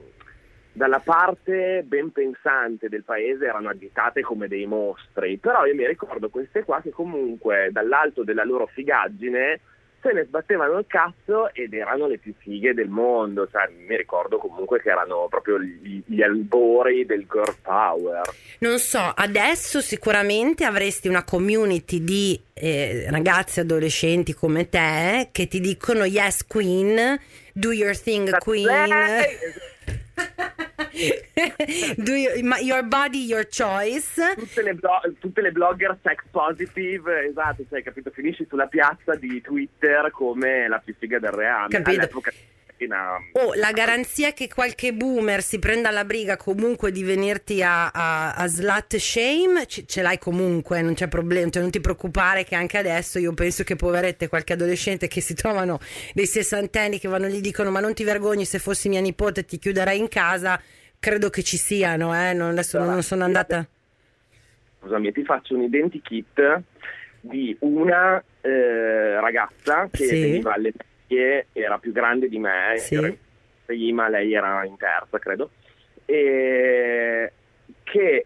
dalla 0.74 1.00
parte 1.00 1.84
ben 1.86 2.12
pensante 2.12 2.90
del 2.90 3.04
paese 3.04 3.46
erano 3.46 3.70
agitate 3.70 4.22
come 4.22 4.50
dei 4.50 4.66
mostri, 4.66 5.38
però 5.38 5.66
io 5.66 5.76
mi 5.76 5.88
ricordo 5.88 6.30
queste 6.30 6.64
qua 6.66 6.82
che 6.82 6.90
comunque 6.90 7.70
dall'alto 7.72 8.24
della 8.24 8.44
loro 8.44 8.66
figaggine 8.66 9.62
se 10.02 10.12
ne 10.14 10.26
sbattevano 10.26 10.80
il 10.80 10.86
cazzo 10.88 11.54
ed 11.54 11.74
erano 11.74 12.08
le 12.08 12.18
più 12.18 12.34
fighe 12.38 12.74
del 12.74 12.90
mondo, 12.90 13.48
cioè 13.50 13.70
mi 13.88 13.96
ricordo 13.96 14.38
comunque 14.38 14.82
che 14.82 14.90
erano 14.90 15.28
proprio 15.30 15.60
gli, 15.60 16.02
gli 16.06 16.22
albori 16.22 17.06
del 17.06 17.26
girl 17.30 17.56
power. 17.62 18.22
Non 18.60 18.80
so, 18.80 19.00
adesso 19.16 19.82
sicuramente 19.82 20.66
avresti 20.66 21.08
una 21.08 21.24
community 21.24 22.04
di 22.04 22.42
eh, 22.54 23.08
ragazzi 23.10 23.60
adolescenti 23.60 24.34
come 24.34 24.70
te 24.70 25.30
che 25.32 25.48
ti 25.48 25.60
dicono 25.60 26.06
yes 26.06 26.46
queen, 26.46 27.20
do 27.54 27.72
your 27.72 27.98
thing 27.98 28.38
queen. 28.40 28.90
Do 31.98 32.14
your, 32.14 32.44
ma- 32.44 32.60
your 32.60 32.84
body, 32.84 33.26
your 33.26 33.48
choice. 33.48 34.14
Tutte 34.36 34.62
le, 34.62 34.74
blo- 34.74 35.02
tutte 35.20 35.42
le 35.42 35.52
blogger 35.52 35.98
sex 36.04 36.24
positive, 36.32 37.28
esatto, 37.30 37.64
cioè, 37.70 37.82
capito? 37.84 38.12
Finisci 38.12 38.46
sulla 38.50 38.68
piazza 38.68 39.16
di 39.16 39.42
Twitter 39.42 40.12
come 40.12 40.68
la 40.68 40.80
più 40.84 40.94
figa 40.98 41.20
del 41.20 41.32
reame. 41.32 41.70
Capito. 41.70 42.00
All'epoca 42.00 42.32
Oh, 43.34 43.54
la 43.56 43.74
garanzia 43.74 44.32
che 44.32 44.48
qualche 44.48 44.94
boomer 44.94 45.44
si 45.44 45.60
prenda 45.60 45.92
la 45.92 46.06
briga 46.06 46.38
comunque 46.38 46.94
di 46.94 47.04
venirti 47.04 47.62
a, 47.62 47.90
a, 47.90 48.34
a 48.36 48.48
slut 48.48 48.96
shame 48.96 49.66
ce, 49.66 49.84
ce 49.86 50.02
l'hai 50.02 50.18
comunque, 50.18 50.82
non 50.82 50.94
c'è 50.94 51.10
problema, 51.10 51.50
cioè 51.50 51.62
non 51.62 51.72
ti 51.72 51.82
preoccupare 51.82 52.46
che 52.46 52.56
anche 52.56 52.78
adesso 52.78 53.20
io 53.20 53.34
penso 53.34 53.66
che 53.66 53.76
poverette 53.76 54.30
qualche 54.30 54.54
adolescente 54.54 55.10
che 55.10 55.20
si 55.20 55.34
trovano 55.34 55.80
dei 56.14 56.26
sessantenni 56.26 57.00
che 57.00 57.10
vanno 57.10 57.26
e 57.26 57.32
gli 57.32 57.42
dicono 57.42 57.70
ma 57.70 57.82
non 57.82 57.94
ti 57.94 58.06
vergogni 58.06 58.46
se 58.46 58.60
fossi 58.60 58.88
mia 58.88 59.02
nipote 59.02 59.44
ti 59.44 59.60
chiuderei 59.60 60.00
in 60.00 60.08
casa, 60.08 60.62
credo 61.00 61.30
che 61.30 61.44
ci 61.44 61.58
siano, 61.58 62.14
eh? 62.14 62.34
non, 62.34 62.50
adesso 62.50 62.78
non 62.84 63.02
sono 63.02 63.24
andata... 63.24 63.66
Scusami, 64.82 65.12
ti 65.12 65.24
faccio 65.24 65.56
un 65.56 65.64
identikit 65.64 66.62
di 67.22 67.56
una 67.60 68.24
eh, 68.42 69.20
ragazza 69.20 69.90
che 69.92 70.06
Sì. 70.06 70.22
veniva 70.22 70.54
alle 70.54 70.72
medie, 71.08 71.48
era 71.54 71.78
più 71.80 71.92
grande 71.92 72.30
di 72.30 72.40
me, 72.40 72.78
Sì. 72.78 73.18
prima, 73.66 74.08
lei 74.08 74.34
era 74.34 74.64
in 74.66 74.78
terza, 74.78 75.20
credo, 75.20 75.52
e 76.06 77.32
che 77.84 78.26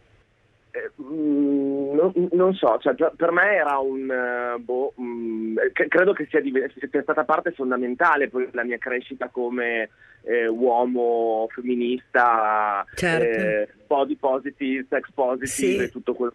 eh, 0.75 0.89
mm, 0.99 1.93
non, 1.93 2.11
non 2.31 2.53
so, 2.55 2.79
cioè, 2.79 2.95
per 3.15 3.31
me 3.31 3.53
era 3.53 3.77
un 3.77 4.09
eh, 4.09 4.57
boh, 4.59 4.93
mm, 4.99 5.57
che- 5.71 5.87
credo 5.87 6.13
che 6.13 6.27
sia, 6.31 6.41
sia 6.89 7.01
stata 7.03 7.23
parte 7.25 7.51
fondamentale 7.51 8.27
poi 8.27 8.49
della 8.49 8.63
mia 8.63 8.79
crescita 8.79 9.27
come 9.29 9.89
eh, 10.23 10.47
uomo 10.47 11.47
femminista, 11.53 12.83
Certo. 12.95 13.39
eh, 13.39 13.69
body 13.85 14.15
positive, 14.15 14.85
sex 14.89 15.11
positive 15.13 15.45
Sì. 15.47 15.77
e 15.77 15.89
tutto 15.91 16.15
quello. 16.15 16.33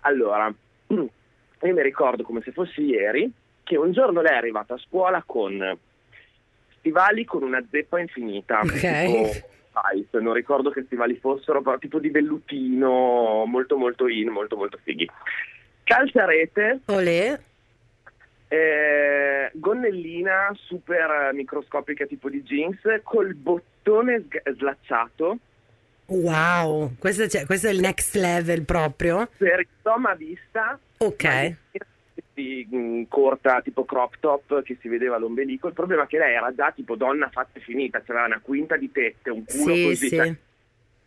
Allora, 0.00 0.52
io 0.88 1.10
mi 1.60 1.82
ricordo 1.82 2.24
come 2.24 2.40
se 2.42 2.50
fossi 2.50 2.82
ieri 2.82 3.30
che 3.62 3.76
un 3.76 3.92
giorno 3.92 4.22
lei 4.22 4.32
è 4.32 4.36
arrivata 4.38 4.74
a 4.74 4.78
scuola 4.78 5.22
con 5.24 5.78
stivali 6.78 7.24
con 7.24 7.42
una 7.42 7.62
zeppa 7.70 8.00
infinita, 8.00 8.60
Ok. 8.60 8.70
tipo 8.72 9.30
Ice, 9.94 10.18
non 10.18 10.32
ricordo 10.32 10.70
che 10.70 10.82
stivali 10.84 11.16
fossero, 11.16 11.62
però 11.62 11.78
tipo 11.78 11.98
di 11.98 12.10
vellutino, 12.10 13.44
molto 13.46 13.76
molto 13.76 14.08
in, 14.08 14.28
molto 14.28 14.56
molto 14.56 14.78
fighi. 14.82 15.08
Calciarete, 15.84 16.80
Olè, 16.86 17.40
eh, 18.48 19.50
gonnellina 19.54 20.54
super 20.54 21.30
microscopica 21.32 22.06
tipo 22.06 22.28
di 22.28 22.42
jeans, 22.42 22.78
col 23.02 23.34
bottone 23.34 24.20
sg- 24.20 24.52
slacciato 24.52 25.38
Wow, 26.08 26.94
questo, 26.98 27.26
questo 27.44 27.66
è 27.66 27.70
il 27.70 27.80
next 27.80 28.14
level 28.14 28.62
proprio. 28.62 29.28
Per 29.36 29.60
insomma 29.60 30.14
vista, 30.14 30.78
Ok. 30.98 31.54
Di, 32.38 32.66
mh, 32.70 33.08
corta 33.08 33.60
tipo 33.62 33.84
crop 33.84 34.14
top 34.20 34.62
che 34.62 34.76
si 34.80 34.88
vedeva 34.88 35.18
l'ombelico. 35.18 35.66
Il 35.66 35.74
problema 35.74 36.04
è 36.04 36.06
che 36.06 36.18
lei 36.18 36.34
era 36.34 36.54
già 36.54 36.70
tipo 36.70 36.94
donna 36.94 37.28
fatta 37.30 37.58
e 37.58 37.60
finita, 37.62 38.00
c'aveva 38.02 38.26
una 38.26 38.40
quinta 38.40 38.76
di 38.76 38.92
tette, 38.92 39.30
un 39.30 39.44
culo 39.44 39.74
Sì, 39.74 39.82
così, 39.84 40.08
cioè, 40.10 40.26
sì. 40.26 40.36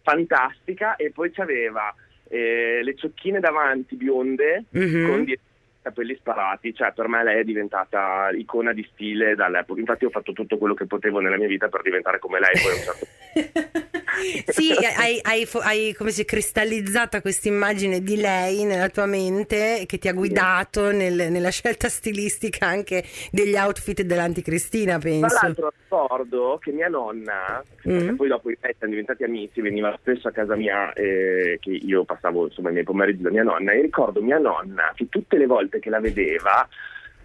fantastica 0.01 0.95
e 0.97 1.11
poi 1.11 1.31
c'aveva 1.31 1.93
eh, 2.27 2.79
le 2.83 2.95
ciocchine 2.95 3.39
davanti 3.39 3.95
bionde 3.95 4.65
Mhm. 4.71 5.07
con 5.07 5.23
dietro 5.23 5.45
capelli 5.81 6.15
sparati, 6.15 6.73
cioè 6.73 6.91
per 6.93 7.07
me 7.07 7.23
lei 7.23 7.39
è 7.39 7.43
diventata 7.43 8.29
icona 8.33 8.73
di 8.73 8.87
stile 8.93 9.35
dall'epoca. 9.35 9.79
Infatti 9.79 10.05
ho 10.05 10.09
fatto 10.09 10.33
tutto 10.33 10.57
quello 10.57 10.73
che 10.73 10.85
potevo 10.85 11.19
nella 11.19 11.37
mia 11.37 11.47
vita 11.47 11.67
per 11.69 11.81
diventare 11.81 12.19
come 12.19 12.39
lei, 12.39 12.51
poi 12.61 12.73
un 12.73 12.83
certo 12.83 13.07
sì, 14.51 14.71
hai, 14.97 15.19
hai, 15.23 15.47
hai, 15.61 15.93
come 15.93 16.11
si 16.11 16.21
è 16.21 16.25
cristallizzata 16.25 17.21
questa 17.21 17.47
immagine 17.47 18.01
di 18.01 18.17
lei 18.17 18.63
nella 18.65 18.89
tua 18.89 19.05
mente 19.05 19.85
che 19.87 19.97
ti 19.97 20.07
ha 20.07 20.13
guidato 20.13 20.91
nel- 20.91 21.31
nella 21.31 21.49
scelta 21.49 21.87
stilistica 21.87 22.67
anche 22.67 23.03
degli 23.31 23.55
outfit 23.55 24.01
dell'anticristina, 24.01 24.97
Tra 24.99 25.09
penso. 25.09 25.39
l'altro 25.41 25.73
ricordo 25.81 26.57
che 26.61 26.71
mia 26.71 26.87
nonna, 26.87 27.63
Mm. 27.87 28.15
poi 28.15 28.27
dopo 28.27 28.51
i 28.51 28.57
pezzi 28.57 28.75
siamo 28.77 28.93
diventati 28.93 29.23
amici, 29.23 29.59
veniva 29.61 29.97
spesso 29.99 30.27
a 30.27 30.31
casa 30.31 30.55
mia 30.55 30.93
eh, 30.93 31.57
che 31.59 31.71
io 31.71 32.03
passavo 32.03 32.45
insomma 32.45 32.69
i 32.69 32.73
miei 32.73 32.83
pomeriggi 32.83 33.23
da 33.23 33.31
mia 33.31 33.41
nonna 33.43 33.71
e 33.71 33.81
ricordo 33.81 34.21
mia 34.21 34.37
nonna 34.37 34.91
che 34.93 35.07
tutte 35.09 35.37
le 35.37 35.47
volte 35.47 35.70
che 35.79 35.89
la 35.89 35.99
vedeva 35.99 36.67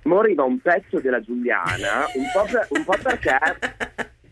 moriva 0.03 0.45
un 0.45 0.61
pezzo 0.61 1.01
della 1.01 1.21
Giuliana, 1.21 2.05
un 2.15 2.25
po', 2.33 2.45
per- 2.51 2.67
un 2.71 2.85
po' 2.85 2.95
perché 3.03 3.39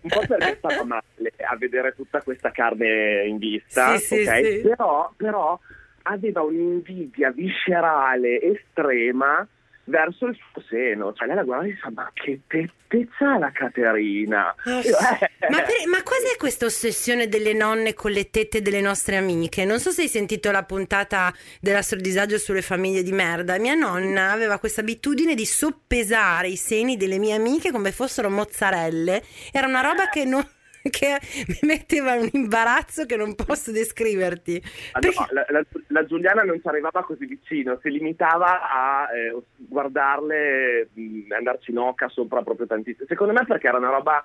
un 0.04 0.10
po' 0.10 0.22
perché 0.26 0.56
stava 0.58 0.84
male 0.84 1.32
a 1.48 1.56
vedere 1.56 1.94
tutta 1.94 2.20
questa 2.20 2.50
carne 2.50 3.24
in 3.26 3.38
vista, 3.38 3.96
Sì, 3.96 4.22
sì, 4.22 4.28
ok? 4.28 4.44
sì. 4.44 4.60
Però, 4.68 5.12
però 5.16 5.58
aveva 6.02 6.42
un'invidia 6.42 7.30
viscerale 7.30 8.40
estrema 8.40 9.46
verso 9.85 10.26
il 10.26 10.37
suo 10.51 10.62
seno, 10.68 11.12
cioè 11.12 11.26
lei 11.26 11.37
la 11.37 11.43
guardava 11.43 11.68
e 11.68 11.72
diceva 11.72 11.91
ma 11.95 12.11
che 12.14 12.41
tette 12.47 13.09
c'ha 13.18 13.39
la 13.39 13.51
Caterina 13.53 14.55
sì. 14.64 14.70
eh, 14.89 15.30
Ma, 15.51 15.61
per- 15.62 15.87
ma 15.89 16.03
cos'è 16.03 16.37
questa 16.39 16.64
ossessione 16.66 17.28
delle 17.28 17.53
nonne 17.53 17.93
con 17.93 18.11
le 18.11 18.30
tette 18.30 18.62
delle 18.62 18.80
nostre 18.80 19.16
amiche? 19.16 19.64
Non 19.64 19.78
so 19.80 19.91
se 19.91 20.03
hai 20.03 20.09
sentito 20.09 20.51
la 20.51 20.62
puntata 20.62 21.32
dell'astrodisagio 21.61 22.39
sulle 22.39 22.62
famiglie 22.62 23.03
di 23.03 23.12
merda. 23.12 23.59
Mia 23.59 23.74
nonna 23.74 24.30
aveva 24.32 24.59
questa 24.59 24.80
abitudine 24.80 25.35
di 25.35 25.45
soppesare 25.45 26.49
i 26.49 26.57
seni 26.57 26.97
delle 26.97 27.18
mie 27.18 27.35
amiche 27.35 27.70
come 27.70 27.93
fossero 27.93 28.30
mozzarelle. 28.30 29.22
Era 29.53 29.66
una 29.66 29.80
roba 29.82 30.09
che, 30.09 30.24
non- 30.24 30.47
che 30.91 31.18
mi 31.49 31.59
metteva 31.62 32.14
un 32.14 32.28
imbarazzo 32.32 33.07
che 33.07 33.16
non 33.16 33.35
posso 33.35 33.72
descriverti. 33.72 34.62
Ah, 34.93 35.01
Perché- 35.01 35.18
no, 35.18 35.26
la, 35.30 35.47
la- 35.49 35.64
la 35.89 36.05
Giuliana 36.05 36.43
non 36.43 36.61
ci 36.61 36.68
arrivava 36.68 37.03
così 37.03 37.24
vicino, 37.26 37.78
si 37.82 37.91
limitava 37.91 38.68
a 38.70 39.09
eh, 39.14 39.35
guardarle, 39.57 40.89
mh, 40.93 41.32
andarci 41.32 41.70
in 41.70 41.78
oca 41.78 42.09
sopra 42.09 42.43
proprio 42.43 42.66
tantissimo. 42.66 43.07
Secondo 43.09 43.32
me 43.32 43.45
perché 43.47 43.68
era 43.68 43.78
una 43.78 43.91
roba 43.91 44.24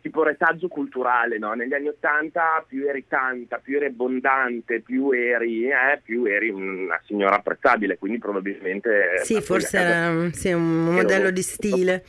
tipo 0.00 0.22
retaggio 0.22 0.68
culturale, 0.68 1.38
no? 1.38 1.52
Negli 1.52 1.74
anni 1.74 1.88
Ottanta 1.88 2.64
più 2.66 2.88
eri 2.88 3.04
tanta, 3.06 3.58
più 3.58 3.76
eri 3.76 3.86
abbondante, 3.86 4.80
più 4.80 5.10
eri, 5.12 5.68
eh, 5.68 6.00
più 6.02 6.24
eri 6.24 6.48
una 6.48 6.98
signora 7.04 7.36
apprezzabile, 7.36 7.98
quindi 7.98 8.18
probabilmente... 8.18 9.20
Sì, 9.22 9.40
forse 9.42 9.76
era 9.78 10.30
sì, 10.32 10.52
un 10.52 10.94
modello 10.94 11.30
di 11.30 11.42
stile. 11.42 12.04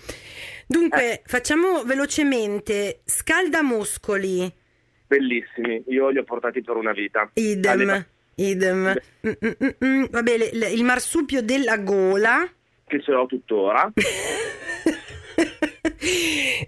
Dunque, 0.72 1.22
facciamo 1.26 1.84
velocemente 1.84 3.01
scaldamuscoli. 3.03 4.53
Bellissimi, 5.07 5.84
io 5.88 6.07
li 6.09 6.17
ho 6.19 6.24
portati 6.24 6.61
per 6.61 6.76
una 6.78 6.93
vita. 6.93 7.30
Idem, 7.34 7.80
Alle- 7.89 8.07
idem. 8.36 8.93
Mm, 9.28 9.32
mm, 9.45 9.69
mm, 9.86 10.03
le- 10.24 10.49
le- 10.53 10.69
il 10.72 10.84
marsupio 10.86 11.41
della 11.41 11.78
gola. 11.78 12.49
Che 12.88 13.01
ce 13.01 13.11
l'ho 13.11 13.26
tuttora. 13.26 13.91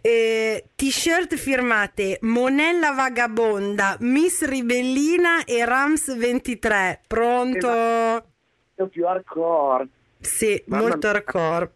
Eh, 0.06 0.64
t-shirt 0.76 1.36
firmate 1.36 2.18
Monella 2.22 2.91
Vagabonda, 2.91 3.97
Miss 4.01 4.43
Ribellina 4.43 5.43
e 5.45 5.64
Rams 5.66 6.16
23. 6.16 7.01
Pronto? 7.08 7.68
Io 8.78 8.88
più 8.89 9.06
hardcore. 9.08 9.88
Sì, 10.20 10.62
Mamma 10.68 10.88
molto 10.88 11.08
hardcore. 11.08 11.72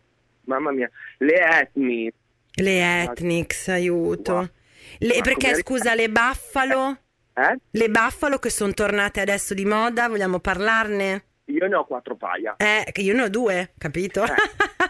Mamma 0.45 0.71
mia, 0.71 0.89
le 1.19 1.33
etni. 1.61 2.11
Le 2.59 3.03
Ethnics, 3.03 3.67
aiuto. 3.67 4.49
Le- 4.99 5.21
perché 5.21 5.55
scusa, 5.55 5.93
le 5.93 6.09
Buffalo? 6.09 6.97
Eh? 7.35 7.55
Le 7.69 7.89
Buffalo 7.89 8.39
che 8.39 8.49
sono 8.49 8.73
tornate 8.73 9.21
adesso 9.21 9.53
di 9.53 9.63
moda, 9.63 10.07
vogliamo 10.07 10.39
parlarne? 10.39 11.25
Io 11.45 11.67
ne 11.67 11.75
ho 11.75 11.85
quattro 11.85 12.15
paia. 12.15 12.55
Eh, 12.57 12.91
io 12.95 13.13
ne 13.13 13.21
ho 13.23 13.29
due, 13.29 13.73
capito? 13.77 14.23
Eh. 14.23 14.35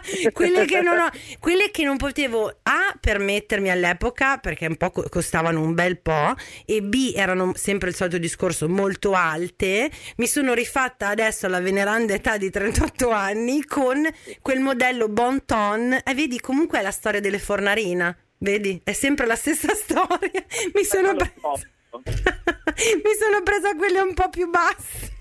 quelle, 0.32 0.64
che 0.64 0.80
non 0.80 0.98
ho, 0.98 1.08
quelle 1.38 1.70
che 1.70 1.84
non 1.84 1.96
potevo 1.96 2.58
A 2.62 2.96
permettermi 2.98 3.70
all'epoca 3.70 4.38
perché 4.38 4.66
un 4.66 4.76
po' 4.76 4.90
co- 4.90 5.08
costavano 5.08 5.60
un 5.60 5.74
bel 5.74 5.98
po' 5.98 6.34
e 6.64 6.82
B 6.82 7.12
erano 7.14 7.52
sempre 7.54 7.90
il 7.90 7.94
solito 7.94 8.18
discorso 8.18 8.68
molto 8.68 9.12
alte. 9.12 9.90
Mi 10.16 10.26
sono 10.26 10.54
rifatta 10.54 11.08
adesso 11.08 11.46
alla 11.46 11.60
veneranda 11.60 12.14
età 12.14 12.36
di 12.36 12.50
38 12.50 13.10
anni 13.10 13.64
con 13.64 14.06
quel 14.42 14.60
modello 14.60 15.08
Bon 15.08 15.44
Ton 15.44 16.00
e 16.04 16.14
vedi 16.14 16.40
comunque 16.40 16.78
è 16.78 16.82
la 16.82 16.90
storia 16.90 17.20
delle 17.20 17.38
fornarina. 17.38 18.16
Vedi, 18.38 18.80
è 18.84 18.92
sempre 18.92 19.26
la 19.26 19.36
stessa 19.36 19.74
storia. 19.74 20.44
Mi 20.74 20.84
sono, 20.84 21.14
presa... 21.14 21.32
Mi 21.92 23.14
sono 23.18 23.42
presa 23.42 23.74
quelle 23.74 24.00
un 24.00 24.14
po' 24.14 24.28
più 24.28 24.48
basse. 24.48 25.17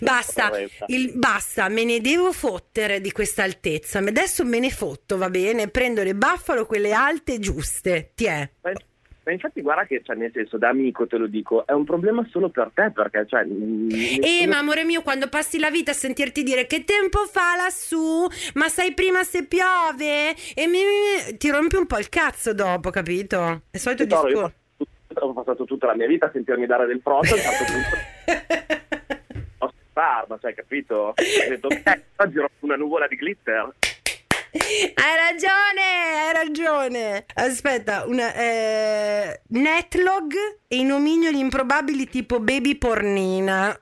Basta, 0.00 0.50
il- 0.86 1.12
basta, 1.16 1.68
me 1.68 1.84
ne 1.84 2.00
devo 2.00 2.32
fottere 2.32 3.00
di 3.00 3.10
questa 3.10 3.42
altezza. 3.42 3.98
Adesso 3.98 4.44
me 4.44 4.60
ne 4.60 4.70
fotto, 4.70 5.16
va 5.16 5.28
bene? 5.30 5.68
Prendo 5.68 6.02
le 6.02 6.14
buffalo, 6.14 6.66
quelle 6.66 6.92
alte 6.92 7.38
giuste. 7.38 8.12
Ti 8.14 8.24
è. 8.26 8.48
Ma 9.24 9.34
infatti 9.34 9.60
guarda 9.60 9.84
che, 9.84 10.00
cioè, 10.02 10.16
nel 10.16 10.30
senso, 10.32 10.56
da 10.56 10.68
amico 10.70 11.06
te 11.06 11.18
lo 11.18 11.26
dico, 11.26 11.66
è 11.66 11.72
un 11.72 11.84
problema 11.84 12.26
solo 12.30 12.48
per 12.48 12.70
te, 12.72 12.90
perché, 12.94 13.26
cioè... 13.28 13.42
Eh, 13.42 13.44
nessuno- 13.44 14.46
ma 14.50 14.56
amore 14.58 14.84
mio, 14.84 15.02
quando 15.02 15.28
passi 15.28 15.58
la 15.58 15.68
vita 15.70 15.90
a 15.90 15.94
sentirti 15.94 16.42
dire 16.42 16.66
che 16.66 16.84
tempo 16.84 17.26
fa 17.26 17.54
lassù, 17.56 18.26
ma 18.54 18.68
sai 18.70 18.94
prima 18.94 19.24
se 19.24 19.44
piove 19.44 20.34
e 20.54 20.66
mi, 20.66 20.78
mi- 20.82 21.36
ti 21.36 21.50
rompi 21.50 21.76
un 21.76 21.84
po' 21.86 21.98
il 21.98 22.08
cazzo 22.08 22.54
dopo, 22.54 22.88
capito? 22.88 23.64
È 23.70 23.76
solito 23.76 24.04
discorso. 24.04 24.52
ho 25.12 25.32
passato- 25.34 25.64
tutta 25.66 25.88
la 25.88 25.94
mia 25.96 26.06
vita 26.06 26.24
a 26.26 26.30
sentirmi 26.32 26.64
dare 26.64 26.86
del 26.86 27.00
frotto, 27.02 27.34
a 27.34 27.36
un 27.36 27.42
certo 27.42 27.64
punto 27.70 28.86
ho 29.98 30.18
sparma, 30.28 30.38
cioè, 30.40 30.54
capito? 30.54 30.94
Ho 30.94 31.14
detto, 31.48 31.68
eh, 31.68 32.02
oggi 32.16 32.38
rompo 32.38 32.54
una 32.60 32.76
nuvola 32.76 33.08
di 33.08 33.16
glitter. 33.16 33.74
Hai 34.50 35.16
ragione, 35.16 35.82
hai 36.16 36.32
ragione. 36.32 37.24
Aspetta, 37.34 38.04
una, 38.06 38.32
eh, 38.34 39.40
netlog 39.48 40.32
e 40.68 40.76
i 40.76 40.84
nomignoli 40.84 41.38
improbabili 41.38 42.08
tipo 42.08 42.40
baby 42.40 42.76
pornina. 42.76 43.78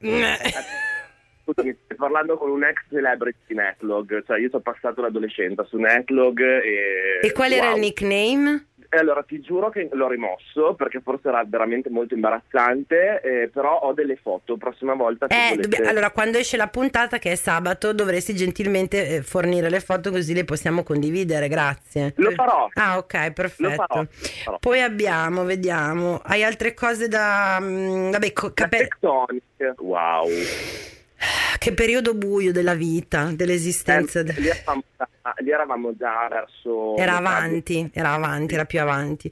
Scusami, 1.45 1.79
stai 1.85 1.97
parlando 1.97 2.37
con 2.37 2.51
un 2.51 2.65
ex 2.65 2.83
celebrity 2.91 3.39
di 3.47 3.55
Netlog, 3.55 4.25
cioè 4.27 4.41
io 4.41 4.49
ci 4.49 4.57
ho 4.57 4.61
passato 4.61 5.01
l'adolescenza 5.01 5.63
su 5.63 5.77
Netlog 5.77 6.41
e... 6.41 7.21
E 7.23 7.33
qual 7.33 7.53
era 7.53 7.69
wow. 7.69 7.75
il 7.77 7.81
nickname? 7.83 8.67
E 8.89 8.97
allora 8.99 9.23
ti 9.23 9.41
giuro 9.41 9.71
che 9.71 9.89
l'ho 9.93 10.09
rimosso 10.09 10.75
perché 10.75 11.01
forse 11.01 11.29
era 11.29 11.43
veramente 11.47 11.91
molto 11.91 12.15
imbarazzante, 12.15 13.21
eh, 13.21 13.49
però 13.53 13.79
ho 13.81 13.93
delle 13.93 14.17
foto, 14.17 14.57
prossima 14.57 14.95
volta 14.95 15.27
Eh, 15.27 15.51
volete- 15.51 15.69
dobbi- 15.79 15.89
allora, 15.89 16.11
quando 16.11 16.39
esce 16.39 16.57
la 16.57 16.69
puntata, 16.69 17.19
che 17.19 17.33
è 17.33 17.35
sabato, 17.35 17.93
dovresti 17.93 18.35
gentilmente 18.35 19.17
eh, 19.17 19.23
fornire 19.23 19.69
le 19.71 19.81
foto 19.81 20.11
così 20.11 20.35
le 20.35 20.45
possiamo 20.45 20.83
condividere. 20.83 21.49
Grazie. 21.49 22.13
Lo 22.17 22.31
farò. 22.33 22.69
Ah, 22.75 22.99
ok, 22.99 23.33
perfetto. 23.33 23.63
Lo 23.69 23.71
farò, 23.75 24.05
farò. 24.45 24.59
Poi 24.59 24.81
abbiamo, 24.81 25.45
vediamo. 25.45 26.21
Hai 26.25 26.43
altre 26.45 26.75
cose 26.75 27.09
da. 27.09 27.59
mm, 27.61 28.11
vabbè, 28.11 28.33
co- 28.33 28.53
cape- 28.53 28.79
Tectonic, 28.89 29.75
wow. 29.79 30.29
Che 31.59 31.73
periodo 31.73 32.15
buio 32.15 32.53
della 32.53 32.75
vita, 32.75 33.31
dell'esistenza. 33.35 34.21
Eh, 34.21 34.33
lì, 34.41 34.49
eravamo 34.49 34.83
già, 34.97 35.09
lì 35.39 35.51
eravamo 35.51 35.97
già 35.97 36.29
verso... 36.31 36.97
Era 36.97 37.17
avanti, 37.17 37.91
era 37.93 38.13
avanti, 38.13 38.55
era 38.55 38.65
più 38.65 38.81
avanti. 38.81 39.31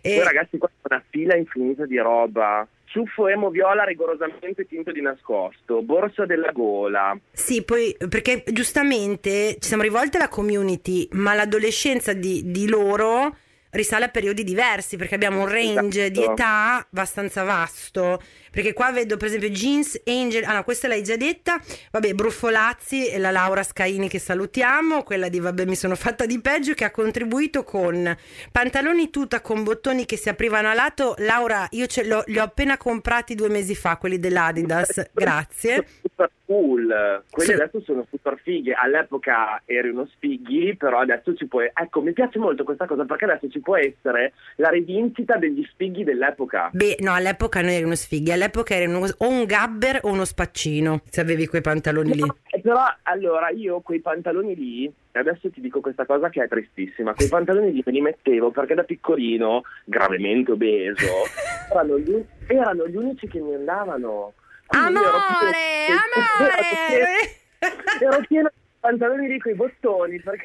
E- 0.00 0.14
Poi 0.16 0.24
ragazzi 0.24 0.58
qua 0.58 0.68
c'è 0.68 0.74
una 0.94 1.02
fila 1.10 1.36
infinita 1.36 1.86
di 1.86 1.98
roba. 1.98 2.66
Ciuffo 2.86 3.26
emo 3.26 3.50
viola 3.50 3.82
rigorosamente 3.82 4.66
tinto 4.66 4.92
di 4.92 5.00
nascosto, 5.00 5.82
borsa 5.82 6.26
della 6.26 6.52
gola. 6.52 7.18
Sì, 7.32 7.64
poi 7.64 7.96
perché 8.08 8.44
giustamente 8.52 9.56
ci 9.58 9.66
siamo 9.66 9.82
rivolti 9.82 10.16
alla 10.16 10.28
community, 10.28 11.08
ma 11.12 11.34
l'adolescenza 11.34 12.12
di, 12.12 12.52
di 12.52 12.68
loro 12.68 13.36
risale 13.70 14.04
a 14.04 14.08
periodi 14.08 14.44
diversi 14.44 14.96
perché 14.96 15.16
abbiamo 15.16 15.40
un 15.40 15.48
range 15.48 16.12
di 16.12 16.20
Esatto. 16.20 16.32
età 16.34 16.86
abbastanza 16.88 17.42
vasto. 17.42 18.22
Perché 18.54 18.72
qua 18.72 18.92
vedo 18.92 19.16
per 19.16 19.26
esempio 19.28 19.48
Jeans 19.50 20.00
Angel, 20.06 20.44
ah 20.44 20.54
no, 20.54 20.62
questa 20.64 20.86
l'hai 20.88 21.02
già 21.02 21.16
detta, 21.16 21.60
vabbè, 21.90 22.12
Bruffolazzi 22.14 23.08
e 23.08 23.18
la 23.18 23.32
Laura 23.32 23.62
Scaini 23.64 24.08
che 24.08 24.20
salutiamo, 24.20 25.02
quella 25.02 25.28
di 25.28 25.40
vabbè 25.40 25.64
mi 25.64 25.74
sono 25.74 25.96
fatta 25.96 26.24
di 26.24 26.40
peggio 26.40 26.72
che 26.74 26.84
ha 26.84 26.90
contribuito 26.92 27.64
con 27.64 28.16
pantaloni 28.52 29.10
tuta 29.10 29.40
con 29.40 29.64
bottoni 29.64 30.04
che 30.04 30.16
si 30.16 30.28
aprivano 30.28 30.68
a 30.68 30.74
lato. 30.74 31.14
Laura, 31.18 31.66
io 31.70 31.86
ce 31.86 32.06
l'ho- 32.06 32.22
li 32.26 32.38
ho 32.38 32.44
appena 32.44 32.76
comprati 32.76 33.34
due 33.34 33.48
mesi 33.48 33.74
fa, 33.74 33.96
quelli 33.96 34.20
dell'Adidas, 34.20 35.10
grazie. 35.12 35.84
Super 36.02 36.30
cool, 36.46 37.22
quelli 37.30 37.48
Sì. 37.50 37.54
adesso 37.56 37.80
sono 37.84 38.06
super 38.10 38.38
fighi. 38.42 38.72
All'epoca 38.72 39.60
eri 39.64 39.88
uno 39.88 40.06
sfighi, 40.14 40.76
però 40.76 41.00
adesso 41.00 41.34
ci 41.34 41.46
puoi. 41.46 41.68
Ecco, 41.74 42.00
mi 42.02 42.12
piace 42.12 42.38
molto 42.38 42.62
questa 42.62 42.86
cosa 42.86 43.04
perché 43.04 43.24
adesso 43.24 43.48
ci 43.50 43.58
può 43.60 43.76
essere 43.76 44.32
la 44.56 44.68
rivincita 44.68 45.36
degli 45.36 45.66
sfighi 45.72 46.04
dell'epoca. 46.04 46.70
Beh, 46.72 46.96
no, 47.00 47.12
all'epoca 47.14 47.60
non 47.60 47.70
eri 47.70 47.82
uno 47.84 47.94
sfighi, 47.96 48.30
all'epoca 48.30 48.42
eri 48.74 48.86
uno- 48.86 49.06
o 49.18 49.28
un 49.28 49.44
gabber 49.44 50.00
o 50.02 50.10
uno 50.10 50.24
spaccino, 50.24 51.02
se 51.10 51.20
avevi 51.20 51.46
quei 51.46 51.60
pantaloni 51.62 52.14
lì. 52.14 52.22
Eh, 52.50 52.60
Però 52.60 52.82
allora 53.02 53.50
io 53.50 53.80
quei 53.80 54.00
pantaloni 54.00 54.54
lì, 54.54 54.92
adesso 55.12 55.50
ti 55.50 55.60
dico 55.60 55.80
questa 55.80 56.06
cosa 56.06 56.28
che 56.28 56.42
è 56.44 56.48
tristissima, 56.48 57.14
quei 57.14 57.28
pantaloni 57.28 57.72
lì 57.72 57.82
me 57.84 57.92
li 57.92 58.00
mettevo 58.00 58.50
perché 58.50 58.74
da 58.74 58.82
piccolino, 58.84 59.62
gravemente 59.84 60.52
obeso, 60.52 61.04
erano 61.70 61.98
gli, 61.98 62.24
erano 62.46 62.86
gli 62.88 62.96
unici 62.96 63.26
che 63.28 63.40
mi 63.40 63.54
andavano. 63.54 64.32
Quindi 64.66 64.96
Amore, 64.96 65.56
pieno- 65.86 66.00
amore! 66.38 67.38
Ero 68.00 68.20
pieno 68.26 68.50
di 68.52 68.60
pantaloni 68.80 69.28
lì 69.28 69.38
con 69.38 69.52
i 69.52 69.54
bottoni 69.54 70.20
perché. 70.20 70.44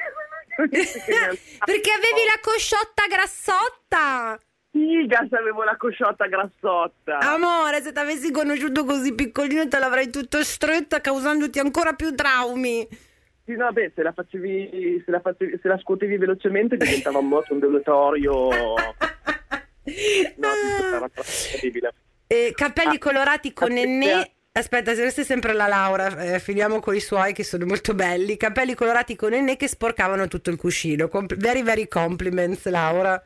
Perché 0.60 1.90
avevi 1.90 2.24
la 2.26 2.38
cosciotta 2.42 3.04
grassotta! 3.08 4.38
Figa 4.72 5.26
se 5.28 5.36
avevo 5.36 5.64
la 5.64 5.76
cosciotta 5.76 6.26
grassotta. 6.26 7.18
Amore, 7.18 7.82
se 7.82 7.92
ti 7.92 7.98
avessi 7.98 8.30
conosciuto 8.30 8.84
così 8.84 9.14
piccolino 9.14 9.66
te 9.66 9.78
l'avrei 9.78 10.10
tutto 10.10 10.42
stretto 10.44 10.98
causandoti 11.00 11.58
ancora 11.58 11.92
più 11.94 12.14
traumi. 12.14 12.86
Sì, 13.44 13.56
no, 13.56 13.72
beh, 13.72 13.92
se 13.96 14.02
la 14.02 14.12
facevi, 14.12 15.02
se 15.04 15.10
la, 15.10 15.18
facevi, 15.20 15.58
se 15.60 15.66
la 15.68 15.76
scuotevi 15.78 16.16
velocemente 16.18 16.76
diventava 16.76 17.18
un 17.18 17.28
moto 17.28 17.52
ondulatorio. 17.52 18.48
No, 20.36 20.46
era. 20.52 21.92
Eh, 22.28 22.52
capelli 22.54 22.94
Ah, 22.94 22.98
colorati 22.98 23.52
con. 23.52 23.72
Nennè. 23.72 24.30
Aspetta, 24.52 24.94
se 24.94 25.00
questa 25.00 25.22
è 25.22 25.24
sempre 25.24 25.52
la 25.52 25.66
Laura, 25.66 26.34
eh, 26.34 26.38
finiamo 26.38 26.78
con 26.80 26.94
i 26.94 27.00
suoi 27.00 27.32
che 27.32 27.42
sono 27.42 27.64
molto 27.66 27.94
belli. 27.94 28.36
Capelli 28.36 28.74
colorati 28.74 29.16
con 29.16 29.30
Nennè 29.30 29.56
che 29.56 29.66
sporcavano 29.66 30.28
tutto 30.28 30.50
il 30.50 30.56
cuscino. 30.56 31.08
Compl- 31.08 31.36
very, 31.38 31.62
very 31.62 31.88
compliments, 31.88 32.68
Laura. 32.68 33.20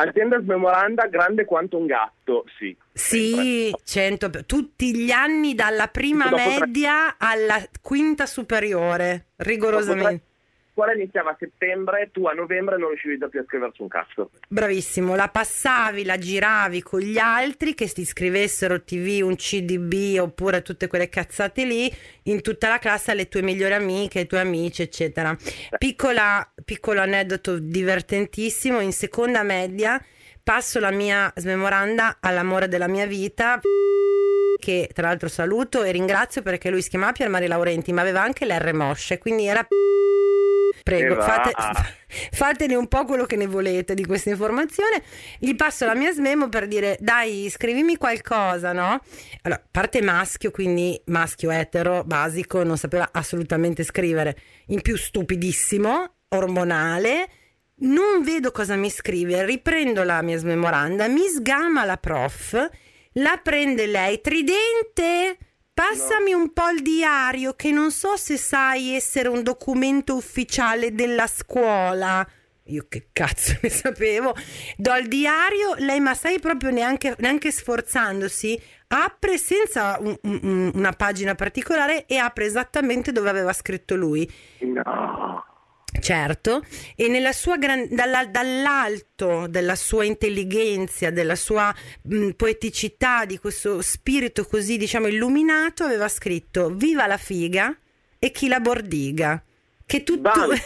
Azienda 0.00 0.40
smemoranda 0.40 1.06
grande 1.06 1.44
quanto 1.44 1.76
un 1.76 1.86
gatto, 1.86 2.44
sì. 2.58 2.76
Sì, 2.92 3.72
100, 3.82 4.44
tutti 4.46 4.94
gli 4.96 5.10
anni 5.10 5.54
dalla 5.54 5.88
prima 5.88 6.28
Dopo 6.28 6.36
tre- 6.36 6.58
media 6.60 7.16
alla 7.18 7.62
quinta 7.80 8.26
superiore, 8.26 9.26
rigorosamente. 9.36 10.26
La 10.78 10.84
scuola 10.84 10.96
iniziava 10.96 11.30
a 11.30 11.36
settembre, 11.36 12.10
tu 12.12 12.26
a 12.26 12.32
novembre 12.34 12.78
non 12.78 12.90
riuscivi 12.90 13.18
già 13.18 13.26
più 13.26 13.40
a 13.40 13.44
scriverci 13.44 13.82
un 13.82 13.88
cazzo. 13.88 14.30
Bravissimo, 14.46 15.16
la 15.16 15.26
passavi, 15.26 16.04
la 16.04 16.18
giravi 16.18 16.82
con 16.82 17.00
gli 17.00 17.18
altri 17.18 17.74
che 17.74 17.88
ti 17.88 18.04
scrivessero 18.04 18.84
TV, 18.84 19.24
un 19.24 19.34
CDB 19.34 20.20
oppure 20.20 20.62
tutte 20.62 20.86
quelle 20.86 21.08
cazzate 21.08 21.64
lì 21.64 21.92
in 22.24 22.42
tutta 22.42 22.68
la 22.68 22.78
classe 22.78 23.10
alle 23.10 23.26
tue 23.26 23.42
migliori 23.42 23.74
amiche, 23.74 24.20
ai 24.20 24.26
tuoi 24.28 24.42
amici, 24.42 24.82
eccetera. 24.82 25.36
Piccola, 25.76 26.48
piccolo 26.64 27.00
aneddoto 27.00 27.58
divertentissimo, 27.58 28.78
in 28.78 28.92
seconda 28.92 29.42
media 29.42 30.00
passo 30.40 30.78
la 30.78 30.92
mia 30.92 31.32
smemoranda 31.34 32.18
all'amore 32.20 32.68
della 32.68 32.86
mia 32.86 33.04
vita 33.04 33.58
che 34.60 34.88
tra 34.94 35.08
l'altro 35.08 35.28
saluto 35.28 35.82
e 35.82 35.90
ringrazio 35.90 36.42
perché 36.42 36.70
lui 36.70 36.82
si 36.82 36.88
chiamava 36.88 37.12
Pier 37.12 37.28
Mari 37.28 37.48
Laurenti 37.48 37.92
ma 37.92 38.00
aveva 38.00 38.22
anche 38.22 38.46
l'R 38.46 38.72
mosce 38.72 39.18
quindi 39.18 39.46
era 39.46 39.66
prego 40.82 41.20
fate, 41.20 41.52
fatene 42.32 42.74
un 42.74 42.88
po' 42.88 43.04
quello 43.04 43.24
che 43.24 43.36
ne 43.36 43.46
volete 43.46 43.94
di 43.94 44.04
questa 44.04 44.30
informazione. 44.30 45.02
Gli 45.38 45.54
passo 45.54 45.84
la 45.84 45.94
mia 45.94 46.12
smemo 46.12 46.48
per 46.48 46.66
dire 46.66 46.96
dai 47.00 47.48
scrivimi 47.50 47.96
qualcosa 47.96 48.72
no? 48.72 49.00
Allora 49.42 49.62
parte 49.70 50.02
maschio 50.02 50.50
quindi 50.50 51.00
maschio 51.06 51.50
etero 51.50 52.04
basico 52.04 52.62
non 52.62 52.76
sapeva 52.76 53.08
assolutamente 53.12 53.84
scrivere. 53.84 54.36
In 54.66 54.82
più 54.82 54.96
stupidissimo 54.96 56.14
ormonale. 56.28 57.28
Non 57.80 58.24
vedo 58.24 58.50
cosa 58.50 58.74
mi 58.74 58.90
scrive, 58.90 59.44
riprendo 59.44 60.02
la 60.02 60.20
mia 60.20 60.36
smemoranda, 60.36 61.06
mi 61.06 61.28
sgama 61.28 61.84
la 61.84 61.96
prof, 61.96 62.68
la 63.12 63.40
prende 63.40 63.86
lei, 63.86 64.20
tridente, 64.20 65.38
passami 65.82 66.32
un 66.32 66.52
po' 66.52 66.70
il 66.70 66.82
diario 66.82 67.54
che 67.54 67.70
non 67.70 67.92
so 67.92 68.16
se 68.16 68.36
sai 68.36 68.94
essere 68.96 69.28
un 69.28 69.44
documento 69.44 70.16
ufficiale 70.16 70.92
della 70.92 71.28
scuola. 71.28 72.26
Io 72.64 72.86
che 72.88 73.08
cazzo 73.12 73.56
ne 73.62 73.68
sapevo. 73.70 74.34
Do 74.76 74.94
il 74.96 75.06
diario, 75.06 75.74
lei 75.78 76.00
ma 76.00 76.14
sai 76.14 76.40
proprio 76.40 76.70
neanche, 76.70 77.14
neanche 77.18 77.52
sforzandosi, 77.52 78.60
apre 78.88 79.38
senza 79.38 79.98
un- 80.00 80.18
un- 80.22 80.72
una 80.74 80.92
pagina 80.92 81.34
particolare 81.36 82.06
e 82.06 82.16
apre 82.16 82.44
esattamente 82.46 83.12
dove 83.12 83.30
aveva 83.30 83.52
scritto 83.52 83.94
lui. 83.94 84.28
No. 84.62 85.44
Certo, 86.00 86.64
e 86.94 87.08
nella 87.08 87.32
sua 87.32 87.56
gran- 87.56 87.88
dalla- 87.90 88.26
dall'alto 88.26 89.46
della 89.48 89.74
sua 89.74 90.04
intelligenza, 90.04 91.08
della 91.10 91.34
sua 91.34 91.74
mh, 92.02 92.30
poeticità, 92.30 93.24
di 93.24 93.38
questo 93.38 93.80
spirito 93.80 94.44
così 94.44 94.76
diciamo 94.76 95.06
illuminato, 95.06 95.84
aveva 95.84 96.08
scritto 96.08 96.68
Viva 96.70 97.06
la 97.06 97.16
figa 97.16 97.74
e 98.18 98.30
chi 98.30 98.48
la 98.48 98.60
bordiga. 98.60 99.42
Che 99.86 100.02
tutto. 100.02 100.30
Vale. 100.30 100.56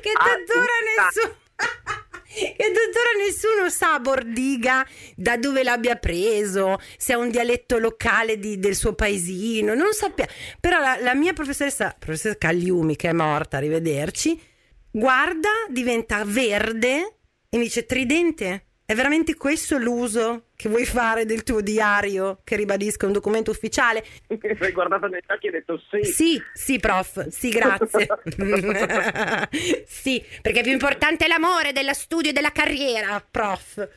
che 0.00 0.10
Ah, 0.14 0.34
tuttora 0.36 0.72
sì. 1.12 1.18
nessuno. 1.20 1.36
Che 2.38 2.54
tuttora 2.56 3.24
nessuno 3.24 3.68
sa 3.68 3.98
Bordiga 3.98 4.86
da 5.16 5.36
dove 5.36 5.64
l'abbia 5.64 5.96
preso, 5.96 6.78
se 6.96 7.14
è 7.14 7.16
un 7.16 7.30
dialetto 7.30 7.78
locale 7.78 8.38
di- 8.38 8.58
del 8.58 8.76
suo 8.76 8.94
paesino, 8.94 9.74
non 9.74 9.92
sappiamo. 9.92 10.30
Però 10.60 10.78
la, 10.78 10.98
la 11.00 11.14
mia 11.14 11.32
professoressa, 11.32 11.94
professoressa 11.98 12.38
Cagliumi, 12.38 12.94
che 12.94 13.08
è 13.08 13.12
morta, 13.12 13.56
arrivederci, 13.56 14.40
guarda, 14.90 15.50
diventa 15.68 16.22
verde 16.24 17.16
e 17.48 17.56
mi 17.56 17.64
dice: 17.64 17.86
Tridente, 17.86 18.66
è 18.84 18.94
veramente 18.94 19.34
questo 19.34 19.76
l'uso 19.76 20.47
che 20.60 20.68
vuoi 20.68 20.84
fare 20.84 21.24
del 21.24 21.44
tuo 21.44 21.60
diario 21.60 22.40
che 22.42 22.56
ribadisca 22.56 23.06
un 23.06 23.12
documento 23.12 23.52
ufficiale? 23.52 24.02
Mi 24.26 24.38
hai 24.42 24.72
guardato 24.72 25.06
negli 25.06 25.22
occhi 25.28 25.46
e 25.46 25.50
hai 25.50 25.54
detto 25.54 25.80
sì. 25.88 26.02
Sì, 26.02 26.42
sì, 26.52 26.80
prof, 26.80 27.28
sì, 27.28 27.48
grazie. 27.50 28.08
sì, 29.86 30.20
perché 30.42 30.58
è 30.58 30.62
più 30.64 30.72
importante 30.72 31.28
l'amore 31.28 31.70
dello 31.70 31.94
studio 31.94 32.30
e 32.30 32.32
della 32.32 32.50
carriera, 32.50 33.24
prof. 33.30 33.88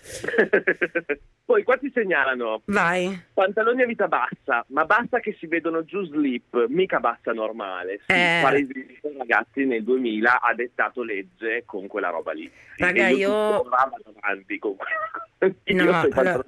Poi 1.43 1.63
qua 1.63 1.77
ti 1.77 1.91
segnalano 1.91 2.61
Vai. 2.65 3.19
pantaloni 3.33 3.81
a 3.81 3.87
vita 3.87 4.07
bassa, 4.07 4.63
ma 4.67 4.85
bassa 4.85 5.19
che 5.19 5.35
si 5.39 5.47
vedono 5.47 5.83
giù 5.83 6.05
slip, 6.05 6.67
mica 6.67 6.99
bassa 6.99 7.31
normale. 7.33 8.01
Sì, 8.05 8.13
Eh. 8.13 8.39
Parisi, 8.43 8.99
ragazzi, 9.17 9.65
nel 9.65 9.83
2000 9.83 10.39
ha 10.41 10.53
dettato 10.53 11.01
legge 11.01 11.63
con 11.65 11.87
quella 11.87 12.09
roba 12.09 12.33
lì. 12.33 12.49
Raga, 12.77 13.07
io- 13.07 13.63
vado 13.67 13.97
avanti 14.21 14.59
con 14.59 14.75
io 15.65 15.83
No, 15.83 15.99
allora- 16.13 16.45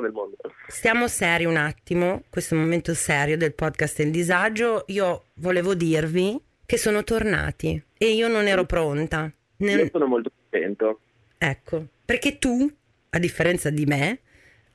del 0.00 0.12
mondo. 0.12 0.36
Stiamo 0.68 1.08
seri 1.08 1.44
un 1.44 1.56
attimo, 1.56 2.22
questo 2.28 2.54
è 2.54 2.56
un 2.56 2.64
momento 2.64 2.94
serio 2.94 3.36
del 3.36 3.54
podcast 3.54 3.98
Il 4.00 4.10
Disagio. 4.10 4.84
Io 4.88 5.26
volevo 5.34 5.74
dirvi 5.74 6.38
che 6.64 6.76
sono 6.76 7.04
tornati 7.04 7.82
e 7.96 8.12
io 8.12 8.28
non 8.28 8.46
ero 8.46 8.64
pronta. 8.64 9.30
Ne- 9.58 9.72
Io 9.72 9.88
sono 9.90 10.06
molto 10.06 10.30
contento. 10.34 11.00
Ecco, 11.38 11.86
perché 12.04 12.38
tu, 12.38 12.70
a 13.10 13.18
differenza 13.18 13.70
di 13.70 13.84
me, 13.86 14.20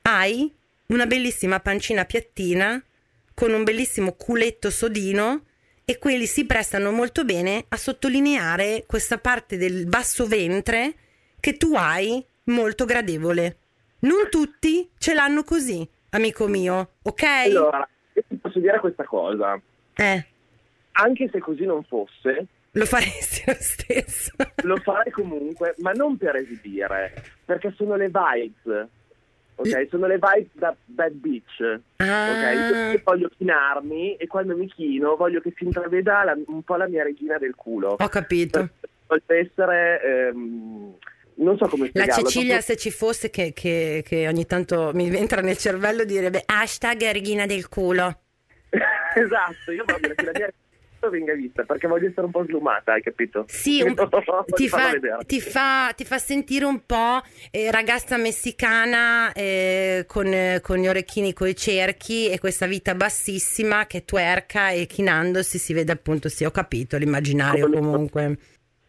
hai 0.04 0.52
una 0.88 1.06
bellissima 1.06 1.60
pancina 1.60 2.06
piattina 2.06 2.84
con 3.34 3.54
un 3.54 3.64
bellissimo 3.64 4.14
culetto 4.14 4.70
sodino 4.70 5.46
e 5.86 5.98
quelli 5.98 6.26
si 6.26 6.46
prestano 6.46 6.92
molto 6.92 7.24
bene 7.26 7.66
a 7.68 7.78
sottolineare 7.78 8.86
questa 8.88 9.18
parte 9.18 9.58
del 9.58 9.86
basso 9.88 10.26
ventre 10.28 10.94
che 11.40 11.58
tu 11.58 11.74
hai 11.76 12.24
molto 12.46 12.86
gradevole. 12.86 13.58
Non 14.02 14.30
tutti 14.30 14.90
ce 14.98 15.14
l'hanno 15.14 15.44
così, 15.44 15.88
amico 16.12 16.48
mio, 16.48 16.92
ok? 17.04 17.24
Allora, 17.46 17.88
io 18.14 18.24
ti 18.28 18.36
posso 18.36 18.60
dire 18.60 18.80
questa 18.80 19.04
cosa. 19.04 19.60
Eh, 19.96 20.26
Anche 20.94 21.30
se 21.32 21.40
così 21.40 21.66
non 21.66 21.84
fosse, 21.84 22.46
lo 22.72 22.86
faresti 22.86 23.44
lo 23.46 23.56
stesso. 23.60 24.32
lo 24.64 24.76
farei 24.78 25.12
comunque, 25.12 25.76
ma 25.80 25.92
non 25.92 26.18
per 26.18 26.36
esibire, 26.36 27.14
perché 27.46 27.74
sono 27.78 27.96
le 27.96 28.10
vibes. 28.10 28.88
Ok, 29.56 29.88
sono 29.92 30.08
le 30.08 30.16
vibes 30.20 30.50
da 30.54 30.76
bad 30.86 31.12
bitch. 31.12 31.80
Ah. 31.98 32.30
Ok, 32.32 32.94
io 32.96 33.02
voglio 33.04 33.30
chinarmi 33.38 34.16
e 34.16 34.26
quando 34.26 34.58
mi 34.58 34.68
chino 34.68 35.16
voglio 35.16 35.40
che 35.40 35.54
si 35.56 35.66
intraveda 35.66 36.24
la- 36.24 36.38
un 36.48 36.64
po' 36.64 36.76
la 36.78 36.88
mia 36.88 37.04
regina 37.04 37.38
del 37.38 37.54
culo. 37.54 37.96
Ho 38.00 38.08
capito. 38.08 38.70
potrebbe 39.06 39.48
essere... 39.52 40.02
Ehm, 40.04 40.96
non 41.42 41.58
so 41.58 41.68
come 41.68 41.90
La 41.94 42.04
spiegarlo. 42.04 42.24
Cecilia, 42.30 42.56
proprio- 42.58 42.76
se 42.76 42.76
ci 42.78 42.92
fosse, 42.92 43.30
che, 43.30 43.52
che- 43.54 44.04
che 44.06 44.28
ogni 44.28 44.46
tanto 44.46 44.92
mi 44.94 45.14
entra 45.16 45.42
nel 45.42 45.58
cervello, 45.58 46.04
direbbe 46.04 46.44
hashtag 46.46 47.12
Regina 47.12 47.46
del 47.46 47.68
culo. 47.68 48.20
esatto, 49.16 49.72
io 49.72 49.84
voglio 49.86 50.14
che 50.16 50.24
la 50.24 50.32
mia 50.34 50.50
venga 51.10 51.34
vista 51.34 51.64
perché 51.64 51.88
voglio 51.88 52.08
essere 52.08 52.28
un 52.28 52.32
po' 52.32 52.46
slumata, 52.46 52.94
hai 52.94 53.02
capito? 53.02 53.46
Sì, 53.48 53.82
un- 53.86 53.96
ti, 54.54 54.70
fa, 54.70 54.92
ti, 55.26 55.42
fa, 55.42 55.92
ti 55.96 56.06
fa 56.06 56.18
sentire 56.20 56.64
un 56.66 56.86
po' 56.86 57.22
eh, 57.50 57.72
ragazza 57.72 58.18
messicana 58.18 59.32
eh, 59.34 60.06
con, 60.08 60.28
eh, 60.28 60.60
con 60.62 60.78
gli 60.78 60.88
orecchini 60.88 61.34
coi 61.34 61.56
cerchi 61.56 62.30
e 62.30 62.38
questa 62.40 62.68
vita 62.68 62.94
bassissima 62.94 63.88
che 63.88 64.06
twerca 64.06 64.70
e 64.70 64.86
chinandosi 64.86 65.58
si 65.58 65.74
vede 65.74 65.92
appunto, 65.92 66.30
sì, 66.30 66.46
ho 66.46 66.52
capito 66.52 66.98
l'immaginario 66.98 67.70
comunque. 67.70 68.38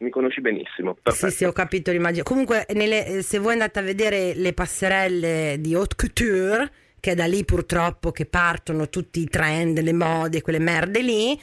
Mi 0.02 0.10
conosci 0.10 0.40
benissimo. 0.40 0.94
Sì, 0.96 1.00
Perfetto. 1.02 1.32
sì, 1.32 1.44
ho 1.44 1.52
capito 1.52 1.92
l'immagine. 1.92 2.24
Comunque, 2.24 2.66
nelle- 2.74 3.22
se 3.22 3.38
voi 3.38 3.52
andate 3.52 3.78
a 3.78 3.82
vedere 3.82 4.34
le 4.34 4.52
passerelle 4.52 5.56
di 5.60 5.74
haute 5.74 5.94
couture, 5.96 6.72
che 6.98 7.12
è 7.12 7.14
da 7.14 7.26
lì 7.26 7.44
purtroppo 7.44 8.10
che 8.10 8.26
partono 8.26 8.88
tutti 8.88 9.20
i 9.20 9.28
trend, 9.28 9.80
le 9.80 9.92
mode, 9.92 10.42
quelle 10.42 10.58
merde 10.58 11.02
lì, 11.02 11.40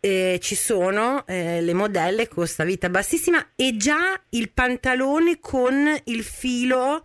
eh, 0.00 0.38
ci 0.40 0.54
sono 0.54 1.26
eh, 1.26 1.60
le 1.60 1.74
modelle 1.74 2.28
con 2.28 2.46
sta 2.46 2.64
vita 2.64 2.88
bassissima 2.88 3.50
e 3.54 3.76
già 3.76 4.18
il 4.30 4.50
pantalone 4.52 5.38
con 5.40 5.74
il 6.04 6.22
filo 6.22 7.02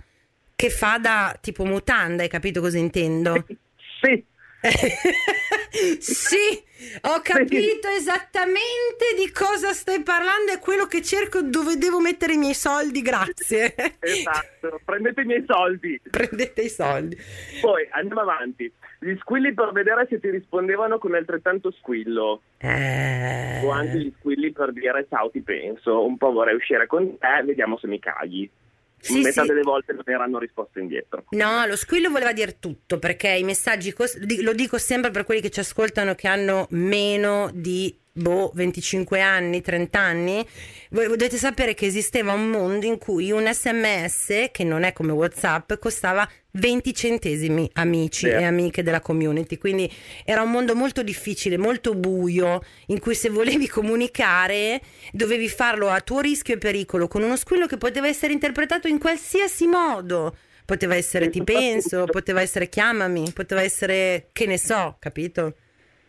che 0.55 0.69
fa 0.69 0.99
da 0.99 1.37
tipo 1.41 1.65
mutanda, 1.65 2.23
hai 2.23 2.29
capito 2.29 2.61
cosa 2.61 2.77
intendo? 2.77 3.45
Sì, 4.01 4.23
sì, 5.99 6.63
ho 7.01 7.19
capito 7.21 7.87
esattamente 7.89 9.13
di 9.17 9.31
cosa 9.31 9.73
stai 9.73 10.01
parlando, 10.01 10.51
è 10.53 10.59
quello 10.59 10.85
che 10.85 11.01
cerco 11.01 11.41
dove 11.41 11.77
devo 11.77 11.99
mettere 11.99 12.33
i 12.33 12.37
miei 12.37 12.53
soldi, 12.53 13.01
grazie. 13.01 13.73
esatto. 13.99 14.79
Prendete 14.85 15.21
i 15.21 15.25
miei 15.25 15.43
soldi. 15.45 15.99
Prendete 16.09 16.61
i 16.61 16.69
soldi. 16.69 17.17
Poi 17.61 17.87
andiamo 17.91 18.21
avanti. 18.21 18.71
Gli 18.99 19.15
squilli 19.19 19.53
per 19.53 19.71
vedere 19.73 20.07
se 20.09 20.19
ti 20.19 20.29
rispondevano 20.29 20.97
con 20.97 21.13
altrettanto 21.13 21.71
squillo. 21.71 22.41
Eh, 22.57 23.59
O 23.63 23.69
anche 23.69 23.97
gli 23.97 24.13
squilli 24.19 24.51
per 24.53 24.71
dire 24.71 25.05
ciao 25.09 25.29
ti 25.29 25.41
penso, 25.41 26.05
un 26.05 26.17
po' 26.17 26.31
vorrei 26.31 26.55
uscire 26.55 26.87
con 26.87 27.17
te, 27.17 27.43
vediamo 27.43 27.77
se 27.77 27.87
mi 27.87 27.99
cagli. 27.99 28.49
Sì, 29.03 29.19
Metà 29.19 29.41
sì. 29.41 29.47
delle 29.49 29.61
volte 29.63 29.91
non 29.91 30.03
erano 30.05 30.39
risposte 30.39 30.79
indietro. 30.79 31.25
No, 31.31 31.65
lo 31.65 31.75
squillo 31.75 32.09
voleva 32.09 32.31
dire 32.31 32.57
tutto, 32.59 32.99
perché 32.99 33.27
i 33.29 33.43
messaggi, 33.43 33.91
cos- 33.91 34.17
di- 34.17 34.41
lo 34.41 34.53
dico 34.53 34.77
sempre 34.77 35.11
per 35.11 35.25
quelli 35.25 35.41
che 35.41 35.49
ci 35.49 35.59
ascoltano 35.59 36.15
che 36.15 36.29
hanno 36.29 36.67
meno 36.69 37.49
di 37.53 37.93
boh, 38.15 38.51
25 38.53 39.19
anni, 39.19 39.61
30 39.61 39.99
anni, 39.99 40.47
voi 40.91 41.07
dovete 41.07 41.37
sapere 41.37 41.73
che 41.73 41.87
esisteva 41.87 42.31
un 42.33 42.49
mondo 42.49 42.85
in 42.85 42.97
cui 42.99 43.31
un 43.31 43.49
sms, 43.51 44.49
che 44.51 44.63
non 44.63 44.83
è 44.83 44.93
come 44.93 45.11
WhatsApp, 45.11 45.73
costava 45.79 46.27
20 46.51 46.93
centesimi 46.93 47.67
amici 47.73 48.27
Sì. 48.27 48.31
e 48.31 48.43
amiche 48.43 48.83
della 48.83 48.99
community, 48.99 49.57
quindi 49.57 49.91
era 50.23 50.43
un 50.43 50.51
mondo 50.51 50.75
molto 50.75 51.01
difficile, 51.01 51.57
molto 51.57 51.95
buio, 51.95 52.61
in 52.87 52.99
cui 52.99 53.15
se 53.15 53.29
volevi 53.29 53.67
comunicare 53.67 54.79
dovevi 55.11 55.49
farlo 55.49 55.89
a 55.89 55.99
tuo 56.01 56.19
rischio 56.19 56.53
e 56.53 56.57
pericolo, 56.59 57.07
con 57.07 57.23
uno 57.23 57.35
squillo 57.35 57.65
che 57.65 57.77
poteva 57.77 58.07
essere 58.07 58.33
interpretato 58.33 58.87
in 58.87 58.99
qualsiasi 58.99 59.65
modo. 59.65 60.35
Poteva 60.65 60.95
essere 60.95 61.29
ti 61.29 61.43
penso, 61.43 62.05
poteva 62.05 62.39
essere 62.41 62.69
chiamami, 62.69 63.31
poteva 63.33 63.61
essere 63.61 64.29
che 64.31 64.45
ne 64.45 64.57
so, 64.57 64.95
capito? 64.99 65.55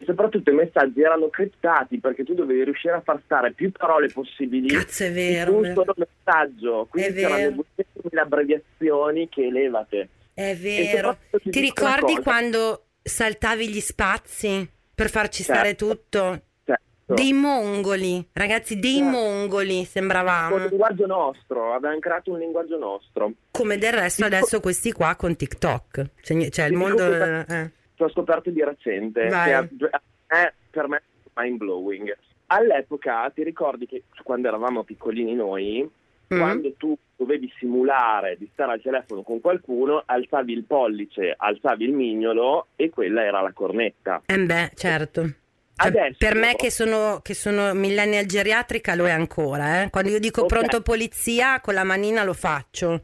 Soprattutto 0.05 0.51
i 0.51 0.55
messaggi 0.55 1.01
erano 1.01 1.29
criptati 1.29 1.99
perché 1.99 2.25
tu 2.25 2.35
dovevi 2.35 2.65
riuscire 2.65 2.95
a 2.95 3.01
far 3.01 3.21
stare 3.25 3.53
più 3.53 3.71
parole 3.73 4.09
possibili 4.13 4.69
Cazzo, 4.69 5.05
è 5.05 5.09
in 5.09 5.15
vero. 5.15 5.57
un 5.57 5.73
solo 5.75 5.95
messaggio. 5.97 6.87
Quindi 6.91 7.15
c'erano 7.21 7.65
200.000 7.77 8.19
abbreviazioni 8.19 9.29
che 9.29 9.47
elevate. 9.47 10.09
È 10.35 10.55
vero. 10.57 11.17
ti 11.43 11.51
Ti 11.51 11.61
ricordi 11.61 12.17
quando 12.23 12.85
saltavi 13.03 13.69
gli 13.69 13.81
spazi 13.81 14.69
per 14.95 15.11
farci 15.11 15.43
stare 15.43 15.69
Certo. 15.77 15.87
tutto? 15.89 16.43
Certo. 16.65 16.83
Dei 17.07 17.33
mongoli, 17.35 18.27
ragazzi, 18.33 18.79
dei 18.79 18.95
Certo. 18.99 19.11
mongoli 19.11 19.77
Con 19.77 19.85
sembravamo. 19.87 20.55
un 20.57 20.63
linguaggio 20.67 21.07
nostro, 21.07 21.75
avevano 21.75 21.99
creato 22.01 22.33
un 22.33 22.39
linguaggio 22.39 22.79
nostro. 22.79 23.33
Come 23.51 23.77
del 23.79 23.93
resto 23.93 24.25
adesso 24.25 24.61
questi 24.61 24.91
qua 24.93 25.15
con 25.17 25.37
TikTok. 25.37 26.11
Cioè, 26.23 26.49
cioè 26.51 26.65
il 26.67 26.73
mondo... 26.75 27.05
eh. 27.13 27.71
Che 28.05 28.11
ho 28.11 28.15
scoperto 28.15 28.51
di 28.51 28.63
recente, 28.63 29.29
Vai. 29.29 29.67
che 29.69 29.89
è, 29.89 30.35
è 30.35 30.53
per 30.71 30.89
me 30.89 31.03
mind 31.37 31.57
blowing. 31.59 32.17
All'epoca 32.47 33.31
ti 33.35 33.43
ricordi 33.43 33.87
che 33.87 34.03
quando 34.23 34.49
eravamo 34.49 34.83
piccolini 34.85 35.35
noi, 35.35 35.89
Mm. 36.33 36.39
quando 36.39 36.73
tu 36.79 36.97
dovevi 37.17 37.53
simulare 37.59 38.37
di 38.39 38.49
stare 38.55 38.73
al 38.73 38.81
telefono 38.81 39.21
con 39.21 39.43
qualcuno, 39.43 40.03
alzavi 40.07 40.55
il 40.55 40.65
pollice, 40.65 41.35
alzavi 41.37 41.85
il 41.85 41.93
mignolo 41.93 42.69
e 42.77 42.89
quella 42.89 43.23
era 43.23 43.43
la 43.43 43.53
cornetta. 43.53 44.23
Eh 44.25 44.39
beh, 44.39 44.71
certo. 44.75 45.21
Cioè, 45.23 45.89
Adesso- 45.89 46.17
per 46.19 46.35
me 46.35 46.55
che 46.57 46.71
sono, 46.71 47.21
che 47.23 47.35
sono 47.35 47.75
millennial 47.75 48.25
geriatrica 48.25 48.95
lo 48.95 49.07
è 49.07 49.11
ancora. 49.11 49.83
eh. 49.83 49.91
Quando 49.91 50.11
io 50.11 50.19
dico 50.19 50.43
Ok. 50.43 50.47
pronto 50.49 50.81
polizia, 50.81 51.61
con 51.61 51.75
la 51.75 51.85
manina 51.85 52.25
lo 52.25 52.33
faccio. 52.33 53.03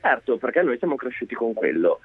Certo, 0.00 0.36
perché 0.38 0.62
noi 0.62 0.78
siamo 0.78 0.94
cresciuti 0.94 1.34
con 1.34 1.52
quello. 1.52 1.98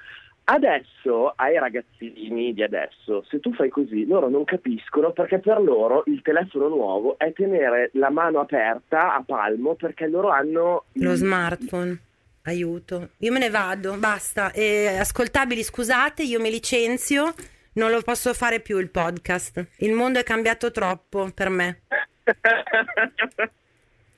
Adesso, 0.48 1.32
ai 1.34 1.58
ragazzini 1.58 2.54
di 2.54 2.62
adesso, 2.62 3.24
se 3.28 3.40
tu 3.40 3.52
fai 3.52 3.68
così, 3.68 4.06
loro 4.06 4.28
non 4.28 4.44
capiscono 4.44 5.10
perché 5.10 5.40
per 5.40 5.60
loro 5.60 6.04
il 6.06 6.22
telefono 6.22 6.68
nuovo 6.68 7.18
è 7.18 7.32
tenere 7.32 7.90
la 7.94 8.10
mano 8.10 8.38
aperta 8.38 9.16
a 9.16 9.24
palmo 9.26 9.74
perché 9.74 10.06
loro 10.06 10.28
hanno 10.28 10.84
Lo 10.92 11.14
smartphone. 11.16 11.98
Aiuto. 12.44 13.08
Io 13.18 13.32
me 13.32 13.40
ne 13.40 13.50
vado, 13.50 13.96
basta. 13.96 14.52
Eh, 14.52 14.96
ascoltabili, 14.96 15.64
scusate, 15.64 16.22
io 16.22 16.38
mi 16.38 16.50
licenzio. 16.50 17.34
Non 17.72 17.90
lo 17.90 18.00
posso 18.02 18.32
fare 18.32 18.60
più 18.60 18.78
il 18.78 18.88
podcast. 18.88 19.66
Il 19.78 19.94
mondo 19.94 20.20
è 20.20 20.22
cambiato 20.22 20.70
troppo 20.70 21.28
per 21.34 21.48
me. 21.48 21.80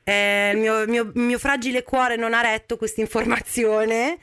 Eh, 0.08 0.52
il, 0.54 0.58
mio, 0.58 0.86
mio- 0.86 1.12
il 1.14 1.20
mio 1.20 1.38
fragile 1.38 1.82
cuore 1.82 2.16
non 2.16 2.32
ha 2.32 2.40
retto 2.40 2.78
questa 2.78 3.02
informazione 3.02 4.16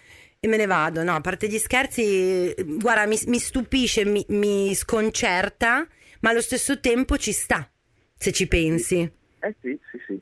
e 0.45 0.47
me 0.47 0.57
ne 0.57 0.67
vado. 0.67 1.03
No, 1.03 1.15
a 1.15 1.21
parte 1.21 1.47
gli 1.47 1.57
scherzi, 1.57 2.53
guarda, 2.63 3.05
mi, 3.05 3.19
mi 3.27 3.39
stupisce, 3.39 4.05
mi, 4.05 4.23
mi 4.29 4.73
sconcerta, 4.75 5.85
ma 6.21 6.29
allo 6.29 6.41
stesso 6.41 6.79
tempo 6.79 7.17
ci 7.17 7.31
sta, 7.31 7.67
se 8.15 8.31
ci 8.31 8.47
pensi. 8.47 8.99
Eh 9.39 9.55
sì, 9.61 9.77
sì, 9.91 9.99
sì. 10.05 10.19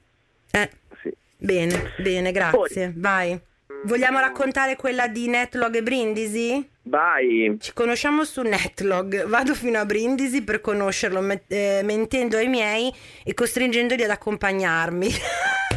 Eh, 0.52 0.70
sì. 1.02 1.14
bene, 1.38 1.94
bene, 1.98 2.32
grazie. 2.32 2.94
Vai. 2.96 3.40
Vogliamo 3.86 4.20
raccontare 4.20 4.78
quella 4.78 5.10
di 5.10 5.28
Netlog 5.28 5.76
e 5.76 5.84
Brindisi? 5.84 6.70
Vai. 6.84 7.58
Ci 7.60 7.74
conosciamo 7.74 8.24
su 8.24 8.42
Netlog, 8.44 9.26
vado 9.26 9.54
fino 9.54 9.78
a 9.78 9.86
Brindisi 9.86 10.42
per 10.42 10.62
conoscerlo, 10.62 11.20
met- 11.20 11.52
eh, 11.52 11.82
mentendo 11.84 12.38
ai 12.38 12.48
miei 12.48 12.94
e 13.26 13.34
costringendoli 13.34 14.04
ad 14.04 14.10
accompagnarmi. 14.10 15.10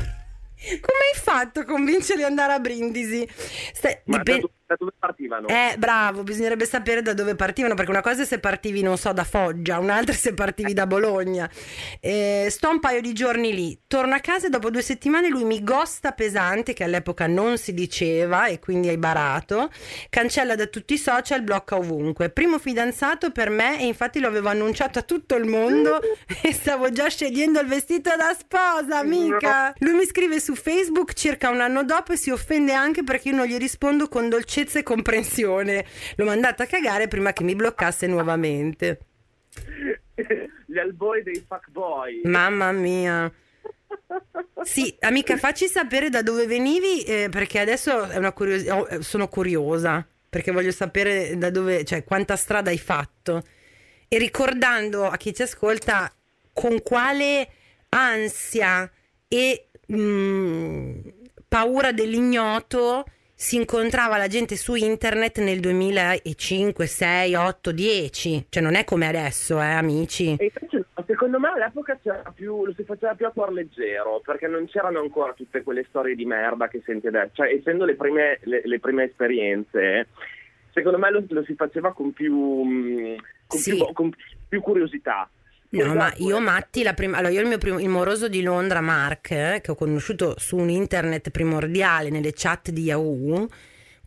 Come 0.67 0.99
hai 1.13 1.21
fatto 1.21 1.61
a 1.61 1.65
convincerli 1.65 2.23
ad 2.23 2.31
andare 2.31 2.53
a 2.55 2.59
Brindisi? 2.59 3.27
Stai- 3.73 3.99
Ma 4.05 4.19
dipen- 4.19 4.51
da, 4.67 4.75
dove- 4.79 4.93
partivano? 4.99 5.47
eh, 5.49 5.77
bravo, 5.79 6.23
bisognerebbe 6.23 6.67
sapere 6.67 7.01
da 7.01 7.15
dove 7.15 7.37
partivano, 7.37 7.75
perché 7.75 7.91
una 7.91 8.01
cosa 8.01 8.23
è 8.23 8.25
se 8.25 8.41
partivi, 8.41 8.83
non 8.83 8.99
so, 8.99 9.13
da 9.13 9.25
Foggia, 9.25 9.79
un'altra 9.79 10.13
è 10.13 10.17
se 10.17 10.35
partivi 10.35 10.73
da 10.73 10.87
Bologna. 10.87 11.49
Eh, 12.01 12.49
sto 12.51 12.71
un 12.71 12.81
paio 12.81 13.01
di 13.01 13.13
giorni 13.13 13.55
lì, 13.55 13.79
torno 13.87 14.15
a 14.15 14.19
casa 14.19 14.47
e 14.47 14.51
dopo 14.51 14.71
due 14.71 14.83
settimane 14.83 15.29
lui 15.29 15.45
mi 15.45 15.63
gosta 15.63 16.13
pesante, 16.13 16.73
che 16.73 16.83
all'epoca 16.85 17.27
non 17.27 17.59
si 17.59 17.73
diceva 17.75 18.47
e 18.47 18.59
quindi 18.59 18.89
hai 18.89 18.99
barato, 18.99 19.71
cancella 20.11 20.57
da 20.57 20.67
tutti 20.67 20.95
i 20.95 20.99
social, 20.99 21.43
blocca 21.43 21.77
ovunque. 21.77 22.31
Primo 22.31 22.59
fidanzato 22.59 23.31
per 23.31 23.51
me 23.51 23.81
e 23.81 23.87
infatti 23.87 24.19
lo 24.19 24.27
avevo 24.27 24.49
annunciato 24.49 24.99
a 24.99 25.03
tutto 25.03 25.37
il 25.37 25.45
mondo 25.45 26.01
e 26.43 26.53
stavo 26.53 26.91
già 26.91 27.09
scegliendo 27.09 27.61
il 27.61 27.69
vestito 27.69 28.11
da 28.17 28.35
sposa, 28.37 28.99
amica. 28.99 29.73
Lui 29.79 29.95
mi 29.95 30.05
scrive 30.05 30.41
su 30.41 30.55
Facebook 30.57 31.13
circa 31.13 31.51
un 31.51 31.61
anno 31.61 31.85
dopo 31.85 32.13
e 32.13 32.17
si 32.17 32.31
offende 32.31 32.73
anche 32.73 33.05
perché 33.05 33.29
io 33.29 33.37
non 33.37 33.47
gli 33.47 33.57
rispondo 33.57 34.09
con 34.09 34.29
dolcezza 34.29 34.56
e 34.61 34.83
comprensione. 34.83 35.85
L'ho 36.17 36.25
mandata 36.25 36.65
a 36.65 36.67
cagare 36.67 37.09
prima 37.09 37.33
che 37.33 37.45
mi 37.45 37.55
bloccasse 37.55 38.07
nuovamente. 38.07 39.01
Gli 40.67 40.79
albori 40.79 41.23
dei 41.23 41.45
fuckboy. 41.47 42.23
Mamma 42.25 42.73
mia. 42.73 43.33
Sì, 44.63 44.95
amica, 45.01 45.37
facci 45.37 45.67
sapere 45.67 46.09
da 46.09 46.23
dove 46.23 46.47
venivi 46.47 47.03
eh, 47.03 47.29
perché 47.31 47.61
adesso 47.61 48.05
è 48.05 48.17
una 48.17 48.33
curios- 48.33 48.67
oh, 48.69 48.87
eh, 48.89 49.03
sono 49.03 49.29
curiosa 49.29 50.05
perché 50.29 50.51
voglio 50.51 50.73
sapere 50.73 51.37
da 51.39 51.51
dove, 51.51 51.85
cioè 51.85 52.05
quanta 52.05 52.37
strada 52.37 52.71
hai 52.71 52.79
fatto 52.79 53.43
e 54.09 54.19
ricordando 54.19 55.07
a 55.07 55.17
chi 55.17 55.33
ci 55.33 55.43
ascolta 55.43 56.13
con 56.53 56.83
quale 56.83 57.49
ansia 57.91 58.91
e 59.29 59.69
mm, 59.93 60.99
paura 61.49 61.93
dell'ignoto 61.93 63.05
si 63.39 63.57
incontrava 63.57 64.17
la 64.17 64.29
gente 64.29 64.57
su 64.57 64.75
internet 64.77 65.41
nel 65.41 65.61
2005, 65.61 66.87
6, 66.87 67.35
8, 67.35 67.71
10, 67.71 68.47
cioè 68.49 68.63
non 68.63 68.75
è 68.75 68.85
come 68.85 69.07
adesso, 69.07 69.61
eh, 69.61 69.65
amici. 69.67 70.35
E 70.39 70.51
invece 70.55 70.87
secondo 71.07 71.39
me 71.39 71.49
all'epoca 71.51 71.99
c'era 72.03 72.33
più, 72.35 72.65
lo 72.65 72.73
si 72.75 72.83
faceva 72.85 73.15
più 73.15 73.27
a 73.27 73.31
cuor 73.33 73.53
leggero, 73.53 74.23
perché 74.25 74.47
non 74.47 74.67
c'erano 74.67 75.01
ancora 75.01 75.35
tutte 75.35 75.63
quelle 75.63 75.85
storie 75.87 76.15
di 76.15 76.25
merda 76.25 76.69
che 76.69 76.81
senti 76.87 77.09
adesso. 77.09 77.33
Cioè, 77.35 77.53
essendo 77.53 77.85
le 77.85 77.95
prime, 77.95 78.39
le, 78.45 78.63
le 78.65 78.81
prime 78.81 79.05
esperienze, 79.05 80.07
secondo 80.73 80.97
me 80.97 81.11
lo, 81.11 81.23
lo, 81.29 81.45
si 81.45 81.55
faceva 81.55 81.93
con 81.93 82.15
più, 82.15 82.35
mm, 82.35 83.17
con 83.47 83.59
Sì. 83.61 83.75
più, 83.75 83.93
con 83.93 84.13
più 84.49 84.63
curiosità. 84.63 85.29
No, 85.71 85.95
ma 85.95 86.13
io 86.19 86.41
Matti, 86.41 86.83
la 86.83 86.95
prima, 86.95 87.19
allora 87.19 87.33
io 87.33 87.41
il 87.41 87.47
mio 87.47 87.59
primo, 87.59 87.79
il 87.79 87.89
moroso 87.89 88.29
di 88.29 88.43
Londra, 88.43 88.81
Mark, 88.81 89.31
eh, 89.31 89.61
che 89.63 89.71
ho 89.71 89.75
conosciuto 89.75 90.35
su 90.39 90.57
un 90.57 90.69
internet 90.71 91.31
primordiale 91.31 92.09
nelle 92.09 92.33
chat 92.35 92.71
di 92.71 92.83
Yahoo, 92.83 93.49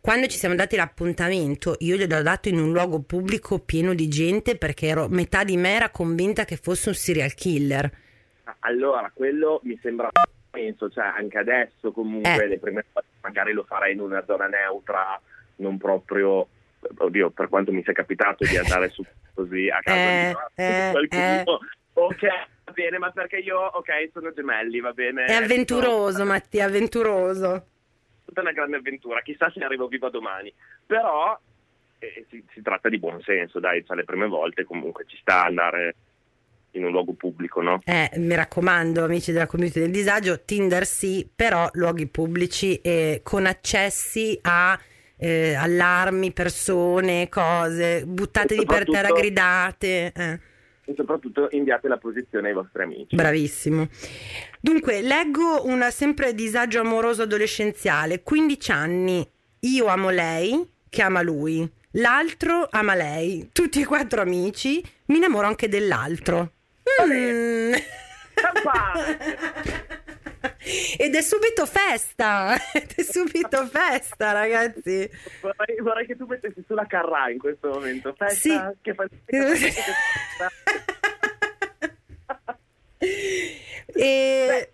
quando 0.00 0.26
ci 0.26 0.38
siamo 0.38 0.54
dati 0.54 0.76
l'appuntamento, 0.76 1.76
io 1.80 1.96
gliel'ho 1.96 2.22
dato 2.22 2.48
in 2.48 2.58
un 2.58 2.72
luogo 2.72 3.00
pubblico 3.02 3.58
pieno 3.58 3.92
di 3.92 4.08
gente 4.08 4.56
perché 4.56 4.86
ero, 4.86 5.08
metà 5.08 5.44
di 5.44 5.56
me 5.58 5.74
era 5.74 5.90
convinta 5.90 6.44
che 6.44 6.56
fosse 6.56 6.88
un 6.88 6.94
serial 6.94 7.34
killer. 7.34 7.90
Allora, 8.60 9.10
quello 9.14 9.60
mi 9.64 9.78
sembra 9.82 10.10
penso, 10.50 10.88
cioè 10.90 11.04
anche 11.04 11.38
adesso 11.38 11.92
comunque 11.92 12.42
Eh. 12.44 12.48
le 12.48 12.58
prime 12.58 12.84
volte 12.92 13.08
magari 13.20 13.52
lo 13.52 13.64
farei 13.64 13.92
in 13.92 14.00
una 14.00 14.24
zona 14.26 14.46
neutra, 14.46 15.20
non 15.56 15.76
proprio, 15.78 16.48
oddio, 16.98 17.30
per 17.30 17.48
quanto 17.48 17.72
mi 17.72 17.82
sia 17.82 17.92
capitato 17.92 18.44
di 18.44 18.56
andare 18.56 18.88
su 18.88 19.04
così 19.34 19.68
a 19.68 19.80
casa 19.80 19.98
Eh, 19.98 20.34
di 20.54 20.62
eh, 20.64 20.90
qualcuno, 20.92 21.58
ok, 21.92 22.22
va 22.64 22.72
bene, 22.72 22.98
ma 22.98 23.10
perché 23.10 23.36
io, 23.38 23.58
ok, 23.58 24.10
sono 24.12 24.32
gemelli, 24.32 24.80
va 24.80 24.92
bene. 24.92 25.24
È 25.24 25.34
avventuroso, 25.34 26.24
Matti, 26.24 26.58
è 26.58 26.62
avventuroso. 26.62 27.66
tutta 28.24 28.40
una 28.40 28.52
grande 28.52 28.76
avventura, 28.76 29.20
chissà 29.22 29.50
se 29.50 29.58
ne 29.58 29.66
arrivo 29.66 29.88
viva 29.88 30.08
domani, 30.08 30.52
però 30.86 31.38
eh, 31.98 32.26
si, 32.30 32.42
si 32.52 32.62
tratta 32.62 32.88
di 32.88 32.98
buon 32.98 33.20
senso, 33.22 33.60
dai, 33.60 33.84
cioè 33.84 33.96
le 33.96 34.04
prime 34.04 34.26
volte 34.26 34.64
comunque 34.64 35.04
ci 35.06 35.18
sta 35.20 35.44
andare 35.44 35.94
in 36.72 36.84
un 36.84 36.92
luogo 36.92 37.12
pubblico, 37.14 37.60
no? 37.60 37.80
Eh, 37.84 38.10
mi 38.16 38.34
raccomando, 38.34 39.04
amici 39.04 39.32
della 39.32 39.46
community 39.46 39.80
del 39.80 39.90
disagio, 39.90 40.44
Tinder 40.44 40.86
sì, 40.86 41.28
però 41.34 41.68
luoghi 41.72 42.06
pubblici 42.06 42.76
e 42.76 43.20
con 43.24 43.46
accessi 43.46 44.38
a 44.42 44.78
eh, 45.20 45.54
allarmi, 45.54 46.32
persone, 46.32 47.28
cose, 47.28 48.04
buttatevi 48.06 48.64
per 48.64 48.84
terra, 48.84 49.12
gridate. 49.12 50.12
eh. 50.14 50.40
E 50.86 50.94
soprattutto 50.96 51.48
inviate 51.50 51.88
la 51.88 51.98
posizione 51.98 52.48
ai 52.48 52.54
vostri 52.54 52.82
amici. 52.82 53.14
Bravissimo. 53.14 53.86
Dunque, 54.60 55.02
leggo 55.02 55.66
un 55.66 55.86
sempre 55.92 56.34
disagio 56.34 56.80
amoroso 56.80 57.22
adolescenziale. 57.22 58.22
15 58.22 58.70
anni, 58.72 59.30
io 59.60 59.86
amo 59.86 60.08
lei, 60.08 60.66
che 60.88 61.02
ama 61.02 61.20
lui. 61.20 61.70
L'altro 61.92 62.66
ama 62.70 62.94
lei. 62.94 63.50
Tutti 63.52 63.82
e 63.82 63.84
quattro 63.84 64.22
amici. 64.22 64.82
Mi 65.06 65.16
innamoro 65.16 65.46
anche 65.46 65.68
dell'altro. 65.68 66.52
Mm. 67.04 67.74
Ed 70.98 71.14
è 71.14 71.20
subito 71.22 71.66
festa. 71.66 72.54
Ed 72.72 72.92
è 72.96 73.02
subito 73.02 73.66
festa, 73.66 74.32
ragazzi. 74.32 75.08
Vorrei, 75.40 75.76
vorrei 75.80 76.06
che 76.06 76.16
tu 76.16 76.26
mettessi 76.26 76.62
sulla 76.66 76.86
carra 76.86 77.28
in 77.30 77.38
questo 77.38 77.68
momento. 77.68 78.14
Festa, 78.16 78.34
Sì. 78.72 78.78
che 78.82 78.94
fa- 78.94 79.06
E... 83.92 84.72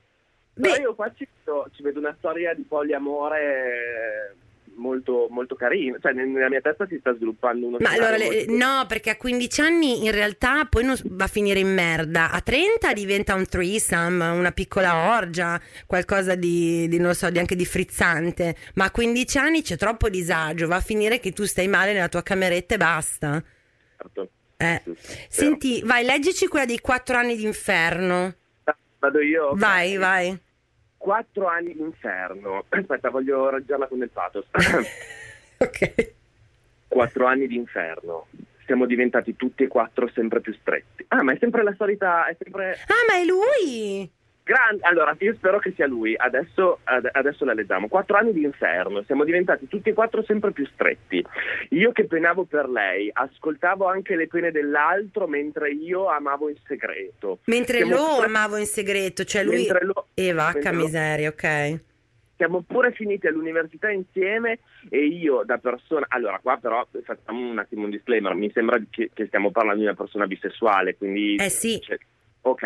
Però 0.54 0.74
Beh, 0.74 0.80
io 0.80 0.94
qua 0.94 1.12
ci 1.14 1.28
vedo, 1.44 1.68
ci 1.74 1.82
vedo 1.82 1.98
una 1.98 2.14
storia 2.18 2.54
di 2.54 2.62
poliamore 2.62 3.40
eh, 3.42 4.34
molto, 4.76 5.26
molto 5.30 5.54
carina. 5.54 5.98
Cioè, 6.00 6.12
nel- 6.12 6.28
nella 6.28 6.48
mia 6.48 6.60
testa 6.60 6.86
si 6.86 6.96
sta 7.00 7.14
sviluppando 7.14 7.66
uno 7.66 7.76
Ma 7.80 7.90
allora, 7.90 8.16
le- 8.16 8.46
molto- 8.46 8.52
no, 8.56 8.84
perché 8.86 9.10
a 9.10 9.16
15 9.16 9.60
anni 9.60 10.04
in 10.04 10.10
realtà 10.12 10.64
poi 10.64 10.84
non 10.84 10.96
va 11.04 11.24
a 11.24 11.28
finire 11.28 11.58
in 11.60 11.72
merda. 11.72 12.30
A 12.30 12.40
30 12.40 12.92
diventa 12.92 13.34
un 13.34 13.46
threesome, 13.46 14.26
una 14.28 14.52
piccola 14.52 15.16
orgia, 15.16 15.60
qualcosa 15.86 16.34
di, 16.34 16.88
di, 16.88 16.98
non 16.98 17.14
so, 17.14 17.28
di 17.30 17.38
anche 17.38 17.56
di 17.56 17.66
frizzante. 17.66 18.56
Ma 18.74 18.84
a 18.86 18.90
15 18.90 19.38
anni 19.38 19.62
c'è 19.62 19.76
troppo 19.76 20.08
disagio, 20.08 20.66
va 20.66 20.76
a 20.76 20.80
finire 20.80 21.18
che 21.20 21.32
tu 21.32 21.44
stai 21.44 21.68
male 21.68 21.92
nella 21.92 22.08
tua 22.08 22.22
cameretta 22.22 22.74
e 22.74 22.78
basta. 22.78 23.42
Certo. 23.98 24.30
Eh. 24.58 24.82
Senti, 25.28 25.82
vai, 25.84 26.04
leggici 26.04 26.46
quella 26.46 26.64
dei 26.64 26.80
4 26.80 27.16
anni 27.16 27.36
d'inferno. 27.36 28.34
Vado 28.98 29.20
io? 29.20 29.48
Ok. 29.48 29.58
Vai, 29.58 29.96
vai. 29.98 30.38
Quattro 31.06 31.46
anni 31.46 31.72
d'inferno. 31.72 32.64
Aspetta, 32.68 33.10
voglio 33.10 33.48
reggerla 33.48 33.86
con 33.86 34.02
il 34.02 34.10
pathos. 34.10 34.44
ok. 35.56 36.12
Quattro 36.88 37.26
anni 37.26 37.46
d'inferno. 37.46 38.26
Siamo 38.64 38.86
diventati 38.86 39.36
tutti 39.36 39.62
e 39.62 39.68
quattro 39.68 40.08
sempre 40.08 40.40
più 40.40 40.52
stretti. 40.54 41.04
Ah, 41.06 41.22
ma 41.22 41.32
è 41.32 41.36
sempre 41.38 41.62
la 41.62 41.72
solita. 41.78 42.26
È 42.26 42.34
sempre. 42.42 42.72
Ah, 42.88 43.06
ma 43.08 43.20
è 43.20 43.24
lui! 43.24 44.10
Grande. 44.46 44.82
Allora, 44.84 45.16
io 45.18 45.34
spero 45.34 45.58
che 45.58 45.72
sia 45.74 45.88
lui. 45.88 46.14
Adesso, 46.16 46.78
ad- 46.84 47.08
adesso 47.10 47.44
la 47.44 47.52
leggiamo. 47.52 47.88
Quattro 47.88 48.16
anni 48.16 48.32
di 48.32 48.44
inferno. 48.44 49.02
Siamo 49.02 49.24
diventati 49.24 49.66
tutti 49.66 49.88
e 49.88 49.92
quattro 49.92 50.22
sempre 50.22 50.52
più 50.52 50.64
stretti. 50.72 51.24
Io 51.70 51.90
che 51.90 52.04
penavo 52.06 52.44
per 52.44 52.68
lei, 52.68 53.10
ascoltavo 53.12 53.86
anche 53.88 54.14
le 54.14 54.28
pene 54.28 54.52
dell'altro 54.52 55.26
mentre 55.26 55.72
io 55.72 56.06
amavo 56.06 56.48
in 56.48 56.54
segreto. 56.64 57.40
Mentre 57.46 57.78
Siamo 57.78 57.96
lo 57.96 58.14
pure- 58.14 58.26
amavo 58.26 58.56
in 58.58 58.66
segreto, 58.66 59.24
cioè 59.24 59.42
lui... 59.42 59.66
lo- 59.80 60.06
E 60.14 60.32
vacca 60.32 60.52
mentre 60.52 60.72
lo- 60.74 60.82
miseria, 60.84 61.28
ok. 61.30 61.80
siamo 62.36 62.62
pure 62.64 62.92
finiti 62.92 63.26
all'università 63.26 63.90
insieme 63.90 64.60
e 64.90 65.06
io 65.06 65.42
da 65.44 65.56
persona 65.58 66.04
allora 66.10 66.38
qua 66.40 66.56
però 66.58 66.86
facciamo 67.02 67.50
un 67.50 67.58
attimo 67.58 67.84
un 67.84 67.90
disclaimer 67.90 68.34
mi 68.34 68.50
sembra 68.52 68.78
che, 68.90 69.08
che 69.14 69.24
stiamo 69.26 69.50
parlando 69.50 69.80
di 69.80 69.86
una 69.86 69.94
persona 69.96 70.26
bisessuale 70.26 70.96
quindi 70.96 71.36
Eh 71.36 71.48
sì. 71.48 71.80
cioè, 71.80 71.96
ok 72.42 72.62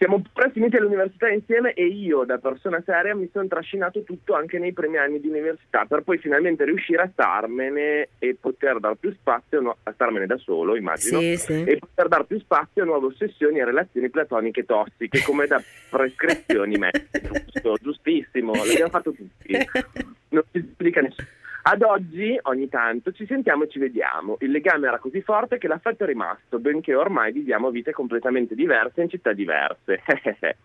siamo 0.00 0.22
pure 0.32 0.50
finiti 0.50 0.76
all'università 0.76 1.28
insieme 1.28 1.74
e 1.74 1.84
io 1.84 2.24
da 2.24 2.38
persona 2.38 2.82
seria 2.86 3.14
mi 3.14 3.28
sono 3.30 3.46
trascinato 3.48 4.02
tutto 4.02 4.32
anche 4.32 4.58
nei 4.58 4.72
primi 4.72 4.96
anni 4.96 5.20
di 5.20 5.28
università 5.28 5.84
per 5.84 6.00
poi 6.04 6.16
finalmente 6.16 6.64
riuscire 6.64 7.02
a 7.02 7.10
starmene 7.12 8.08
e 8.18 8.34
poter 8.40 8.80
dar 8.80 8.94
più 8.94 9.12
spazio 9.12 9.60
no- 9.60 9.76
a 9.82 9.92
starmene 9.92 10.24
da 10.24 10.38
solo 10.38 10.74
immagino 10.74 11.18
Sì, 11.20 11.36
sì. 11.36 11.64
e 11.64 11.76
poter 11.76 12.08
dar 12.08 12.24
più 12.24 12.38
spazio 12.40 12.82
a 12.82 12.86
nuove 12.86 13.08
ossessioni 13.08 13.58
e 13.58 13.64
relazioni 13.66 14.08
platoniche 14.08 14.64
tossiche 14.64 15.20
come 15.22 15.46
da 15.46 15.62
prescrizioni 15.90 16.76
mediche. 16.80 17.20
Giusto, 17.50 17.76
giustissimo, 17.82 18.54
l'abbiamo 18.54 18.88
fatto 18.90 19.12
tutti. 19.12 19.52
Non 20.32 20.44
si 20.52 20.64
giudica 20.76 21.00
nessuno. 21.00 21.26
Ad 21.62 21.82
oggi, 21.82 22.38
ogni 22.42 22.68
tanto, 22.68 23.12
ci 23.12 23.26
sentiamo 23.26 23.64
e 23.64 23.68
ci 23.68 23.78
vediamo. 23.78 24.36
Il 24.40 24.50
legame 24.50 24.86
era 24.86 24.98
così 24.98 25.20
forte 25.20 25.58
che 25.58 25.68
l'affetto 25.68 26.04
è 26.04 26.06
rimasto, 26.06 26.58
benché 26.58 26.94
ormai 26.94 27.32
viviamo 27.32 27.70
vite 27.70 27.92
completamente 27.92 28.54
diverse 28.54 29.02
in 29.02 29.08
città 29.10 29.32
diverse. 29.32 30.02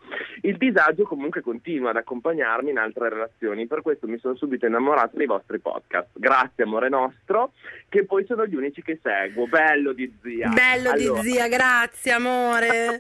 Il 0.42 0.58
disagio 0.58 1.04
comunque 1.04 1.42
continua 1.42 1.90
ad 1.90 1.98
accompagnarmi 1.98 2.70
in 2.70 2.78
altre 2.78 3.10
relazioni, 3.10 3.68
per 3.68 3.82
questo 3.82 4.08
mi 4.08 4.18
sono 4.20 4.36
subito 4.36 4.66
innamorato 4.68 5.18
dei 5.18 5.26
vostri 5.26 5.60
podcast. 5.60 6.10
Grazie, 6.14 6.64
amore 6.64 6.88
nostro, 6.90 7.52
che 7.90 8.06
poi 8.06 8.26
sono 8.26 8.46
gli 8.46 8.56
unici 8.56 8.82
che 8.82 8.98
seguo. 9.02 9.48
Bello 9.48 9.92
di 9.92 10.12
zia. 10.22 10.50
Bello 10.50 10.92
Allora, 10.92 11.22
di 11.22 11.28
zia, 11.30 11.48
grazie 11.50 12.12
amore. 12.12 13.00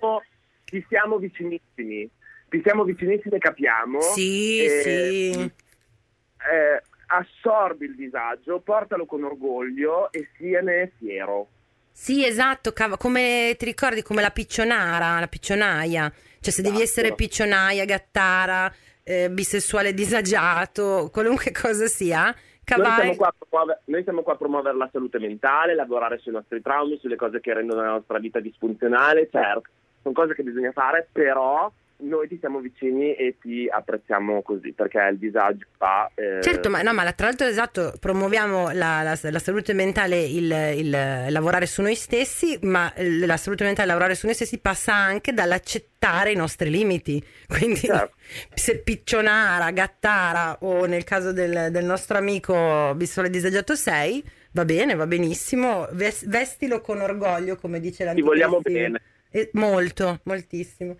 Ci 0.65 0.85
siamo 0.89 1.17
vicinissimi. 1.17 2.09
Ci 2.49 2.61
siamo 2.63 2.83
vicinissimi 2.83 3.35
e 3.35 3.39
capiamo. 3.39 4.01
Sì, 4.01 4.59
Eh, 4.63 4.69
sì. 4.81 5.31
eh, 5.41 6.81
assorbi 7.07 7.85
il 7.85 7.95
disagio, 7.95 8.59
portalo 8.59 9.05
con 9.05 9.23
orgoglio 9.23 10.11
e 10.11 10.29
siene 10.37 10.91
fiero. 10.97 11.47
Sì, 11.91 12.25
esatto, 12.25 12.73
cav- 12.73 12.97
come 12.97 13.55
ti 13.57 13.65
ricordi 13.65 14.01
come 14.01 14.21
la 14.21 14.29
piccionara, 14.29 15.19
la 15.19 15.27
piccionaia. 15.27 16.11
Cioè 16.39 16.53
se 16.53 16.61
devi 16.61 16.81
Esatto. 16.81 16.99
essere 16.99 17.15
piccionaia, 17.15 17.85
gattara, 17.85 18.71
eh, 19.03 19.29
bisessuale 19.29 19.93
disagiato, 19.93 21.09
qualunque 21.11 21.51
cosa 21.51 21.85
sia, 21.85 22.35
Noi 22.67 23.15
siamo, 23.15 23.15
promuovere, 23.37 23.81
noi 23.85 24.03
siamo 24.03 24.23
qua 24.23 24.33
a 24.33 24.37
promuovere 24.37 24.75
la 24.75 24.89
salute 24.91 25.19
mentale, 25.19 25.75
lavorare 25.75 26.17
sui 26.17 26.31
nostri 26.31 26.61
traumi, 26.61 26.97
sulle 26.99 27.15
cose 27.15 27.39
che 27.39 27.53
rendono 27.53 27.81
la 27.81 27.91
nostra 27.91 28.17
vita 28.17 28.39
disfunzionale, 28.39 29.29
certo, 29.31 29.69
sono 30.01 30.15
cose 30.15 30.33
che 30.33 30.41
bisogna 30.41 30.71
fare, 30.71 31.07
però 31.11 31.71
noi 31.97 32.27
ti 32.27 32.37
siamo 32.39 32.59
vicini 32.59 33.15
e 33.15 33.37
ti 33.41 33.67
apprezziamo 33.69 34.41
così, 34.41 34.73
perché 34.73 34.99
il 35.11 35.17
disagio 35.17 35.65
fa... 35.77 36.09
eh, 36.15 36.41
Certo, 36.41 36.69
ma, 36.69 36.81
no, 36.81 36.93
ma 36.93 37.09
tra 37.13 37.27
l'altro 37.27 37.47
esatto, 37.47 37.93
promuoviamo 37.99 38.71
la, 38.73 39.01
la- 39.01 39.17
la 39.21 39.39
salute 39.39 39.73
mentale, 39.73 40.21
il, 40.23 40.51
il 40.77 40.89
lavorare 40.89 41.65
su 41.65 41.81
noi 41.81 41.95
stessi, 41.95 42.57
ma 42.63 42.91
la 42.97 43.37
salute 43.37 43.63
mentale, 43.63 43.87
lavorare 43.87 44.15
su 44.15 44.25
noi 44.25 44.35
stessi 44.35 44.57
passa 44.59 44.93
anche 44.93 45.33
dall'accettare 45.33 46.31
i 46.31 46.35
nostri 46.35 46.69
limiti. 46.69 47.23
Quindi 47.47 47.77
Certo. 47.79 48.15
se 48.53 48.79
piccionara, 48.79 49.71
gattara 49.71 50.57
o 50.61 50.85
nel 50.85 51.03
caso 51.03 51.31
del, 51.31 51.69
del 51.71 51.85
nostro 51.85 52.17
amico 52.17 52.93
Bissole 52.95 53.29
Disagiato 53.29 53.75
6, 53.75 54.23
va 54.51 54.65
bene, 54.65 54.95
va 54.95 55.07
benissimo, 55.07 55.87
ves- 55.91 56.25
vestilo 56.27 56.81
con 56.81 56.99
orgoglio, 57.01 57.55
come 57.55 57.79
dice 57.79 57.97
Ti 57.99 58.03
l'antico 58.03 58.27
vogliamo 58.27 58.59
stile. 58.59 58.81
bene. 58.81 59.01
Eh, 59.31 59.49
molto, 59.53 60.19
moltissimo. 60.23 60.95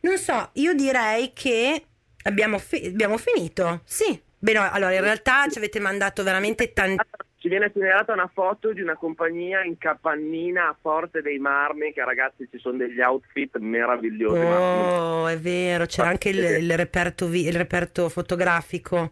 Non 0.00 0.16
so, 0.16 0.50
io 0.54 0.74
direi 0.74 1.32
che 1.32 1.82
abbiamo, 2.22 2.58
fi- 2.58 2.86
abbiamo 2.86 3.16
finito. 3.16 3.80
Sì. 3.84 4.20
Beh, 4.40 4.52
no, 4.52 4.68
allora 4.70 4.94
in 4.94 5.00
realtà 5.00 5.48
ci 5.48 5.58
avete 5.58 5.80
mandato 5.80 6.22
veramente 6.22 6.72
tanti. 6.72 7.02
ci 7.38 7.48
viene 7.48 7.70
segnalata 7.74 8.12
una 8.12 8.30
foto 8.32 8.72
di 8.72 8.80
una 8.80 8.94
compagnia 8.94 9.64
in 9.64 9.76
capannina 9.78 10.68
a 10.68 10.76
Forte 10.80 11.22
dei 11.22 11.38
Marmi, 11.38 11.92
che 11.92 12.04
ragazzi 12.04 12.48
ci 12.50 12.58
sono 12.58 12.76
degli 12.76 13.00
outfit 13.00 13.56
meravigliosi. 13.56 14.38
Oh, 14.38 15.22
ma... 15.22 15.30
è 15.32 15.38
vero, 15.38 15.86
c'era 15.86 16.08
anche 16.08 16.28
il, 16.28 16.38
il, 16.38 16.76
reperto 16.76 17.26
vi- 17.26 17.46
il 17.46 17.56
reperto 17.56 18.08
fotografico. 18.08 19.10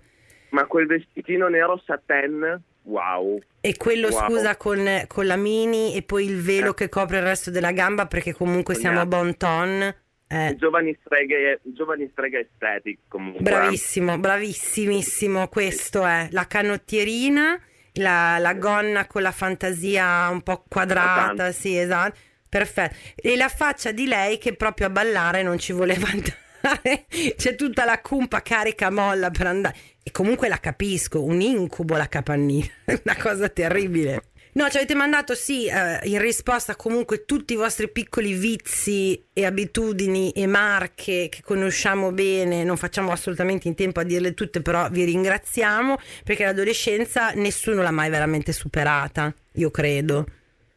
Ma 0.50 0.64
quel 0.66 0.86
vestitino 0.86 1.48
nero 1.48 1.82
satin, 1.84 2.60
wow. 2.82 3.40
E 3.60 3.76
quello, 3.76 4.08
wow. 4.08 4.28
scusa, 4.28 4.56
con, 4.56 5.04
con, 5.08 5.26
la 5.26 5.36
mini 5.36 5.96
e 5.96 6.02
poi 6.02 6.24
il 6.24 6.40
velo 6.40 6.70
eh. 6.70 6.74
che 6.74 6.88
copre 6.88 7.18
il 7.18 7.24
resto 7.24 7.50
della 7.50 7.72
gamba, 7.72 8.06
perché 8.06 8.32
comunque 8.32 8.74
Sognato. 8.74 8.94
siamo 8.94 9.00
a 9.00 9.06
bon 9.06 9.36
ton. 9.36 9.94
Eh. 10.28 10.56
Giovani, 10.56 10.96
streghe, 11.04 11.60
giovani 11.62 12.08
streghe 12.10 12.48
estetic 12.50 12.98
comunque. 13.08 13.42
Bravissimo, 13.42 14.18
bravissimissimo, 14.18 15.48
questo 15.48 16.04
è 16.04 16.28
la 16.32 16.46
canottierina 16.46 17.60
la, 17.96 18.38
la, 18.38 18.54
gonna 18.54 19.06
con 19.06 19.22
la 19.22 19.32
fantasia 19.32 20.28
un 20.28 20.42
po' 20.42 20.64
quadrata, 20.68 21.52
sì, 21.52 21.76
esatto. 21.76 22.18
Perfetto. 22.48 22.96
E 23.16 23.36
la 23.36 23.48
faccia 23.48 23.92
di 23.92 24.06
lei 24.06 24.38
che 24.38 24.54
proprio 24.54 24.86
a 24.86 24.90
ballare 24.90 25.42
non 25.42 25.58
ci 25.58 25.72
voleva 25.72 26.08
andare. 26.10 27.06
C'è 27.36 27.54
tutta 27.54 27.84
la 27.84 28.00
cumpa 28.00 28.42
carica 28.42 28.90
molla 28.90 29.30
per 29.30 29.46
andare. 29.46 29.76
E 30.02 30.10
comunque 30.10 30.48
la 30.48 30.58
capisco, 30.58 31.22
un 31.22 31.40
incubo 31.40 31.96
la 31.96 32.08
capannina, 32.08 32.66
una 33.04 33.16
cosa 33.16 33.48
terribile. 33.48 34.22
No, 34.56 34.70
ci 34.70 34.78
avete 34.78 34.94
mandato 34.94 35.34
sì, 35.34 35.66
eh, 35.66 36.00
in 36.04 36.18
risposta 36.18 36.76
comunque 36.76 37.26
tutti 37.26 37.52
i 37.52 37.56
vostri 37.56 37.90
piccoli 37.90 38.32
vizi 38.32 39.26
e 39.34 39.44
abitudini 39.44 40.30
e 40.30 40.46
marche 40.46 41.28
che 41.30 41.42
conosciamo 41.42 42.10
bene, 42.10 42.64
non 42.64 42.78
facciamo 42.78 43.12
assolutamente 43.12 43.68
in 43.68 43.74
tempo 43.74 44.00
a 44.00 44.02
dirle 44.02 44.32
tutte, 44.32 44.62
però 44.62 44.88
vi 44.88 45.04
ringraziamo 45.04 45.98
perché 46.24 46.44
l'adolescenza 46.44 47.32
nessuno 47.32 47.82
l'ha 47.82 47.90
mai 47.90 48.08
veramente 48.08 48.52
superata, 48.52 49.30
io 49.52 49.70
credo. 49.70 50.24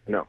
No. 0.08 0.28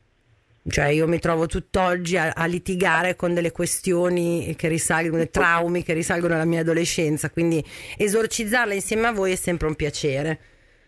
Cioè 0.69 0.87
io 0.87 1.09
mi 1.09 1.19
trovo 1.19 1.47
tutt'oggi 1.47 2.17
a, 2.19 2.31
a 2.33 2.47
litigare 2.47 3.17
con 3.17 3.35
delle 3.35 3.51
questioni 3.51 4.55
che 4.57 4.69
risalgono, 4.69 5.17
dei 5.17 5.31
traumi 5.31 5.83
che 5.83 5.93
risalgono 5.93 6.35
alla 6.35 6.45
mia 6.45 6.61
adolescenza, 6.61 7.31
quindi 7.31 7.65
esorcizzarla 7.97 8.75
insieme 8.75 9.09
a 9.09 9.13
voi 9.13 9.33
è 9.33 9.37
sempre 9.37 9.67
un 9.67 9.75
piacere. 9.75 10.39